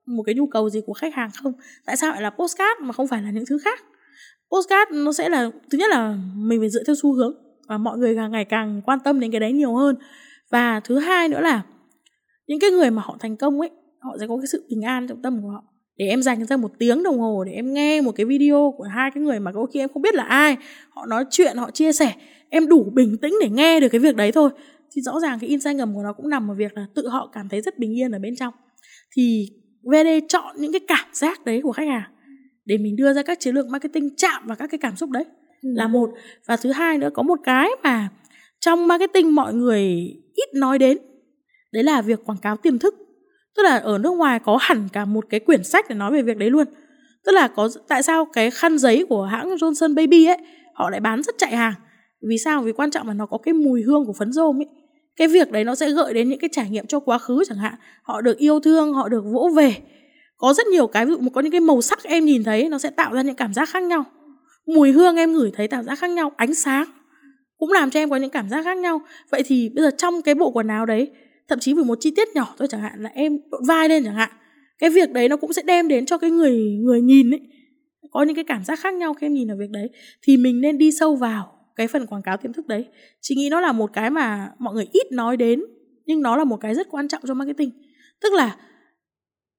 [0.06, 1.52] một cái nhu cầu gì của khách hàng không?
[1.86, 3.84] Tại sao lại là postcard mà không phải là những thứ khác?
[4.50, 7.34] Postcard nó sẽ là, thứ nhất là mình phải dựa theo xu hướng
[7.68, 9.96] và mọi người càng ngày càng quan tâm đến cái đấy nhiều hơn.
[10.50, 11.62] Và thứ hai nữa là
[12.46, 15.08] những cái người mà họ thành công ấy, họ sẽ có cái sự bình an
[15.08, 15.64] trong tâm của họ.
[15.96, 18.84] Để em dành ra một tiếng đồng hồ để em nghe một cái video của
[18.84, 20.56] hai cái người mà có khi em không biết là ai,
[20.90, 22.12] họ nói chuyện, họ chia sẻ,
[22.48, 24.50] em đủ bình tĩnh để nghe được cái việc đấy thôi.
[24.92, 27.30] Thì rõ ràng cái insight ngầm của nó cũng nằm ở việc là tự họ
[27.32, 28.54] cảm thấy rất bình yên ở bên trong
[29.16, 29.48] thì
[29.82, 32.11] VD chọn những cái cảm giác đấy của khách hàng
[32.64, 35.24] để mình đưa ra các chiến lược marketing chạm vào các cái cảm xúc đấy
[35.62, 35.68] ừ.
[35.74, 36.11] là một.
[36.46, 38.08] Và thứ hai nữa có một cái mà
[38.61, 39.82] trong marketing mọi người
[40.34, 40.98] ít nói đến
[41.72, 42.94] đấy là việc quảng cáo tiềm thức.
[43.56, 46.22] Tức là ở nước ngoài có hẳn cả một cái quyển sách để nói về
[46.22, 46.66] việc đấy luôn.
[47.24, 50.38] Tức là có tại sao cái khăn giấy của hãng Johnson Baby ấy
[50.74, 51.72] họ lại bán rất chạy hàng?
[52.28, 52.62] Vì sao?
[52.62, 54.66] Vì quan trọng là nó có cái mùi hương của phấn rôm ấy
[55.20, 57.58] cái việc đấy nó sẽ gợi đến những cái trải nghiệm cho quá khứ chẳng
[57.58, 57.74] hạn.
[58.02, 59.76] Họ được yêu thương, họ được vỗ về.
[60.36, 62.78] Có rất nhiều cái, ví dụ có những cái màu sắc em nhìn thấy, nó
[62.78, 64.04] sẽ tạo ra những cảm giác khác nhau.
[64.66, 66.84] Mùi hương em ngửi thấy cảm giác khác nhau, ánh sáng
[67.58, 69.00] cũng làm cho em có những cảm giác khác nhau.
[69.30, 71.10] Vậy thì bây giờ trong cái bộ quần áo đấy,
[71.48, 74.04] thậm chí vì một chi tiết nhỏ thôi chẳng hạn, là em đội vai lên
[74.04, 74.30] chẳng hạn,
[74.78, 77.40] cái việc đấy nó cũng sẽ đem đến cho cái người người nhìn ấy,
[78.10, 79.88] có những cái cảm giác khác nhau khi em nhìn ở việc đấy.
[80.22, 82.84] Thì mình nên đi sâu vào cái phần quảng cáo tiềm thức đấy.
[83.20, 85.60] Chị nghĩ nó là một cái mà mọi người ít nói đến
[86.06, 87.70] nhưng nó là một cái rất quan trọng cho marketing.
[88.22, 88.56] Tức là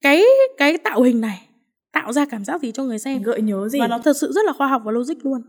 [0.02, 0.24] cái
[0.58, 1.48] cái tạo hình này
[1.92, 3.22] tạo ra cảm giác gì cho người xem?
[3.22, 3.80] Gợi nhớ gì?
[3.80, 5.42] Và nó thật sự rất là khoa học và logic luôn.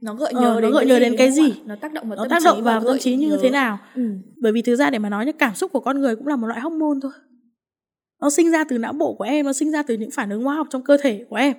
[0.00, 1.54] Nó gợi nhớ ờ, đến nó gợi nhớ đến cái gì?
[1.66, 3.38] nó tác động vào nó tâm tác động vào tâm trí như nhớ.
[3.42, 3.78] thế nào?
[3.94, 4.02] Ừ.
[4.42, 6.36] bởi vì thực ra để mà nói như cảm xúc của con người cũng là
[6.36, 7.12] một loại hormone thôi.
[8.20, 10.42] Nó sinh ra từ não bộ của em nó sinh ra từ những phản ứng
[10.42, 11.56] hóa học trong cơ thể của em.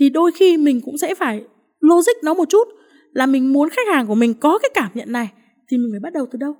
[0.00, 1.44] Thì đôi khi mình cũng sẽ phải
[1.80, 2.68] logic nó một chút
[3.12, 5.32] là mình muốn khách hàng của mình có cái cảm nhận này,
[5.70, 6.54] thì mình phải bắt đầu từ đâu?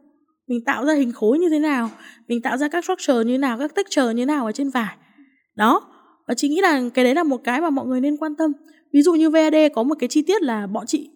[0.49, 1.91] Mình tạo ra hình khối như thế nào?
[2.29, 3.59] Mình tạo ra các structure như thế nào?
[3.59, 4.97] Các texture như thế nào ở trên vải?
[5.57, 5.87] Đó.
[6.29, 8.53] Và chị nghĩ là cái đấy là một cái mà mọi người nên quan tâm.
[8.93, 11.11] Ví dụ như VAD có một cái chi tiết là bọn chị,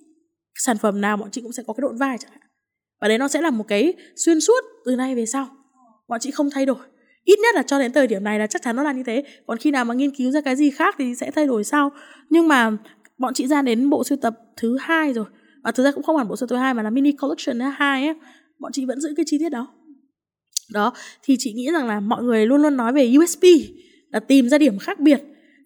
[0.55, 2.41] sản phẩm nào bọn chị cũng sẽ có cái độn vai chẳng hạn.
[3.01, 5.49] Và đấy nó sẽ là một cái xuyên suốt từ nay về sau.
[6.09, 6.76] Bọn chị không thay đổi.
[7.24, 9.24] Ít nhất là cho đến thời điểm này là chắc chắn nó là như thế.
[9.47, 11.91] Còn khi nào mà nghiên cứu ra cái gì khác thì sẽ thay đổi sau.
[12.30, 12.70] Nhưng mà
[13.19, 15.25] bọn chị ra đến bộ sưu tập thứ hai rồi.
[15.65, 17.59] Và thực ra cũng không hẳn bộ sưu tập thứ hai mà là mini collection
[17.59, 18.15] thứ hai ấy
[18.59, 19.69] bọn chị vẫn giữ cái chi tiết đó.
[20.73, 20.93] Đó
[21.23, 23.43] thì chị nghĩ rằng là mọi người luôn luôn nói về USP
[24.11, 25.23] là tìm ra điểm khác biệt.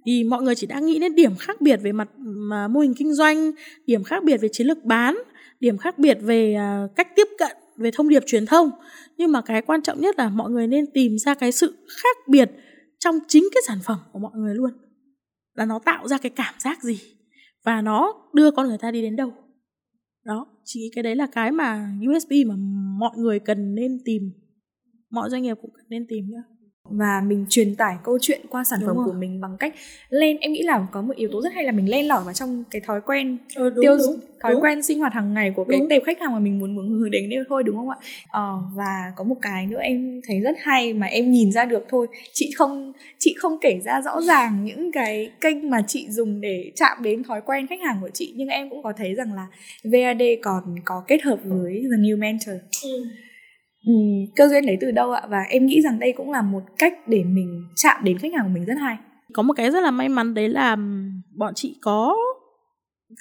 [0.06, 2.94] Thì mọi người chỉ đang nghĩ đến điểm khác biệt về mặt mà mô hình
[2.94, 3.52] kinh doanh
[3.86, 5.18] điểm khác biệt về chiến lược bán
[5.60, 8.70] điểm khác biệt về uh, cách tiếp cận về thông điệp truyền thông.
[9.16, 12.16] Nhưng mà cái quan trọng nhất là mọi người nên tìm ra cái sự khác
[12.28, 12.50] biệt
[12.98, 14.70] trong chính cái sản phẩm của mọi người luôn.
[15.54, 17.00] Là nó tạo ra cái cảm giác gì?
[17.64, 19.32] Và nó đưa con người ta đi đến đâu.
[20.24, 22.54] Đó, chỉ cái đấy là cái mà usb mà
[22.98, 24.22] mọi người cần nên tìm.
[25.10, 26.42] Mọi doanh nghiệp cũng cần nên tìm nữa
[26.90, 29.06] và mình truyền tải câu chuyện qua sản đúng phẩm rồi.
[29.06, 29.74] của mình bằng cách
[30.10, 30.36] lên.
[30.40, 32.64] Em nghĩ là có một yếu tố rất hay là mình lên lỏi vào trong
[32.70, 34.62] cái thói quen ừ, đúng, tiêu đúng, thói đúng.
[34.62, 37.10] quen sinh hoạt hàng ngày của cái tệp khách hàng mà mình muốn muốn hướng
[37.10, 37.96] đến đây thôi đúng không ạ?
[38.30, 41.86] Ờ, và có một cái nữa em thấy rất hay mà em nhìn ra được
[41.88, 42.06] thôi.
[42.32, 46.72] Chị không chị không kể ra rõ ràng những cái kênh mà chị dùng để
[46.76, 49.46] chạm đến thói quen khách hàng của chị nhưng em cũng có thấy rằng là
[49.84, 53.08] VAD còn có kết hợp với The New Mentor ừ
[53.86, 53.92] Ừ,
[54.36, 55.22] cơ duyên đấy từ đâu ạ?
[55.30, 58.44] Và em nghĩ rằng đây cũng là một cách để mình chạm đến khách hàng
[58.44, 58.96] của mình rất hay.
[59.32, 60.76] Có một cái rất là may mắn đấy là
[61.36, 62.16] bọn chị có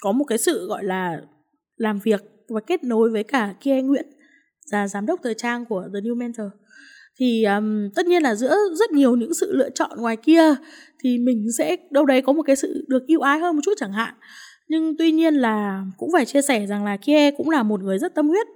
[0.00, 1.20] có một cái sự gọi là
[1.76, 4.06] làm việc và kết nối với cả Kia Nguyễn
[4.72, 6.46] là giám đốc thời trang của The New Mentor.
[7.20, 10.54] Thì um, tất nhiên là giữa rất nhiều những sự lựa chọn ngoài kia
[11.04, 13.74] thì mình sẽ đâu đấy có một cái sự được yêu ái hơn một chút
[13.76, 14.14] chẳng hạn.
[14.68, 17.98] Nhưng tuy nhiên là cũng phải chia sẻ rằng là Kia cũng là một người
[17.98, 18.46] rất tâm huyết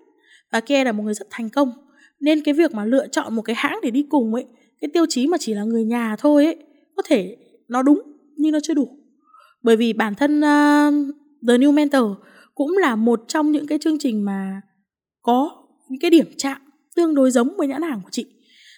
[0.52, 1.72] và Kia là một người rất thành công
[2.22, 4.44] nên cái việc mà lựa chọn một cái hãng để đi cùng ấy
[4.80, 6.56] cái tiêu chí mà chỉ là người nhà thôi ấy
[6.96, 7.36] có thể
[7.68, 8.02] nó đúng
[8.36, 8.88] nhưng nó chưa đủ.
[9.62, 11.14] Bởi vì bản thân uh,
[11.48, 12.04] The New Mentor
[12.54, 14.60] cũng là một trong những cái chương trình mà
[15.22, 15.50] có
[15.88, 16.58] những cái điểm chạm
[16.96, 18.26] tương đối giống với nhãn hàng của chị.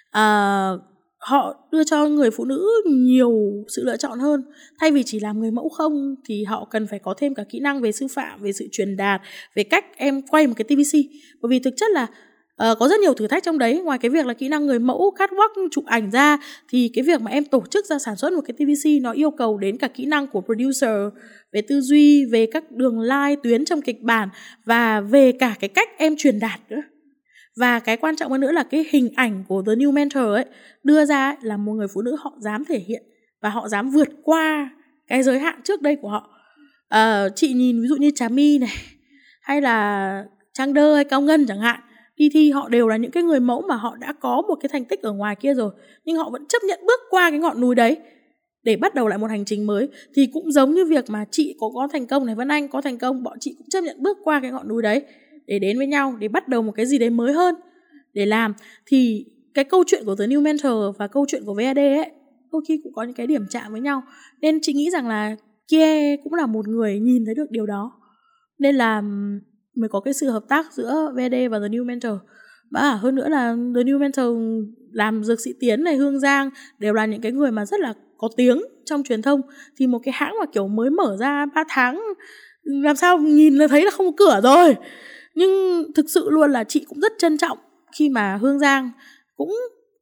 [0.08, 0.80] Uh,
[1.18, 3.32] họ đưa cho người phụ nữ nhiều
[3.76, 4.42] sự lựa chọn hơn.
[4.80, 7.60] Thay vì chỉ làm người mẫu không thì họ cần phải có thêm cả kỹ
[7.60, 9.20] năng về sư phạm về sự truyền đạt
[9.54, 10.98] về cách em quay một cái tvc
[11.40, 12.06] bởi vì thực chất là
[12.62, 13.80] Uh, có rất nhiều thử thách trong đấy.
[13.84, 16.38] Ngoài cái việc là kỹ năng người mẫu catwalk chụp ảnh ra
[16.68, 19.30] thì cái việc mà em tổ chức ra sản xuất một cái TVC nó yêu
[19.30, 20.90] cầu đến cả kỹ năng của producer
[21.52, 24.28] về tư duy về các đường line tuyến trong kịch bản
[24.64, 26.82] và về cả cái cách em truyền đạt nữa.
[27.56, 30.44] Và cái quan trọng hơn nữa là cái hình ảnh của The New Mentor ấy
[30.82, 33.02] đưa ra ấy, là một người phụ nữ họ dám thể hiện
[33.42, 34.70] và họ dám vượt qua
[35.06, 36.30] cái giới hạn trước đây của họ.
[36.94, 38.76] Uh, chị nhìn ví dụ như Trà My này
[39.42, 41.80] hay là Trang Đơ hay Cao Ngân chẳng hạn
[42.16, 44.68] đi thi họ đều là những cái người mẫu mà họ đã có một cái
[44.72, 45.70] thành tích ở ngoài kia rồi,
[46.04, 47.96] nhưng họ vẫn chấp nhận bước qua cái ngọn núi đấy
[48.62, 49.88] để bắt đầu lại một hành trình mới.
[50.14, 52.80] Thì cũng giống như việc mà chị có có thành công này, Vân Anh có
[52.80, 55.02] thành công, bọn chị cũng chấp nhận bước qua cái ngọn núi đấy
[55.46, 57.54] để đến với nhau, để bắt đầu một cái gì đấy mới hơn
[58.12, 58.54] để làm.
[58.86, 62.10] Thì cái câu chuyện của The New Mentor và câu chuyện của VAD ấy,
[62.52, 64.02] đôi khi cũng có những cái điểm chạm với nhau.
[64.40, 65.36] Nên chị nghĩ rằng là
[65.68, 67.92] Kie cũng là một người nhìn thấy được điều đó.
[68.58, 69.02] Nên là
[69.74, 72.12] mới có cái sự hợp tác giữa VD và The New Mentor.
[72.70, 74.38] Và hơn nữa là The New Mentor
[74.92, 77.94] làm dược sĩ Tiến này, Hương Giang đều là những cái người mà rất là
[78.18, 79.40] có tiếng trong truyền thông.
[79.76, 82.02] Thì một cái hãng mà kiểu mới mở ra 3 tháng,
[82.62, 84.74] làm sao nhìn là thấy là không có cửa rồi.
[85.34, 87.58] Nhưng thực sự luôn là chị cũng rất trân trọng
[87.98, 88.90] khi mà Hương Giang
[89.36, 89.52] cũng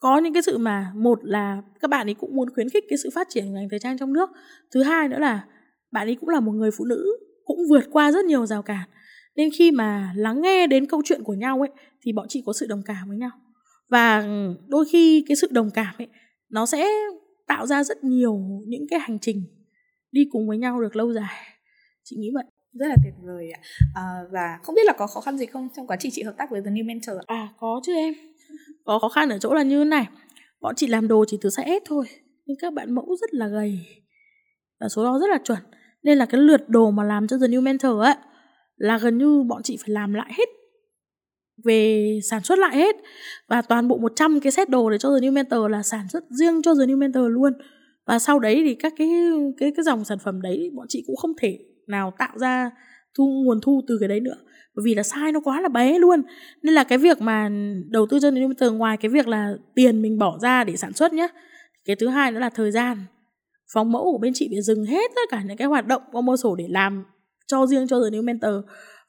[0.00, 2.98] có những cái sự mà, một là các bạn ấy cũng muốn khuyến khích cái
[3.02, 4.30] sự phát triển của ngành thời trang trong nước.
[4.74, 5.44] Thứ hai nữa là
[5.92, 8.88] bạn ấy cũng là một người phụ nữ cũng vượt qua rất nhiều rào cản
[9.36, 11.70] nên khi mà lắng nghe đến câu chuyện của nhau ấy
[12.02, 13.30] thì bọn chị có sự đồng cảm với nhau.
[13.88, 14.26] Và
[14.68, 16.08] đôi khi cái sự đồng cảm ấy
[16.50, 16.88] nó sẽ
[17.46, 19.44] tạo ra rất nhiều những cái hành trình
[20.12, 21.46] đi cùng với nhau được lâu dài.
[22.04, 22.44] Chị nghĩ vậy.
[22.72, 23.60] Rất là tuyệt vời ạ.
[23.94, 24.02] À,
[24.32, 26.50] và không biết là có khó khăn gì không trong quá trình chị hợp tác
[26.50, 28.14] với The New Mentor à có chứ em.
[28.84, 30.06] Có khó khăn ở chỗ là như thế này.
[30.60, 32.06] Bọn chị làm đồ chỉ từ size S thôi
[32.46, 33.78] nhưng các bạn mẫu rất là gầy
[34.80, 35.58] và số đó rất là chuẩn.
[36.02, 38.14] Nên là cái lượt đồ mà làm cho The New Mentor ấy
[38.82, 40.48] là gần như bọn chị phải làm lại hết,
[41.64, 42.96] về sản xuất lại hết.
[43.48, 46.24] Và toàn bộ 100 cái set đồ để cho The New Mentor là sản xuất
[46.30, 47.52] riêng cho The New Mentor luôn.
[48.06, 49.08] Và sau đấy thì các cái
[49.58, 52.70] cái cái dòng sản phẩm đấy bọn chị cũng không thể nào tạo ra
[53.18, 54.36] thu, nguồn thu từ cái đấy nữa.
[54.76, 56.22] Bởi vì là sai nó quá là bé luôn.
[56.62, 57.50] Nên là cái việc mà
[57.90, 60.76] đầu tư cho The New Mentor ngoài cái việc là tiền mình bỏ ra để
[60.76, 61.28] sản xuất nhé
[61.84, 62.98] cái thứ hai nữa là thời gian.
[63.74, 66.20] Phòng mẫu của bên chị bị dừng hết tất cả những cái hoạt động có
[66.20, 67.04] mô sổ để làm
[67.52, 68.54] cho riêng cho The New Mentor.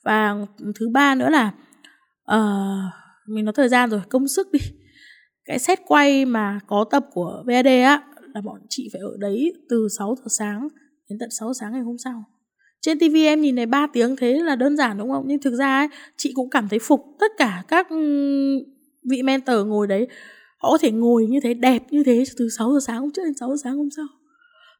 [0.03, 0.35] Và
[0.75, 1.51] thứ ba nữa là
[2.35, 2.93] uh,
[3.27, 4.59] mình nói thời gian rồi công sức đi.
[5.45, 9.53] Cái set quay mà có tập của VAD á là bọn chị phải ở đấy
[9.69, 10.67] từ 6 giờ sáng
[11.09, 12.23] đến tận 6 sáng ngày hôm sau.
[12.81, 15.23] Trên TV em nhìn này 3 tiếng thế là đơn giản đúng không?
[15.27, 15.87] Nhưng thực ra ấy,
[16.17, 17.97] chị cũng cảm thấy phục tất cả các ừ,
[19.09, 20.07] vị mentor ngồi đấy.
[20.57, 23.21] Họ có thể ngồi như thế đẹp như thế từ 6 giờ sáng hôm trước
[23.25, 24.05] đến 6 giờ sáng hôm sau.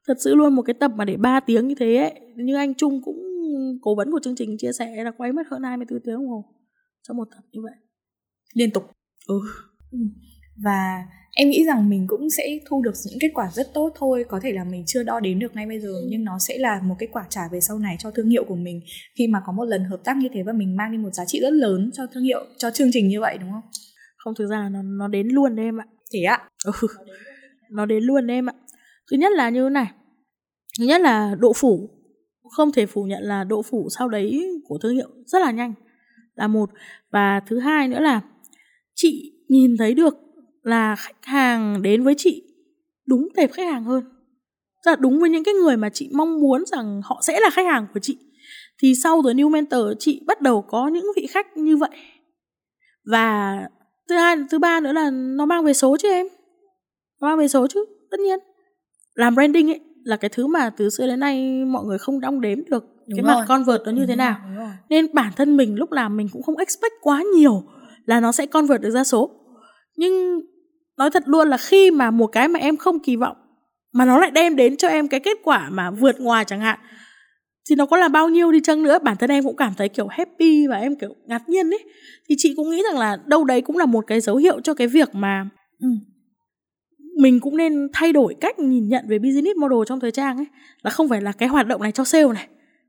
[0.08, 2.74] Thật sự luôn một cái tập mà để 3 tiếng như thế ấy như anh
[2.74, 3.33] Trung cũng
[3.82, 6.46] cố vấn của chương trình chia sẻ là quay mất hơn 24 tiếng đồng hồ
[7.08, 7.74] cho một tập như vậy.
[8.54, 8.84] Liên tục.
[9.28, 9.40] Ừ.
[10.64, 11.04] và
[11.36, 14.26] em nghĩ rằng mình cũng sẽ thu được những kết quả rất tốt thôi.
[14.30, 16.08] Có thể là mình chưa đo đếm được ngay bây giờ ừ.
[16.10, 18.56] nhưng nó sẽ là một kết quả trả về sau này cho thương hiệu của
[18.56, 18.82] mình.
[19.18, 21.26] Khi mà có một lần hợp tác như thế và mình mang đi một giá
[21.26, 23.62] trị rất lớn cho thương hiệu cho chương trình như vậy đúng không?
[24.18, 25.86] Không thực ra là nó nó đến luôn đấy em ạ.
[26.14, 26.50] Thế ạ?
[26.66, 26.88] Ừ.
[27.72, 28.54] nó đến luôn đấy em ạ.
[29.12, 29.92] Thứ nhất là như thế này.
[30.80, 31.90] Thứ nhất là độ phủ
[32.50, 35.74] không thể phủ nhận là độ phủ sau đấy của thương hiệu rất là nhanh,
[36.36, 36.70] là một.
[37.12, 38.22] Và thứ hai nữa là
[38.96, 40.18] chị nhìn thấy được
[40.62, 42.44] là khách hàng đến với chị
[43.08, 44.04] đúng tệp khách hàng hơn.
[44.86, 47.66] Là đúng với những cái người mà chị mong muốn rằng họ sẽ là khách
[47.66, 48.18] hàng của chị.
[48.82, 51.90] Thì sau The New Mentor, chị bắt đầu có những vị khách như vậy.
[53.12, 53.58] Và
[54.10, 56.28] thứ hai, thứ ba nữa là nó mang về số chứ em?
[57.22, 58.40] Nó mang về số chứ, tất nhiên.
[59.14, 62.42] Làm branding ấy là cái thứ mà từ xưa đến nay mọi người không đong
[62.42, 63.36] đếm được đúng cái rồi.
[63.36, 64.36] mặt convert nó như đúng thế nào.
[64.58, 67.64] rồi, nên bản thân mình lúc làm mình cũng không expect quá nhiều
[68.06, 69.32] là nó sẽ convert được ra số.
[69.98, 70.40] Nhưng
[70.98, 73.38] nói thật luôn là khi mà một cái mà em không kỳ vọng
[73.94, 76.80] mà nó lại đem đến cho em cái kết quả mà vượt ngoài chẳng hạn
[77.70, 79.90] thì nó có là bao nhiêu đi chăng nữa bản thân em cũng cảm thấy
[79.90, 81.84] kiểu happy và em kiểu ngạc nhiên ấy.
[82.30, 84.74] Thì chị cũng nghĩ rằng là đâu đấy cũng là một cái dấu hiệu cho
[84.74, 85.50] cái việc mà
[85.80, 85.88] ừ,
[87.24, 90.46] mình cũng nên thay đổi cách nhìn nhận về business model trong thời trang ấy.
[90.82, 92.48] Là không phải là cái hoạt động này cho sale này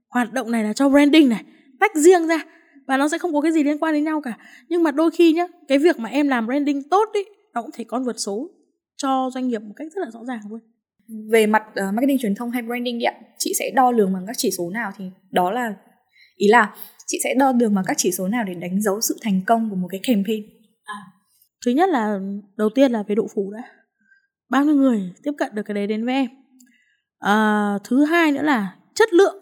[0.09, 1.45] hoạt động này là cho branding này
[1.81, 2.45] tách riêng ra.
[2.87, 4.39] Và nó sẽ không có cái gì liên quan đến nhau cả.
[4.69, 7.21] Nhưng mà đôi khi nhá cái việc mà em làm branding tốt ý
[7.55, 8.51] nó cũng thể con vượt số
[8.97, 10.61] cho doanh nghiệp một cách rất là rõ ràng luôn.
[11.31, 14.37] Về mặt uh, marketing truyền thông hay branding ạ chị sẽ đo lường bằng các
[14.39, 15.75] chỉ số nào thì đó là
[16.37, 16.75] ý là
[17.07, 19.71] chị sẽ đo lường bằng các chỉ số nào để đánh dấu sự thành công
[19.71, 20.43] của một cái campaign?
[20.85, 21.01] À.
[21.65, 22.19] thứ nhất là
[22.57, 23.63] đầu tiên là về độ phủ đã
[24.51, 26.27] bao nhiêu người tiếp cận được cái đấy đến với em?
[27.19, 29.37] À, thứ hai nữa là chất lượng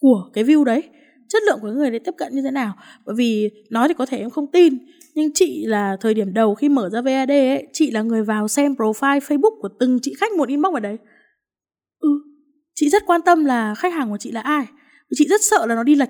[0.00, 0.82] của cái view đấy.
[1.28, 2.74] Chất lượng của người đấy tiếp cận như thế nào?
[3.06, 4.78] Bởi vì nói thì có thể em không tin
[5.14, 8.48] nhưng chị là thời điểm đầu khi mở ra VAD ấy chị là người vào
[8.48, 10.96] xem profile Facebook của từng chị khách một inbox vào đấy.
[12.00, 12.08] Ừ
[12.80, 14.66] chị rất quan tâm là khách hàng của chị là ai.
[15.14, 16.08] Chị rất sợ là nó đi lệch.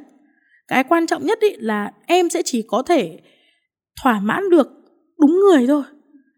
[0.69, 3.19] Cái quan trọng nhất ý là em sẽ chỉ có thể
[4.03, 4.69] thỏa mãn được
[5.19, 5.83] đúng người thôi.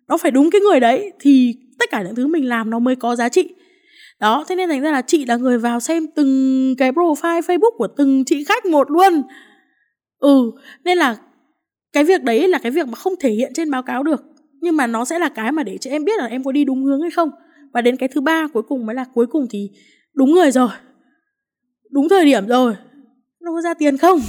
[0.09, 2.97] Nó phải đúng cái người đấy thì tất cả những thứ mình làm nó mới
[2.97, 3.55] có giá trị.
[4.20, 7.76] Đó, thế nên thành ra là chị là người vào xem từng cái profile facebook
[7.76, 9.22] của từng chị khách một luôn.
[10.18, 10.51] Ừ
[10.85, 11.16] nên là
[11.93, 14.22] cái việc đấy là cái việc mà không thể hiện trên báo cáo được.
[14.61, 16.64] Nhưng mà nó sẽ là cái mà để cho em biết là em có đi
[16.64, 17.31] đúng hướng hay không.
[17.72, 19.70] Và đến cái thứ ba cuối cùng mới là cuối cùng thì
[20.14, 20.68] đúng người rồi.
[21.91, 22.74] Đúng thời điểm rồi.
[23.41, 24.20] Nó có ra tiền không?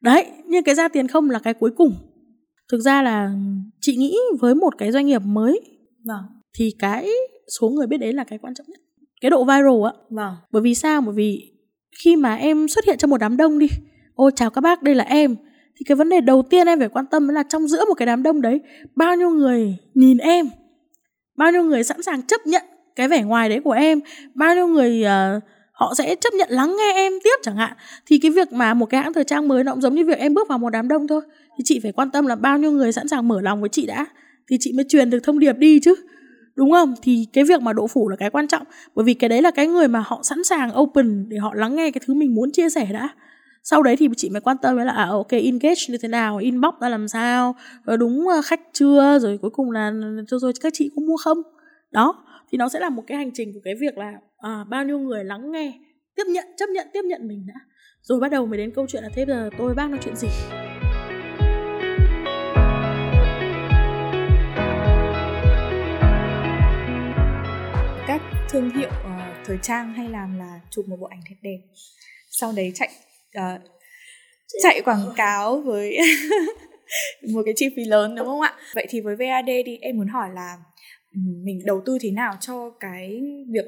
[0.00, 1.94] Đấy, nhưng cái ra tiền không là cái cuối cùng.
[2.72, 3.30] Thực ra là
[3.80, 5.60] chị nghĩ với một cái doanh nghiệp mới.
[6.04, 7.10] Vâng thì cái
[7.60, 8.80] số người biết đến là cái quan trọng nhất.
[9.20, 9.92] Cái độ viral á.
[10.10, 10.34] Vâng.
[10.52, 11.00] Bởi vì sao?
[11.00, 11.52] Bởi vì
[12.04, 13.68] khi mà em xuất hiện trong một đám đông đi
[14.14, 15.36] ôi chào các bác đây là em.
[15.76, 18.06] Thì cái vấn đề đầu tiên em phải quan tâm là trong giữa một cái
[18.06, 18.60] đám đông đấy
[18.96, 20.50] bao nhiêu người nhìn em?
[21.36, 22.62] Bao nhiêu người sẵn sàng chấp nhận
[22.96, 24.00] cái vẻ ngoài đấy của em?
[24.34, 25.42] Bao nhiêu người uh,
[25.72, 27.72] họ sẽ chấp nhận lắng nghe em tiếp chẳng hạn?
[28.06, 30.18] Thì cái việc mà một cái hãng thời trang mới nó cũng giống như việc
[30.18, 31.20] em bước vào một đám đông thôi.
[31.58, 33.86] Thì chị phải quan tâm là bao nhiêu người sẵn sàng mở lòng với chị
[33.86, 34.06] đã.
[34.50, 35.94] Thì chị mới truyền được thông điệp đi chứ
[36.60, 36.94] đúng không?
[37.02, 38.62] Thì cái việc mà độ phủ là cái quan trọng.
[38.94, 41.76] Bởi vì cái đấy là cái người mà họ sẵn sàng open để họ lắng
[41.76, 43.08] nghe cái thứ mình muốn chia sẻ đã.
[43.62, 46.36] Sau đấy thì chị mới quan tâm với là à ok engage như thế nào?
[46.36, 47.54] Inbox ra làm sao?
[47.84, 49.18] Rồi đúng ờ, khách chưa?
[49.18, 49.92] Rồi cuối cùng là
[50.28, 51.38] rồi, rồi các chị có mua không?
[51.90, 52.24] Đó.
[52.52, 54.98] Thì nó sẽ là một cái hành trình của cái việc là à, bao nhiêu
[54.98, 55.72] người lắng nghe
[56.16, 57.60] tiếp nhận chấp nhận tiếp nhận mình đã.
[58.02, 60.28] Rồi bắt đầu mới đến câu chuyện là thế giờ tôi bác nói chuyện gì?
[68.52, 71.58] Thương hiệu uh, thời trang hay làm là chụp một bộ ảnh thật đẹp.
[72.30, 72.90] Sau đấy chạy
[73.38, 73.60] uh,
[74.62, 75.98] chạy quảng cáo với
[77.32, 78.54] một cái chi phí lớn đúng không ạ?
[78.74, 80.56] Vậy thì với VAD thì em muốn hỏi là
[81.14, 83.64] mình đầu tư thế nào cho cái việc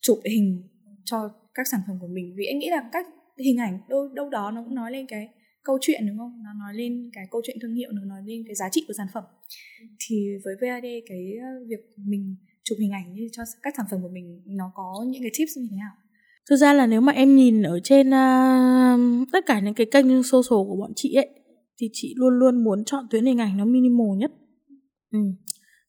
[0.00, 0.68] chụp hình
[1.04, 2.34] cho các sản phẩm của mình?
[2.36, 3.06] Vì anh nghĩ là các
[3.38, 5.28] hình ảnh đâu đâu đó nó cũng nói lên cái
[5.62, 6.42] câu chuyện đúng không?
[6.44, 8.94] Nó nói lên cái câu chuyện thương hiệu nó nói lên cái giá trị của
[8.96, 9.24] sản phẩm.
[10.06, 11.32] Thì với VAD cái
[11.68, 12.36] việc mình
[12.68, 15.56] chụp hình ảnh như cho các sản phẩm của mình nó có những cái tips
[15.56, 15.92] như thế nào?
[16.50, 20.22] Thực ra là nếu mà em nhìn ở trên uh, tất cả những cái kênh
[20.22, 21.28] social của bọn chị ấy
[21.78, 24.30] thì chị luôn luôn muốn chọn tuyến hình ảnh nó minimal nhất.
[25.12, 25.18] Ừ.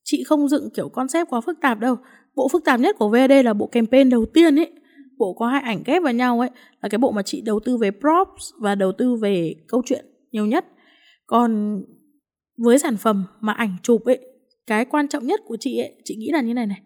[0.03, 1.95] chị không dựng kiểu concept quá phức tạp đâu.
[2.35, 4.71] Bộ phức tạp nhất của VD là bộ campaign đầu tiên ấy.
[5.17, 6.49] Bộ có hai ảnh ghép vào nhau ấy
[6.81, 10.05] là cái bộ mà chị đầu tư về props và đầu tư về câu chuyện
[10.31, 10.65] nhiều nhất.
[11.27, 11.81] Còn
[12.57, 14.36] với sản phẩm mà ảnh chụp ấy
[14.67, 16.81] cái quan trọng nhất của chị ấy chị nghĩ là như này này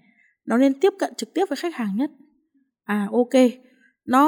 [0.45, 2.11] nó nên tiếp cận trực tiếp với khách hàng nhất.
[2.83, 3.51] À ok
[4.05, 4.25] nó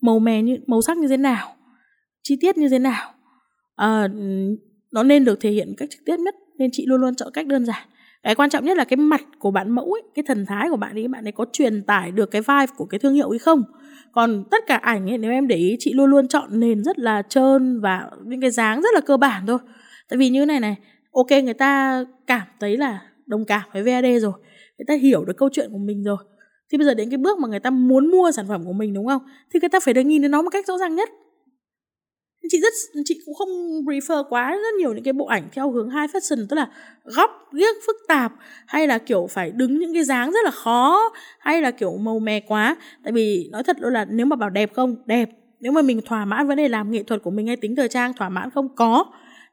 [0.00, 1.56] màu mè như màu sắc như thế nào
[2.22, 3.14] chi tiết như thế nào
[3.76, 4.08] à,
[4.92, 7.32] nó nên được thể hiện một cách trực tiếp nhất nên chị luôn luôn chọn
[7.32, 7.88] cách đơn giản.
[8.22, 10.76] Cái quan trọng nhất là cái mặt của bạn mẫu ấy cái thần thái của
[10.76, 13.38] bạn ấy bạn ấy có truyền tải được cái vibe của cái thương hiệu hay
[13.38, 13.62] không?
[14.12, 16.98] Còn tất cả ảnh ấy nếu em để ý chị luôn luôn chọn nền rất
[16.98, 19.58] là trơn và những cái dáng rất là cơ bản thôi.
[20.08, 20.76] Tại vì như này này
[21.14, 24.32] ok, người ta cảm thấy là đồng cảm với VAD rồi.
[24.78, 26.16] Người ta hiểu được câu chuyện của mình rồi.
[26.72, 28.94] Thì bây giờ đến cái bước mà người ta muốn mua sản phẩm của mình,
[28.94, 29.22] đúng không?
[29.52, 31.08] Thì người ta phải được nhìn đến nó một cách rõ ràng nhất.
[32.48, 32.72] Chị rất,
[33.04, 33.48] chị cũng không
[33.84, 36.70] prefer quá rất nhiều những cái bộ ảnh theo hướng high fashion, tức là
[37.04, 38.32] góc, ghiếc, phức tạp,
[38.66, 42.18] hay là kiểu phải đứng những cái dáng rất là khó, hay là kiểu màu
[42.18, 42.76] mè quá.
[43.04, 44.96] Tại vì nói thật luôn là nếu mà bảo đẹp không?
[45.06, 45.30] Đẹp.
[45.60, 47.88] Nếu mà mình thỏa mãn vấn đề làm nghệ thuật của mình hay tính thời
[47.88, 48.74] trang thỏa mãn không?
[48.76, 49.04] Có.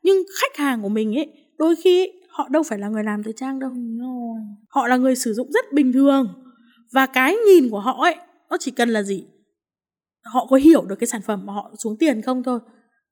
[0.03, 3.34] Nhưng khách hàng của mình ấy đôi khi họ đâu phải là người làm thời
[3.34, 3.72] trang đâu.
[4.70, 6.34] Họ là người sử dụng rất bình thường.
[6.91, 8.16] Và cái nhìn của họ ấy
[8.49, 9.26] nó chỉ cần là gì?
[10.24, 12.59] Họ có hiểu được cái sản phẩm mà họ xuống tiền không thôi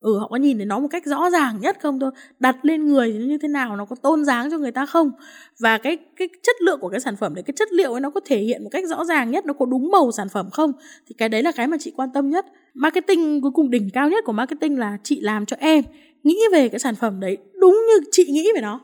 [0.01, 2.11] ừ họ có nhìn thấy nó một cách rõ ràng nhất không thôi?
[2.39, 5.11] Đặt lên người như thế nào, nó có tôn dáng cho người ta không?
[5.59, 8.09] Và cái cái chất lượng của cái sản phẩm đấy, cái chất liệu ấy nó
[8.09, 10.71] có thể hiện một cách rõ ràng nhất, nó có đúng màu sản phẩm không?
[11.07, 12.45] Thì cái đấy là cái mà chị quan tâm nhất.
[12.73, 15.83] Marketing cuối cùng đỉnh cao nhất của marketing là chị làm cho em
[16.23, 18.81] nghĩ về cái sản phẩm đấy đúng như chị nghĩ về nó.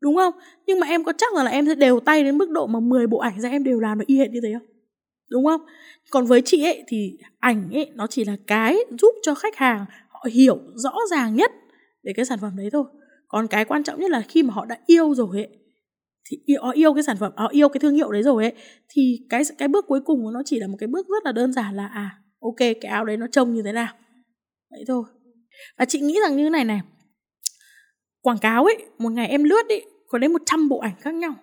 [0.00, 0.34] Đúng không?
[0.66, 3.06] Nhưng mà em có chắc là em sẽ đều tay đến mức độ mà 10
[3.06, 4.66] bộ ảnh ra em đều làm được y hệt như thế không?
[5.30, 5.60] Đúng không?
[6.10, 9.84] Còn với chị ấy thì ảnh ấy, nó chỉ là cái giúp cho khách hàng
[10.26, 11.52] hiểu rõ ràng nhất
[12.04, 12.84] về cái sản phẩm đấy thôi.
[13.28, 15.48] Còn cái quan trọng nhất là khi mà họ đã yêu rồi ấy,
[16.30, 18.52] thì họ yêu cái sản phẩm, họ yêu cái thương hiệu đấy rồi ấy,
[18.88, 21.32] thì cái cái bước cuối cùng của nó chỉ là một cái bước rất là
[21.32, 23.94] đơn giản là à ok, cái áo đấy nó trông như thế nào.
[24.70, 25.04] Vậy thôi.
[25.78, 26.80] Và chị nghĩ rằng như thế này này,
[28.20, 31.34] quảng cáo ấy, một ngày em lướt ấy, có đến 100 bộ ảnh khác nhau.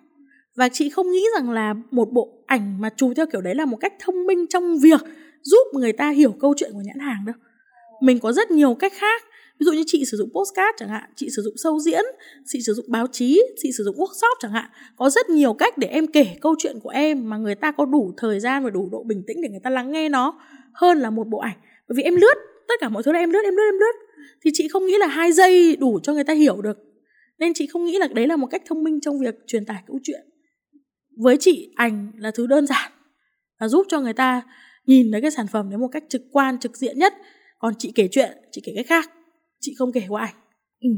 [0.56, 3.64] Và chị không nghĩ rằng là một bộ ảnh mà chụp theo kiểu đấy là
[3.64, 5.00] một cách thông minh trong việc
[5.42, 7.34] giúp người ta hiểu câu chuyện của nhãn hàng đâu
[8.04, 9.22] mình có rất nhiều cách khác.
[9.60, 12.04] Ví dụ như chị sử dụng postcard chẳng hạn, chị sử dụng sâu diễn,
[12.46, 14.70] chị sử dụng báo chí, chị sử dụng workshop chẳng hạn.
[14.96, 17.84] Có rất nhiều cách để em kể câu chuyện của em mà người ta có
[17.84, 20.40] đủ thời gian và đủ độ bình tĩnh để người ta lắng nghe nó
[20.72, 21.56] hơn là một bộ ảnh.
[21.88, 22.34] Bởi vì em lướt,
[22.68, 23.92] tất cả mọi thứ là em lướt em lướt em lướt.
[24.44, 26.78] Thì chị không nghĩ là hai giây đủ cho người ta hiểu được.
[27.38, 29.82] Nên chị không nghĩ là đấy là một cách thông minh trong việc truyền tải
[29.86, 30.20] câu chuyện.
[31.18, 32.92] Với chị, ảnh là thứ đơn giản
[33.60, 34.42] và giúp cho người ta
[34.86, 37.14] nhìn thấy cái sản phẩm đấy một cách trực quan, trực diện nhất
[37.64, 39.10] còn chị kể chuyện chị kể cách khác
[39.60, 40.34] chị không kể qua ảnh.
[40.80, 40.88] Ừ.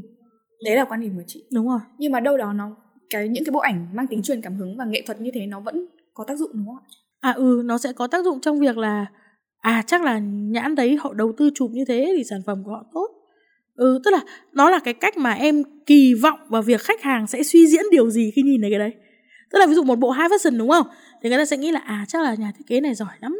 [0.64, 1.44] đấy là quan điểm của chị.
[1.52, 1.78] Đúng rồi.
[1.98, 2.76] Nhưng mà đâu đó nó
[3.10, 5.46] cái những cái bộ ảnh mang tính truyền cảm hứng và nghệ thuật như thế
[5.46, 6.84] nó vẫn có tác dụng đúng không
[7.20, 9.06] à ừ nó sẽ có tác dụng trong việc là
[9.58, 12.70] à chắc là nhãn đấy họ đầu tư chụp như thế thì sản phẩm của
[12.70, 13.08] họ tốt.
[13.74, 14.20] Ừ tức là
[14.52, 17.84] nó là cái cách mà em kỳ vọng vào việc khách hàng sẽ suy diễn
[17.90, 18.92] điều gì khi nhìn thấy cái đấy.
[19.52, 20.86] Tức là ví dụ một bộ high fashion đúng không?
[21.22, 23.36] Thì người ta sẽ nghĩ là à chắc là nhà thiết kế này giỏi lắm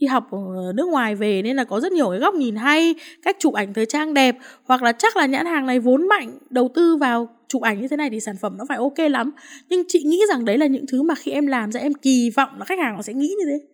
[0.00, 2.94] đi học ở nước ngoài về nên là có rất nhiều cái góc nhìn hay
[3.22, 6.38] cách chụp ảnh thời trang đẹp hoặc là chắc là nhãn hàng này vốn mạnh
[6.50, 9.30] đầu tư vào chụp ảnh như thế này thì sản phẩm nó phải ok lắm.
[9.68, 12.30] Nhưng chị nghĩ rằng đấy là những thứ mà khi em làm ra em kỳ
[12.36, 13.66] vọng là khách hàng họ sẽ nghĩ như thế.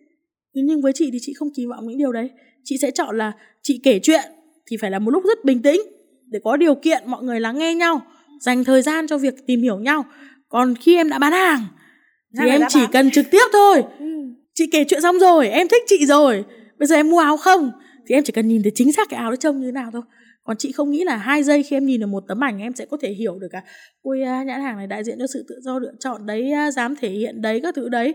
[0.53, 2.29] Nhưng với chị thì chị không kỳ vọng những điều đấy.
[2.63, 4.23] Chị sẽ chọn là chị kể chuyện
[4.71, 5.81] thì phải là một lúc rất bình tĩnh
[6.25, 8.01] để có điều kiện mọi người lắng nghe nhau
[8.41, 10.05] dành thời gian cho việc tìm hiểu nhau.
[10.49, 11.65] Còn khi em đã bán hàng
[12.41, 12.91] thì em chỉ bán.
[12.91, 13.83] cần trực tiếp thôi.
[13.99, 14.05] Ừ.
[14.57, 16.45] chị kể chuyện xong rồi em thích chị rồi.
[16.79, 17.71] Bây giờ em mua áo không?
[18.07, 19.89] Thì em chỉ cần nhìn thấy chính xác cái áo nó trông như thế nào
[19.93, 20.01] thôi.
[20.43, 22.73] Còn chị không nghĩ là hai giây khi em nhìn được một tấm ảnh em
[22.75, 23.63] sẽ có thể hiểu được cả
[24.01, 27.09] ôi nhãn hàng này đại diện cho sự tự do lựa chọn đấy dám thể
[27.09, 28.13] hiện đấy các thứ đấy.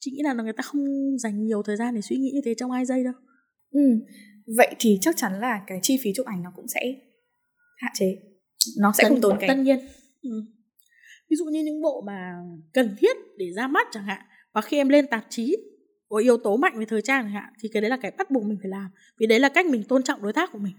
[0.00, 0.84] Chị nghĩ là người ta không
[1.18, 3.14] dành nhiều thời gian để suy nghĩ như thế trong hai giây đâu.
[3.70, 3.80] Ừ
[4.46, 6.80] vậy thì chắc chắn là cái chi phí chụp ảnh nó cũng sẽ
[7.76, 8.16] hạn chế.
[8.80, 9.48] Nó sẽ Tất, không tốn kém.
[9.48, 9.78] tất nhiên.
[10.22, 10.30] Ừ.
[11.30, 12.34] ví dụ như những bộ mà
[12.72, 14.20] cần thiết để ra mắt chẳng hạn
[14.54, 15.56] và khi em lên tạp chí
[16.08, 18.44] có yếu tố mạnh về thời trang hạn thì cái đấy là cái bắt buộc
[18.44, 18.90] mình phải làm.
[19.18, 20.72] Vì đấy là cách mình tôn trọng đối tác của mình.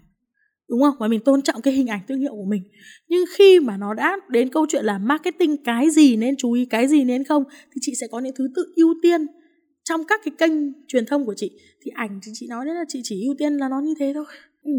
[0.68, 0.94] Đúng không?
[1.00, 2.62] Và mình tôn trọng cái hình ảnh thương hiệu của mình.
[3.08, 6.64] Nhưng khi mà nó đã đến câu chuyện là marketing cái gì nên chú ý
[6.64, 9.26] cái gì nên không thì chị sẽ có những thứ tự ưu tiên
[9.84, 10.52] trong các cái kênh
[10.88, 11.50] truyền thông của chị.
[11.82, 14.12] Thì ảnh thì chị nói đấy là chị chỉ ưu tiên là nó như thế
[14.14, 14.24] thôi.
[14.62, 14.72] Ừ.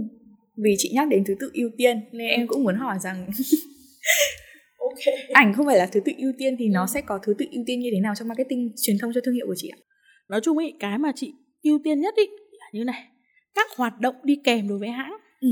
[0.63, 3.29] vì chị nhắc đến thứ tự ưu tiên nên em cũng muốn hỏi rằng
[4.89, 6.85] ok ảnh không phải là thứ tự ưu tiên thì nó ừ.
[6.93, 9.35] sẽ có thứ tự ưu tiên như thế nào trong marketing truyền thông cho thương
[9.35, 9.77] hiệu của chị ạ
[10.29, 11.33] nói chung ý cái mà chị
[11.63, 13.03] ưu tiên nhất ý là như này
[13.55, 15.49] các hoạt động đi kèm đối với hãng ừ.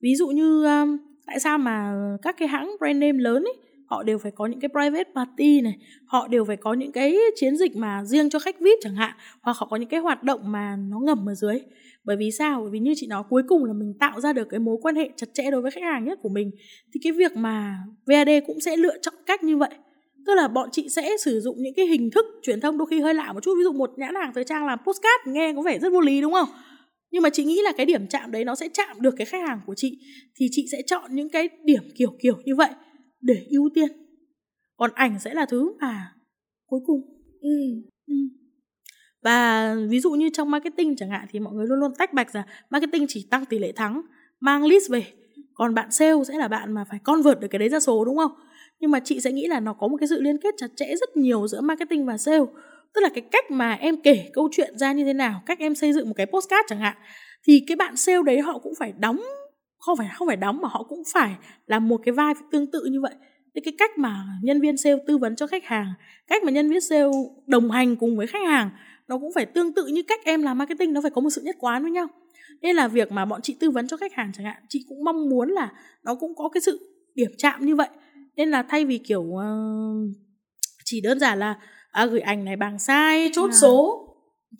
[0.00, 1.92] ví dụ như um, tại sao mà
[2.22, 3.54] các cái hãng brand name lớn ấy
[3.86, 7.16] họ đều phải có những cái private party này, họ đều phải có những cái
[7.36, 10.22] chiến dịch mà riêng cho khách vip chẳng hạn, hoặc họ có những cái hoạt
[10.22, 11.60] động mà nó ngầm ở dưới.
[12.04, 12.60] Bởi vì sao?
[12.60, 14.96] Bởi vì như chị nói, cuối cùng là mình tạo ra được cái mối quan
[14.96, 16.50] hệ chặt chẽ đối với khách hàng nhất của mình.
[16.94, 17.76] Thì cái việc mà
[18.06, 19.70] VAD cũng sẽ lựa chọn cách như vậy.
[20.26, 23.00] Tức là bọn chị sẽ sử dụng những cái hình thức truyền thông đôi khi
[23.00, 23.54] hơi lạ một chút.
[23.58, 26.20] Ví dụ một nhãn hàng thời trang làm postcard, nghe có vẻ rất vô lý,
[26.20, 26.48] đúng không?
[27.10, 29.42] Nhưng mà chị nghĩ là cái điểm chạm đấy nó sẽ chạm được cái khách
[29.48, 29.98] hàng của chị.
[30.36, 32.68] Thì chị sẽ chọn những cái điểm kiểu kiểu như vậy
[33.24, 33.88] để ưu tiên.
[34.76, 36.12] Còn ảnh sẽ là thứ mà
[36.66, 37.00] cuối cùng.
[37.40, 37.50] Ừ.
[38.06, 38.14] Ừ.
[39.22, 42.32] và ví dụ như trong marketing chẳng hạn thì mọi người luôn luôn tách bạch
[42.32, 44.02] ra marketing chỉ tăng tỷ lệ thắng
[44.40, 45.04] mang list về.
[45.54, 48.16] Còn bạn sale sẽ là bạn mà phải convert được cái đấy ra số đúng
[48.16, 48.32] không?
[48.80, 50.96] Nhưng mà chị sẽ nghĩ là nó có một cái sự liên kết chặt chẽ
[51.00, 52.44] rất nhiều giữa marketing và sale.
[52.94, 55.74] Tức là cái cách mà em kể câu chuyện ra như thế nào cách em
[55.74, 56.96] xây dựng một cái postcard chẳng hạn
[57.46, 59.20] thì cái bạn sale đấy họ cũng phải đóng
[59.84, 62.84] không phải không phải đóng mà họ cũng phải làm một cái vai tương tự
[62.84, 63.14] như vậy.
[63.54, 65.92] Thì cái cách mà nhân viên sale tư vấn cho khách hàng
[66.26, 67.10] cách mà nhân viên sale
[67.46, 68.70] đồng hành cùng với khách hàng
[69.08, 71.42] nó cũng phải tương tự như cách em làm marketing nó phải có một sự
[71.42, 72.06] nhất quán với nhau.
[72.62, 75.04] Nên là việc mà bọn chị tư vấn cho khách hàng chẳng hạn chị cũng
[75.04, 75.72] mong muốn là
[76.04, 77.88] nó cũng có cái sự điểm chạm như vậy.
[78.36, 79.42] Nên là thay vì kiểu uh,
[80.84, 81.54] chỉ đơn giản là
[81.90, 83.56] à, gửi ảnh này bằng sai chốt à.
[83.60, 84.00] số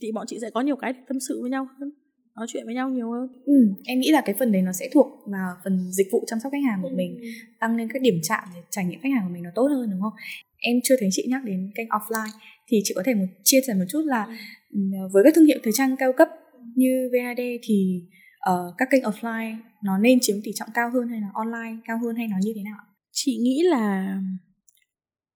[0.01, 1.91] thì bọn chị sẽ có nhiều cái để tâm sự với nhau hơn
[2.37, 3.55] nói chuyện với nhau nhiều hơn ừ,
[3.85, 6.53] em nghĩ là cái phần đấy nó sẽ thuộc vào phần dịch vụ chăm sóc
[6.53, 6.95] khách hàng của ừ.
[6.97, 7.21] mình
[7.61, 9.91] tăng lên các điểm chạm để trải nghiệm khách hàng của mình nó tốt hơn
[9.91, 10.13] đúng không
[10.57, 12.31] em chưa thấy chị nhắc đến kênh offline
[12.69, 14.27] thì chị có thể một chia sẻ một chút là
[14.73, 14.81] ừ.
[15.13, 16.29] với các thương hiệu thời trang cao cấp
[16.75, 18.03] như VAD thì
[18.51, 21.99] uh, các kênh offline nó nên chiếm tỷ trọng cao hơn hay là online cao
[22.03, 22.79] hơn hay nó như thế nào
[23.13, 24.17] chị nghĩ là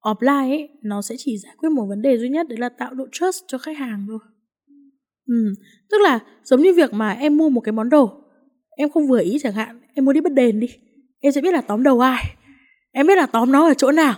[0.03, 2.94] offline ấy nó sẽ chỉ giải quyết một vấn đề duy nhất đấy là tạo
[2.94, 4.18] độ trust cho khách hàng thôi
[5.29, 5.55] ừ.
[5.91, 8.11] tức là giống như việc mà em mua một cái món đồ
[8.76, 10.68] em không vừa ý chẳng hạn em mua đi bất đền đi
[11.20, 12.24] em sẽ biết là tóm đầu ai
[12.93, 14.14] em biết là tóm nó ở chỗ nào.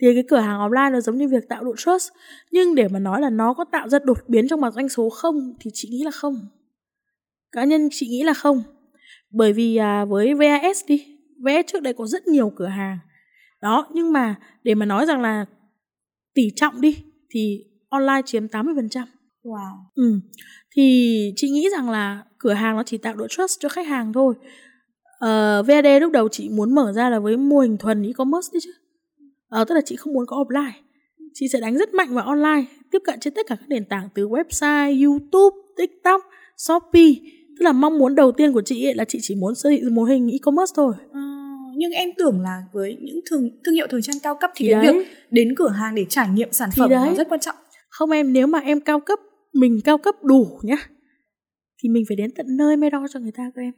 [0.00, 2.08] Thì cái cửa hàng offline nó giống như việc tạo độ trust
[2.50, 5.10] nhưng để mà nói là nó có tạo ra đột biến trong mặt doanh số
[5.10, 6.34] không thì chị nghĩ là không.
[7.52, 8.62] Cá nhân chị nghĩ là không.
[9.30, 11.06] Bởi vì à, với VAS đi
[11.44, 12.98] VAS trước đây có rất nhiều cửa hàng.
[13.62, 15.46] Đó nhưng mà để mà nói rằng là
[16.34, 16.96] tỷ trọng đi
[17.30, 19.04] thì online chiếm 80%
[19.46, 19.76] wow.
[19.94, 20.20] Ừ.
[20.76, 24.12] Thì chị nghĩ rằng là cửa hàng nó chỉ tạo độ trust cho khách hàng
[24.12, 24.34] thôi.
[25.24, 28.60] Uh, VAD lúc đầu chị muốn mở ra là với mô hình thuần e-commerce đấy
[28.64, 28.72] chứ.
[29.60, 30.72] Uh, tức là chị không muốn có offline.
[31.34, 34.08] Chị sẽ đánh rất mạnh vào online tiếp cận trên tất cả các nền tảng
[34.14, 36.20] từ website youtube tiktok
[36.56, 37.12] shopee.
[37.58, 39.94] Tức là mong muốn đầu tiên của chị ấy là chị chỉ muốn xây dựng
[39.94, 40.94] mô hình e-commerce thôi.
[41.12, 41.20] À,
[41.76, 44.72] nhưng em tưởng là với những thương thương hiệu thời trang cao cấp thì, thì
[44.72, 47.08] cái việc đến cửa hàng để trải nghiệm sản thì phẩm đấy.
[47.08, 47.56] nó rất quan trọng.
[47.88, 49.18] Không em nếu mà em cao cấp
[49.58, 50.76] mình cao cấp đủ nhá
[51.82, 53.72] thì mình phải đến tận nơi mới đo cho người ta các em.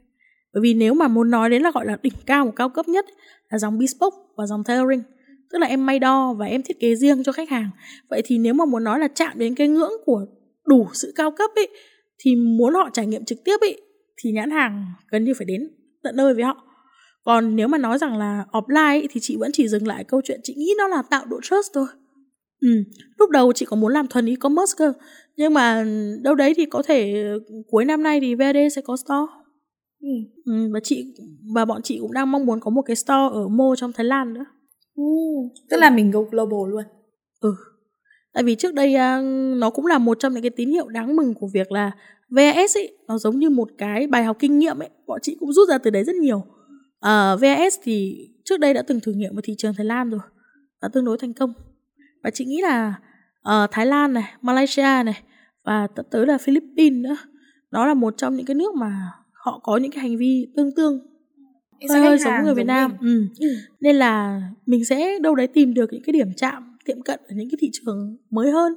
[0.53, 2.87] Bởi vì nếu mà muốn nói đến là gọi là đỉnh cao của cao cấp
[2.87, 3.05] nhất
[3.49, 5.03] là dòng bespoke và dòng tailoring
[5.51, 7.69] tức là em may đo và em thiết kế riêng cho khách hàng.
[8.09, 10.25] Vậy thì nếu mà muốn nói là chạm đến cái ngưỡng của
[10.65, 11.67] đủ sự cao cấp ấy
[12.19, 13.81] thì muốn họ trải nghiệm trực tiếp ấy
[14.17, 15.69] thì nhãn hàng gần như phải đến
[16.03, 16.65] tận nơi với họ.
[17.23, 20.21] Còn nếu mà nói rằng là offline ấy, thì chị vẫn chỉ dừng lại câu
[20.23, 21.87] chuyện chị nghĩ nó là tạo độ trust thôi
[22.61, 22.83] ừ
[23.17, 24.93] lúc đầu chị có muốn làm thuần e-commerce cơ
[25.35, 25.85] nhưng mà
[26.21, 27.23] đâu đấy thì có thể
[27.67, 29.33] cuối năm nay thì VD sẽ có store
[30.01, 30.09] ừ.
[30.45, 31.13] ừ và chị
[31.53, 34.05] và bọn chị cũng đang mong muốn có một cái store ở Mo trong Thái
[34.05, 34.45] Lan nữa
[34.95, 35.03] ừ.
[35.69, 36.83] tức là mình go global luôn
[37.41, 37.55] ừ
[38.33, 39.23] tại vì trước đây uh,
[39.57, 41.91] nó cũng là một trong những cái tín hiệu đáng mừng của việc là
[42.29, 45.53] VAS ấy nó giống như một cái bài học kinh nghiệm ấy bọn chị cũng
[45.53, 46.45] rút ra từ đấy rất nhiều uh,
[46.99, 50.19] ờ, VAS thì trước đây đã từng thử nghiệm ở thị trường Thái Lan rồi
[50.81, 51.53] và tương đối thành công
[52.23, 52.93] và chị nghĩ là
[53.49, 55.21] uh, Thái Lan này Malaysia này
[55.65, 57.17] và tới là Philippines nữa.
[57.71, 60.75] Nó là một trong những cái nước mà họ có những cái hành vi tương
[60.75, 60.99] tương.
[61.89, 63.25] Hơi hơi giống người Việt Nam ừ.
[63.39, 63.47] ừ.
[63.81, 67.35] nên là mình sẽ đâu đấy tìm được những cái điểm chạm tiệm cận ở
[67.35, 68.73] những cái thị trường mới hơn.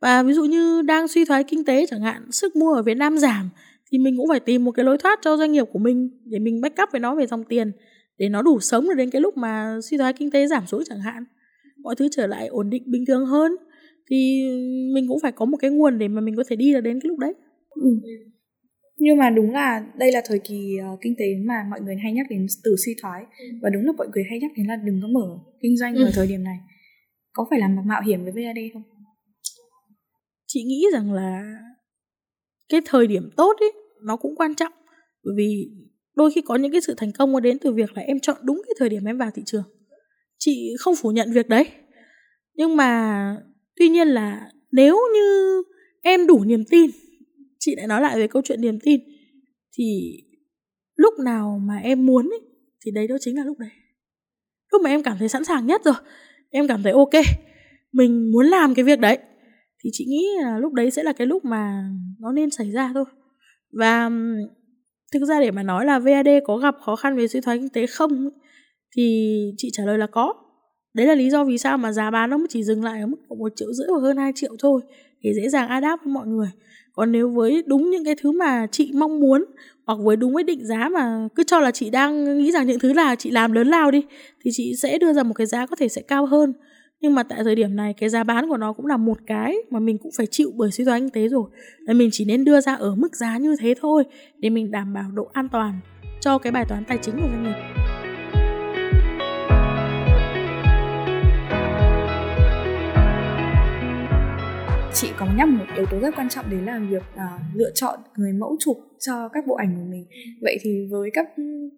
[0.00, 2.96] Và ví dụ như đang suy thoái kinh tế chẳng hạn sức mua ở Việt
[2.96, 3.50] Nam giảm
[3.92, 6.38] thì mình cũng phải tìm một cái lối thoát cho doanh nghiệp của mình để
[6.38, 7.72] mình backup với nó về dòng tiền
[8.18, 10.82] để nó đủ sống được đến cái lúc mà suy thoái kinh tế giảm xuống
[10.86, 11.24] chẳng hạn
[11.86, 13.52] mọi thứ trở lại ổn định bình thường hơn
[14.10, 14.42] thì
[14.94, 17.00] mình cũng phải có một cái nguồn để mà mình có thể đi được đến
[17.00, 17.34] cái lúc đấy.
[17.70, 17.90] Ừ.
[18.96, 22.12] nhưng mà đúng là đây là thời kỳ uh, kinh tế mà mọi người hay
[22.12, 23.24] nhắc đến từ suy thoái.
[23.62, 26.04] Và đúng là mọi người hay nhắc đến là đừng có mở kinh doanh ừ.
[26.04, 26.56] ở thời điểm này.
[27.32, 28.82] Có phải là mạo hiểm với VAD không?
[30.46, 31.58] Chị nghĩ rằng là
[32.68, 33.72] cái thời điểm tốt ấy
[34.02, 34.72] nó cũng quan trọng.
[35.24, 35.70] Bởi vì
[36.16, 38.36] đôi khi có những cái sự thành công nó đến từ việc là em chọn
[38.42, 39.75] đúng cái thời điểm em vào thị trường
[40.38, 41.66] chị không phủ nhận việc đấy.
[42.54, 43.36] Nhưng mà
[43.76, 45.62] tuy nhiên là nếu như
[46.02, 46.90] em đủ niềm tin
[47.58, 49.00] chị lại nói lại về câu chuyện niềm tin
[49.78, 50.16] thì
[50.96, 52.40] lúc nào mà em muốn ấy,
[52.84, 53.70] thì đấy đó chính là lúc đấy.
[54.72, 55.94] Lúc mà em cảm thấy sẵn sàng nhất rồi
[56.50, 57.14] em cảm thấy ok
[57.92, 59.18] mình muốn làm cái việc đấy
[59.84, 61.84] thì chị nghĩ là lúc đấy sẽ là cái lúc mà
[62.20, 63.04] nó nên xảy ra thôi.
[63.72, 64.10] Và
[65.12, 67.68] thực ra để mà nói là VAD có gặp khó khăn về suy thoái kinh
[67.68, 68.30] tế không
[68.96, 70.34] thì chị trả lời là có.
[70.94, 73.16] Đấy là lý do vì sao mà giá bán nó chỉ dừng lại ở mức
[73.38, 74.80] một triệu rưỡi hoặc hơn 2 triệu thôi,
[75.22, 76.48] để dễ dàng adapt với mọi người.
[76.92, 79.44] Còn nếu với đúng những cái thứ mà chị mong muốn,
[79.86, 82.78] hoặc với đúng với định giá mà cứ cho là chị đang nghĩ rằng những
[82.78, 84.02] thứ là chị làm lớn lao đi,
[84.44, 86.52] thì chị sẽ đưa ra một cái giá có thể sẽ cao hơn.
[87.00, 89.56] Nhưng mà tại thời điểm này, cái giá bán của nó cũng là một cái
[89.70, 91.50] mà mình cũng phải chịu bởi suy thoái kinh tế rồi.
[91.86, 94.04] Nên mình chỉ nên đưa ra ở mức giá như thế thôi,
[94.38, 95.80] để mình đảm bảo độ an toàn
[96.20, 97.95] cho cái bài toán tài chính của doanh nghiệp.
[105.00, 107.98] Chị có nhắc một yếu tố rất quan trọng đấy là việc uh, lựa chọn
[108.16, 110.06] người mẫu chụp cho các bộ ảnh của mình.
[110.42, 111.26] Vậy thì với các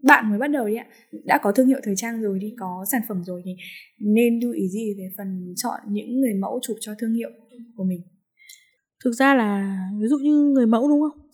[0.03, 0.87] bạn mới bắt đầu đi ạ
[1.25, 3.57] đã có thương hiệu thời trang rồi đi có sản phẩm rồi thì
[3.99, 7.31] nên lưu ý gì về phần chọn những người mẫu chụp cho thương hiệu
[7.77, 8.03] của mình?
[9.05, 11.29] Thực ra là ví dụ như người mẫu đúng không?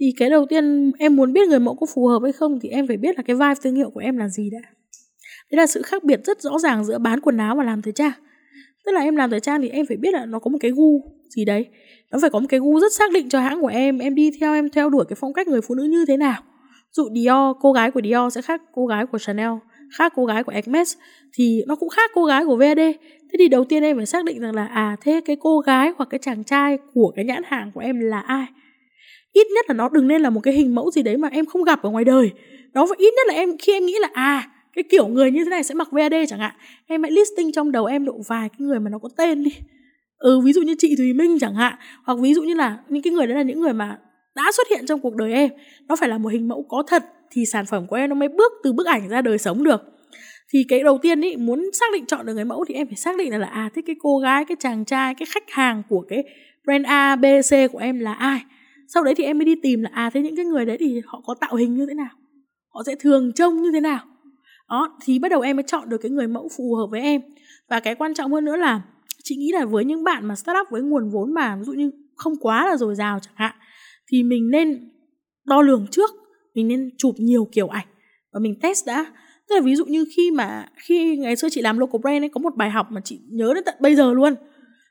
[0.00, 2.68] Thì cái đầu tiên em muốn biết người mẫu có phù hợp hay không thì
[2.68, 4.60] em phải biết là cái vibe thương hiệu của em là gì đã.
[5.50, 7.92] Đấy là sự khác biệt rất rõ ràng giữa bán quần áo và làm thời
[7.92, 8.12] trang
[8.86, 10.70] tức là em làm thời trang thì em phải biết là nó có một cái
[10.70, 11.00] gu
[11.36, 11.66] gì đấy.
[12.10, 14.30] Nó phải có một cái gu rất xác định cho hãng của em em đi
[14.40, 16.42] theo, em theo đuổi cái phong cách người phụ nữ như thế nào.
[16.92, 19.50] Dụ Dior, cô gái của Dior sẽ khác cô gái của Chanel,
[19.98, 20.96] khác cô gái của Hermes
[21.34, 22.78] thì nó cũng khác cô gái của VAD
[23.32, 25.92] thế thì đầu tiên em phải xác định rằng là à thế cái cô gái
[25.96, 28.46] hoặc cái chàng trai của cái nhãn hàng của em là ai?
[29.32, 31.46] Ít nhất là nó đừng nên là một cái hình mẫu gì đấy mà em
[31.46, 32.30] không gặp ở ngoài đời.
[32.74, 35.44] Nó phải, ít nhất là em, khi em nghĩ là à cái kiểu người như
[35.44, 36.54] thế này sẽ mặc VAD chẳng hạn.
[36.86, 39.50] Em hãy listing trong đầu em độ vài cái người mà nó có tên đi.
[40.18, 41.74] Ừ ví dụ như chị Thùy Minh chẳng hạn.
[42.04, 43.98] Hoặc ví dụ như là những cái người đấy là những người mà
[44.34, 45.50] đã xuất hiện trong cuộc đời em.
[45.88, 48.28] Nó phải là một hình mẫu có thật thì sản phẩm của em nó mới
[48.28, 49.80] bước từ bức ảnh ra đời sống được.
[50.52, 52.96] Thì cái đầu tiên ý muốn xác định chọn được người mẫu thì em phải
[52.96, 55.82] xác định là, là à thích cái cô gái cái chàng trai cái khách hàng
[55.88, 56.24] của cái
[56.64, 58.40] brand A B C của em là ai?
[58.94, 61.00] Sau đấy thì em mới đi tìm là à thế những cái người đấy thì
[61.06, 62.10] họ có tạo hình như thế nào?
[62.74, 64.00] Họ sẽ thường trông như thế nào?
[64.72, 67.20] Đó, thì bắt đầu em mới chọn được cái người mẫu phù hợp với em.
[67.68, 68.82] Và cái quan trọng hơn nữa là,
[69.24, 71.90] chị nghĩ là với những bạn mà startup với nguồn vốn mà ví dụ như
[72.16, 73.54] không quá là dồi dào chẳng hạn,
[74.12, 74.90] thì mình nên
[75.46, 76.10] đo lường trước,
[76.54, 77.86] mình nên chụp nhiều kiểu ảnh
[78.32, 79.06] và mình test đã.
[79.48, 82.28] Tức là ví dụ như khi mà, khi ngày xưa chị làm local brand ấy,
[82.28, 84.34] có một bài học mà chị nhớ đến tận bây giờ luôn,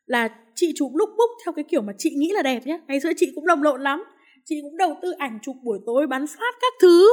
[0.05, 2.99] là chị chụp lúc book theo cái kiểu mà chị nghĩ là đẹp nhé ngày
[2.99, 4.03] xưa chị cũng đồng lộn lắm,
[4.45, 7.07] chị cũng đầu tư ảnh chụp buổi tối bắn phát các thứ,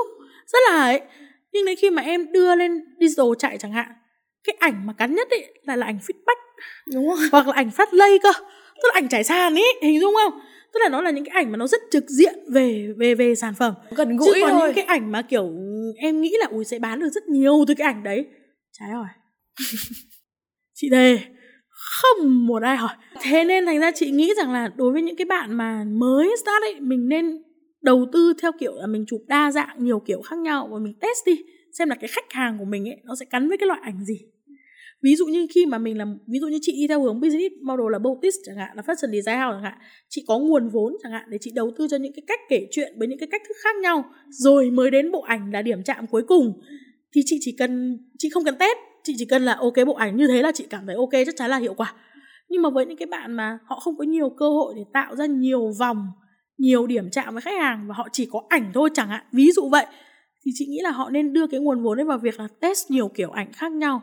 [0.46, 1.00] rất là ấy
[1.58, 3.88] nhưng đến khi mà em đưa lên digital chạy chẳng hạn
[4.44, 6.36] cái ảnh mà cắn nhất ấy là là ảnh feedback.
[6.94, 8.32] Đúng không hoặc là ảnh phát lây cơ.
[8.82, 10.40] Tức là ảnh trải sàn ấy hình dung không?
[10.72, 13.34] Tức là nó là những cái ảnh mà nó rất trực diện về về về
[13.34, 13.74] sản phẩm.
[13.90, 14.66] Gần gũi chứ còn thôi.
[14.66, 15.52] những cái ảnh mà kiểu
[15.96, 18.26] em nghĩ là ui sẽ bán được rất nhiều từ cái ảnh đấy.
[18.72, 19.08] Trái hỏi.
[20.74, 21.18] Chị thề
[22.00, 22.96] không một ai hỏi.
[23.20, 26.28] Thế nên thành ra chị nghĩ rằng là đối với những cái bạn mà mới
[26.40, 27.42] start ấy mình nên
[27.82, 30.94] đầu tư theo kiểu là mình chụp đa dạng nhiều kiểu khác nhau và mình
[31.00, 31.44] test đi,
[31.78, 34.04] xem là cái khách hàng của mình ấy, nó sẽ cắn với cái loại ảnh
[34.04, 34.18] gì.
[35.02, 37.54] Ví dụ như khi mà mình làm, ví dụ như chị đi theo hướng business
[37.62, 40.96] model là boutique chẳng hạn, là fashion design house chẳng hạn, chị có nguồn vốn
[41.02, 43.28] chẳng hạn để chị đầu tư cho những cái cách kể chuyện với những cái
[43.32, 46.60] cách thức khác nhau, rồi mới đến bộ ảnh là điểm chạm cuối cùng,
[47.14, 50.16] thì chị chỉ cần, chị không cần test, chị chỉ cần là ok, bộ ảnh
[50.16, 51.94] như thế là chị cảm thấy ok, chắc chắn là hiệu quả.
[52.48, 55.16] Nhưng mà với những cái bạn mà họ không có nhiều cơ hội để tạo
[55.16, 56.06] ra nhiều vòng
[56.58, 59.24] nhiều điểm chạm với khách hàng và họ chỉ có ảnh thôi chẳng hạn.
[59.32, 59.86] Ví dụ vậy,
[60.44, 62.90] thì chị nghĩ là họ nên đưa cái nguồn vốn ấy vào việc là test
[62.90, 64.02] nhiều kiểu ảnh khác nhau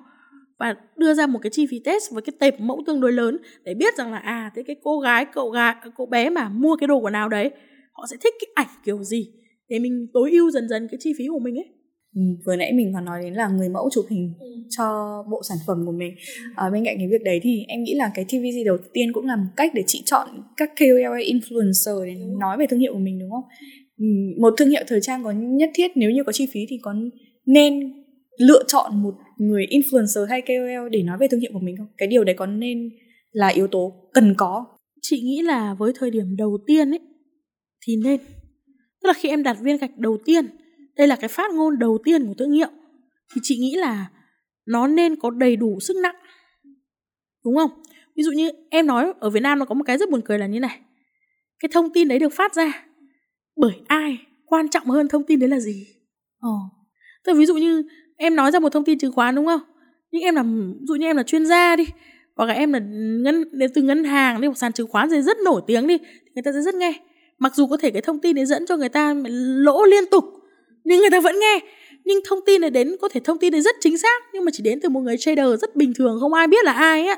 [0.60, 3.38] và đưa ra một cái chi phí test với cái tệp mẫu tương đối lớn
[3.64, 6.76] để biết rằng là à thế cái cô gái, cậu gái cô bé mà mua
[6.76, 7.52] cái đồ quần áo đấy,
[7.94, 9.32] họ sẽ thích cái ảnh kiểu gì
[9.70, 11.66] để mình tối ưu dần dần cái chi phí của mình ấy.
[12.16, 14.48] Ừ, vừa nãy mình còn nói đến là người mẫu chụp hình ừ.
[14.70, 16.16] cho bộ sản phẩm của mình.
[16.56, 19.26] À, bên cạnh cái việc đấy thì em nghĩ là cái TVC đầu tiên cũng
[19.26, 22.36] là một cách để chị chọn các KOL influencer để ừ.
[22.40, 23.44] nói về thương hiệu của mình đúng không?
[23.98, 24.06] Ừ,
[24.42, 26.96] một thương hiệu thời trang có nhất thiết nếu như có chi phí thì có
[27.46, 27.94] nên
[28.38, 31.88] lựa chọn một người influencer hay KOL để nói về thương hiệu của mình không?
[31.98, 32.90] Cái điều đấy có nên
[33.32, 34.66] là yếu tố cần có?
[35.02, 37.00] Chị nghĩ là với thời điểm đầu tiên ấy
[37.88, 38.20] thì nên.
[39.02, 40.46] Tức là khi em đặt viên gạch đầu tiên
[40.98, 42.70] đây là cái phát ngôn đầu tiên của thương hiệu.
[43.34, 44.10] Thì chị nghĩ là
[44.66, 46.16] nó nên có đầy đủ sức nặng.
[47.46, 47.72] Đúng không?
[48.16, 50.40] Ví dụ như em nói ở việt nam nó có một cái rất buồn cười
[50.40, 50.80] là như này.
[51.60, 52.86] Cái thông tin đấy được phát ra
[53.56, 54.18] bởi ai?
[54.46, 55.88] Quan trọng hơn thông tin đấy là gì?
[56.40, 56.50] Ờ.
[57.24, 57.84] Tức ví dụ như
[58.18, 59.62] em nói ra một thông tin chứng khoán, đúng không?
[60.12, 61.86] Nhưng em là, ví dụ như em là chuyên gia đi,
[62.36, 62.80] hoặc là em là
[63.22, 65.98] ngân, đến từ ngân hàng đi, hoặc sàn chứng khoán gì rất nổi tiếng đi,
[65.98, 66.94] thì người ta sẽ rất nghe.
[67.40, 69.16] Mặc dù có thể cái thông tin đấy dẫn cho người ta
[69.56, 70.24] lỗ liên tục
[70.86, 71.60] nhưng người ta vẫn nghe.
[72.06, 74.52] Nhưng thông tin này đến có thể thông tin này rất chính xác nhưng mà
[74.54, 77.16] chỉ đến từ một người trader rất bình thường không ai biết là ai á.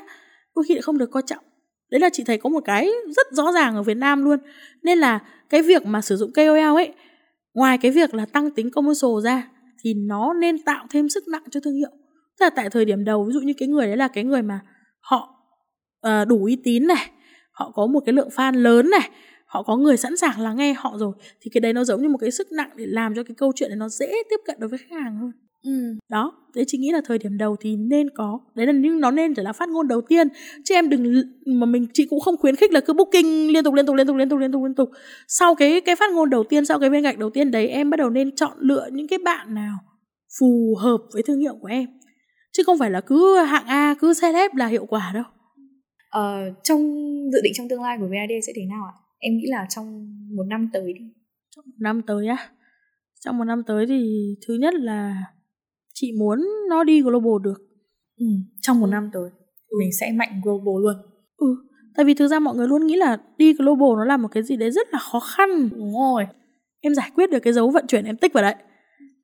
[0.56, 1.44] Đôi khi lại không được coi trọng.
[1.90, 4.38] Đấy là chị thấy có một cái rất rõ ràng ở Việt Nam luôn.
[4.82, 5.18] Nên là
[5.50, 6.92] cái việc mà sử dụng KOL ấy
[7.54, 9.48] ngoài cái việc là tăng tính commercial ra
[9.84, 11.90] thì nó nên tạo thêm sức nặng cho thương hiệu.
[12.38, 14.42] Tức là tại thời điểm đầu ví dụ như cái người đấy là cái người
[14.42, 14.60] mà
[15.00, 15.34] họ
[16.06, 17.10] uh, đủ uy tín này
[17.52, 19.10] họ có một cái lượng fan lớn này
[19.48, 22.08] họ có người sẵn sàng lắng nghe họ rồi thì cái đấy nó giống như
[22.08, 24.56] một cái sức nặng để làm cho cái câu chuyện này nó dễ tiếp cận
[24.60, 25.32] đối với khách hàng hơn.
[25.64, 25.94] Ừ.
[26.08, 29.10] đó đấy chị nghĩ là thời điểm đầu thì nên có đấy là nhưng nó
[29.10, 30.28] nên chỉ là phát ngôn đầu tiên.
[30.64, 33.74] Chứ em đừng mà mình chị cũng không khuyến khích là cứ booking liên tục
[33.74, 34.90] liên tục liên tục liên tục liên tục liên tục.
[35.28, 37.90] Sau cái cái phát ngôn đầu tiên sau cái viên gạch đầu tiên đấy em
[37.90, 39.78] bắt đầu nên chọn lựa những cái bạn nào
[40.40, 41.86] phù hợp với thương hiệu của em.
[42.52, 45.24] Chứ không phải là cứ hạng A cứ celeb là hiệu quả đâu.
[46.10, 46.80] Ờ, trong
[47.32, 50.16] dự định trong tương lai của VAD sẽ thế nào ạ em nghĩ là trong
[50.36, 51.04] một năm tới đi.
[51.56, 52.48] Trong một năm tới á?
[53.20, 55.24] Trong một năm tới thì thứ nhất là
[55.94, 56.38] chị muốn
[56.68, 57.58] nó đi global được.
[58.16, 58.26] Ừ,
[58.62, 59.30] trong một năm tới.
[59.68, 59.76] Ừ.
[59.78, 60.96] mình sẽ mạnh global luôn.
[61.36, 64.28] Ừ tại vì thực ra mọi người luôn nghĩ là đi global nó là một
[64.28, 65.68] cái gì đấy rất là khó khăn.
[65.72, 66.26] Đúng rồi.
[66.80, 68.54] Em giải quyết được cái dấu vận chuyển em tích vào đấy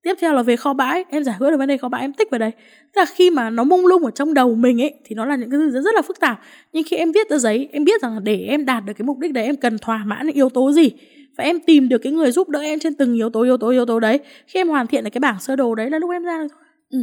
[0.05, 1.05] tiếp theo là về kho bãi.
[1.11, 2.51] Em giải quyết được vấn đề kho bãi em tích vào đây
[2.95, 5.37] tức là khi mà nó mông lung ở trong đầu mình ấy thì nó là
[5.37, 6.41] những cái gì rất là phức tạp.
[6.73, 9.07] Nhưng khi em viết ra giấy em biết rằng là để em đạt được cái
[9.07, 10.91] mục đích đấy em cần thỏa mãn những yếu tố gì?
[11.37, 13.71] Và em tìm được cái người giúp đỡ em trên từng yếu tố yếu tố
[13.71, 14.19] yếu tố đấy.
[14.47, 16.49] Khi em hoàn thiện được cái bảng sơ đồ đấy là lúc em ra được
[16.53, 16.61] thôi.
[16.91, 16.99] Ừ.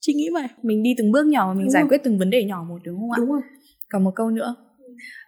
[0.00, 0.46] chị nghĩ vậy.
[0.62, 1.88] Mình đi từng bước nhỏ và mình đúng giải không?
[1.88, 3.16] quyết từng vấn đề nhỏ một đúng không ạ?
[3.18, 3.42] Đúng không
[3.88, 4.54] còn một câu nữa.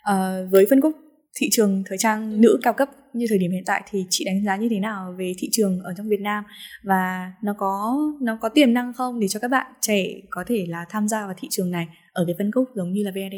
[0.02, 0.92] À, với phân khúc
[1.38, 4.44] thị trường thời trang nữ cao cấp như thời điểm hiện tại thì chị đánh
[4.44, 6.44] giá như thế nào về thị trường ở trong Việt Nam
[6.84, 10.66] và nó có nó có tiềm năng không để cho các bạn trẻ có thể
[10.68, 13.34] là tham gia vào thị trường này ở cái phân khúc giống như là VAD?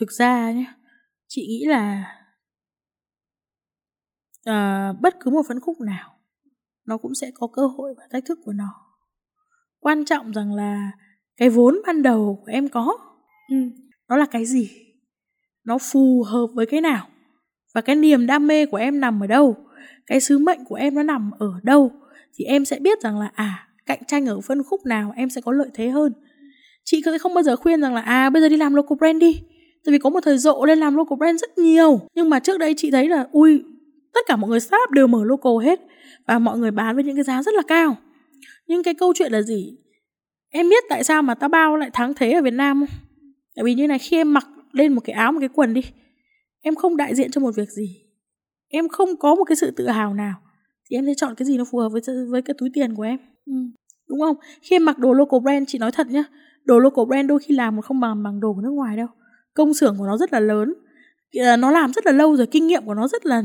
[0.00, 0.64] Thực ra nhé,
[1.28, 2.04] chị nghĩ là
[4.50, 6.20] uh, bất cứ một phân khúc nào
[6.86, 8.74] nó cũng sẽ có cơ hội và thách thức của nó.
[9.80, 10.90] Quan trọng rằng là
[11.36, 12.98] cái vốn ban đầu của em có,
[13.48, 13.56] ừ,
[14.08, 14.70] nó là cái gì?
[15.64, 17.08] Nó phù hợp với cái nào?
[17.74, 19.56] Và cái niềm đam mê của em nằm ở đâu?
[20.06, 21.92] Cái sứ mệnh của em nó nằm ở đâu?
[22.34, 25.40] Thì em sẽ biết rằng là à cạnh tranh ở phân khúc nào em sẽ
[25.40, 26.12] có lợi thế hơn.
[26.84, 29.20] Chị sẽ không bao giờ khuyên rằng là à bây giờ đi làm local brand
[29.20, 29.40] đi.
[29.84, 32.00] Tại vì có một thời rộ lên làm local brand rất nhiều.
[32.14, 33.62] Nhưng mà trước đây chị thấy là, ui,
[34.14, 35.80] tất cả mọi người startup đều mở local hết.
[36.26, 37.96] Và mọi người bán với những cái giá rất là cao.
[38.66, 39.76] Nhưng cái câu chuyện là gì?
[40.50, 42.98] Em biết tại sao mà ta bao lại thắng thế ở việt nam không?
[43.56, 45.82] Tại vì như này, khi em mặc lên một cái áo, một cái quần đi
[46.62, 48.04] em không đại diện cho một việc gì.
[48.68, 50.34] Em không có một cái sự tự hào nào.
[50.90, 53.02] Thì em sẽ chọn cái gì nó phù hợp với với cái túi tiền của
[53.02, 53.18] em.
[53.46, 53.52] Ừ.
[54.08, 54.36] đúng không?
[54.62, 56.24] Khi em mặc đồ local brand chị nói thật nhá
[56.64, 59.06] đồ local brand đôi khi làm không bằng bằng đồ của nước ngoài đâu.
[59.54, 60.74] Công xưởng của nó rất là lớn.
[61.58, 63.42] Nó làm rất là lâu rồi kinh nghiệm của nó rất là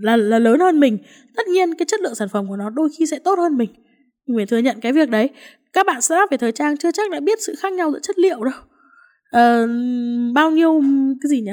[0.00, 0.98] là là lớn hơn mình.
[1.36, 3.70] Tất nhiên cái chất lượng sản phẩm của nó đôi khi sẽ tốt hơn mình.
[4.26, 5.30] Mình phải thừa nhận cái việc đấy.
[5.72, 8.18] Các bạn startup về thời trang chưa chắc đã biết sự khác nhau giữa chất
[8.18, 8.54] liệu đâu.
[9.36, 9.70] Uh,
[10.34, 10.82] bao nhiêu
[11.22, 11.52] cái gì nhỉ?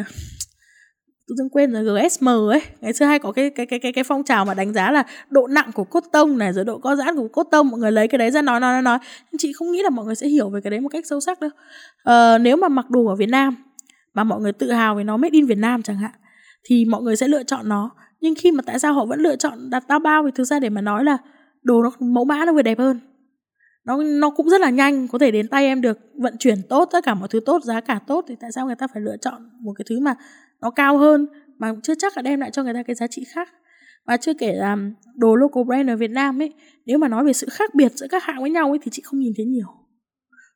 [1.31, 2.61] Tự dưng quên rồi GSM ấy.
[2.81, 5.03] Ngày xưa hay có cái cái cái cái cái phong trào mà đánh giá là
[5.29, 7.91] độ nặng của cốt tông này rồi độ co giãn của cốt tông mọi người
[7.91, 8.97] lấy cái đấy ra nói nói nói nói.
[9.31, 11.19] Nhưng chị không nghĩ là mọi người sẽ hiểu về cái đấy một cách sâu
[11.19, 11.49] sắc đâu.
[12.03, 13.55] Ờ, nếu mà mặc đồ ở Việt Nam
[14.13, 16.11] mà mọi người tự hào về nó made in Việt Nam chẳng hạn
[16.63, 17.89] thì mọi người sẽ lựa chọn nó.
[18.21, 20.59] Nhưng khi mà tại sao họ vẫn lựa chọn đặt tao bao thì thực ra
[20.59, 21.17] để mà nói là
[21.63, 22.99] đồ nó mẫu mã nó vừa đẹp hơn.
[23.85, 26.89] Nó nó cũng rất là nhanh có thể đến tay em được vận chuyển tốt
[26.91, 29.17] tất cả mọi thứ tốt giá cả tốt thì tại sao người ta phải lựa
[29.17, 30.15] chọn một cái thứ mà
[30.61, 31.27] nó cao hơn
[31.57, 33.49] mà chưa chắc là đem lại cho người ta cái giá trị khác.
[34.05, 34.77] Và chưa kể là
[35.15, 36.53] đồ local brand ở Việt Nam ấy,
[36.85, 39.01] nếu mà nói về sự khác biệt giữa các hãng với nhau ấy thì chị
[39.05, 39.67] không nhìn thấy nhiều.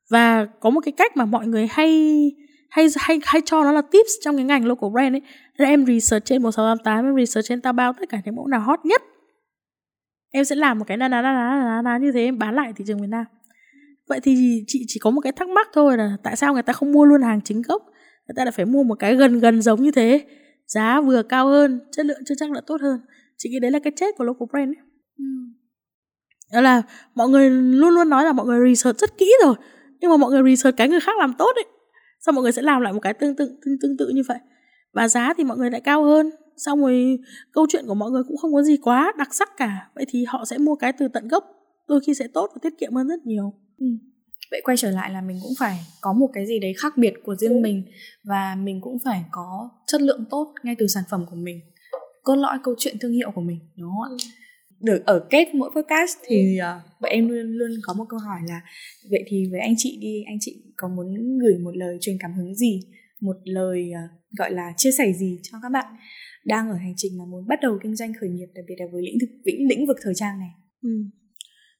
[0.10, 2.22] Và có một cái cách mà mọi người hay
[2.70, 5.22] hay hay hay cho nó là tips trong cái ngành local brand ấy,
[5.58, 8.80] là em research trên 1688 em research trên Taobao, tất cả những mẫu nào hot
[8.84, 9.02] nhất.
[10.32, 12.74] Em sẽ làm một cái na na na na na như thế, em bán lại
[12.76, 13.26] thị trường Việt Nam.
[14.08, 16.74] Vậy thì chị chỉ có một cái thắc mắc thôi là tại sao người ta
[16.74, 17.84] không mua luôn hàng chính gốc?
[18.28, 20.26] Người ta lại phải mua một cái gần gần giống như thế.
[20.68, 23.00] Giá vừa cao hơn chất lượng chưa chắc là tốt hơn.
[23.38, 24.84] Chị nghĩ đấy là cái chết của local brand ấy.
[25.18, 25.24] Ừ.
[26.54, 26.82] đó là
[27.16, 29.56] mọi người luôn luôn nói là mọi người research rất kỹ rồi
[30.00, 31.66] nhưng mà mọi người research cái người khác làm tốt ấy.
[32.20, 34.38] Sao mọi người sẽ làm lại một cái tương tự tương, tương tự như vậy.
[34.94, 36.32] Và giá thì mọi người lại cao hơn.
[36.58, 37.20] Xong rồi
[37.52, 39.90] câu chuyện của mọi người cũng không có gì quá đặc sắc cả.
[39.96, 41.44] Vậy thì họ sẽ mua cái từ tận gốc
[41.88, 43.54] đôi khi sẽ tốt và tiết kiệm hơn rất nhiều.
[43.78, 43.86] Ừ.
[44.52, 47.14] vậy quay trở lại là mình cũng phải có một cái gì đấy khác biệt
[47.24, 47.84] của riêng mình
[48.24, 51.60] và mình cũng phải có chất lượng tốt ngay từ sản phẩm của mình
[52.24, 54.18] cốt lõi câu chuyện thương hiệu của mình đúng không ạ ừ.
[54.82, 58.40] được ở kết mỗi podcast thì uh, vậy em luôn luôn có một câu hỏi
[58.48, 58.62] là
[59.12, 62.34] vậy thì với anh chị đi anh chị có muốn gửi một lời truyền cảm
[62.34, 62.80] hứng gì
[63.22, 65.86] một lời uh, gọi là chia sẻ gì cho các bạn
[66.46, 68.86] đang ở hành trình mà muốn bắt đầu kinh doanh khởi nghiệp đặc biệt là
[68.92, 70.50] với lĩnh vực lĩnh, lĩnh vực thời trang này
[70.82, 70.90] ừ.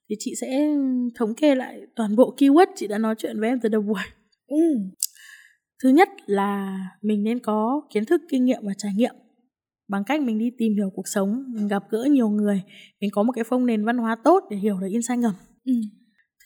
[0.10, 0.76] Thì chị sẽ
[1.16, 4.02] thống kê lại toàn bộ keyword chị đã nói chuyện với em từ đầu buổi.
[4.48, 4.78] Ừ.
[5.84, 9.16] thứ nhất là mình nên có kiến thức kinh nghiệm và trải nghiệm
[9.88, 12.62] bằng cách mình đi tìm hiểu cuộc sống mình gặp gỡ nhiều người
[13.02, 15.34] mình có một cái phong nền văn hóa tốt để hiểu được insight ngầm.
[15.66, 15.74] Ừ.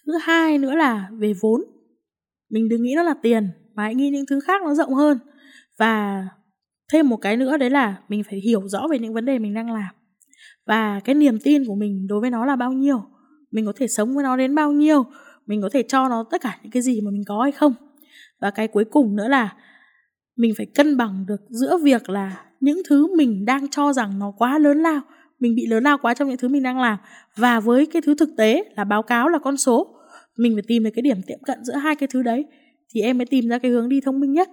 [0.05, 1.61] thứ hai nữa là về vốn.
[2.49, 5.17] Mình đừng nghĩ nó là tiền mà hãy nghĩ những thứ khác nó rộng hơn.
[5.77, 6.27] Và
[6.91, 9.53] thêm một cái nữa đấy là mình phải hiểu rõ về những vấn đề mình
[9.53, 9.95] đang làm.
[10.65, 13.01] Và cái niềm tin của mình đối với nó là bao nhiêu
[13.51, 15.05] mình có thể sống với nó đến bao nhiêu?
[15.45, 17.73] Mình có thể cho nó tất cả những cái gì mà mình có hay không?
[18.41, 19.55] Và cái cuối cùng nữa là
[20.35, 24.31] mình phải cân bằng được giữa việc là những thứ mình đang cho rằng nó
[24.37, 25.01] quá lớn lao,
[25.39, 26.97] mình bị lớn lao quá trong những thứ mình đang làm,
[27.35, 29.95] và với cái thứ thực tế là báo cáo là con số.
[30.37, 32.45] Mình phải tìm được cái điểm tiệm cận giữa hai cái thứ đấy,
[32.93, 34.49] thì em mới tìm ra cái hướng đi thông minh nhất.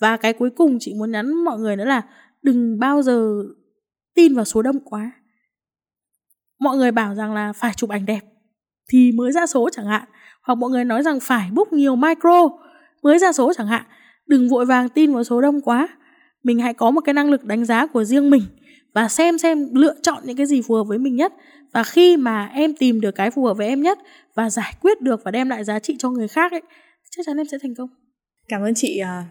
[0.00, 2.02] Và cái cuối cùng chị muốn nhắn mọi người nữa là
[2.42, 3.42] đừng bao giờ
[4.14, 5.12] tin vào số đông quá.
[6.60, 8.20] Mọi người bảo rằng là phải chụp ảnh đẹp
[8.88, 10.02] thì mới ra số chẳng hạn.
[10.42, 12.48] Hoặc mọi người nói rằng phải book nhiều micro,
[13.02, 13.82] mới ra số chẳng hạn.
[14.26, 15.88] Đừng vội vàng tin vào số đông quá.
[16.42, 18.42] Mình hãy có một cái năng lực đánh giá của riêng mình
[18.94, 21.32] và xem xem lựa chọn những cái gì phù hợp với mình nhất.
[21.72, 23.98] Và khi mà em tìm được cái phù hợp với em nhất
[24.34, 26.62] và giải quyết được và đem lại giá trị cho người khác ấy,
[27.16, 27.88] chắc chắn em sẽ thành công.
[28.48, 29.22] Cảm ơn chị ờ,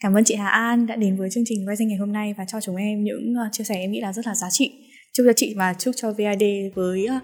[0.00, 2.44] cảm ơn chị Hà An đã đến với chương trình Rising ngày hôm nay và
[2.48, 4.72] cho chúng em những ờ, chia sẻ em nghĩ là rất là giá trị.
[5.12, 6.42] Chúc cho chị và chúc cho VID
[6.74, 7.18] với ờ,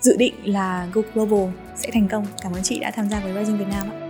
[0.00, 2.26] dự định là Go Global sẽ thành công.
[2.42, 4.07] Cảm ơn chị đã tham gia với Rising Việt Nam ạ.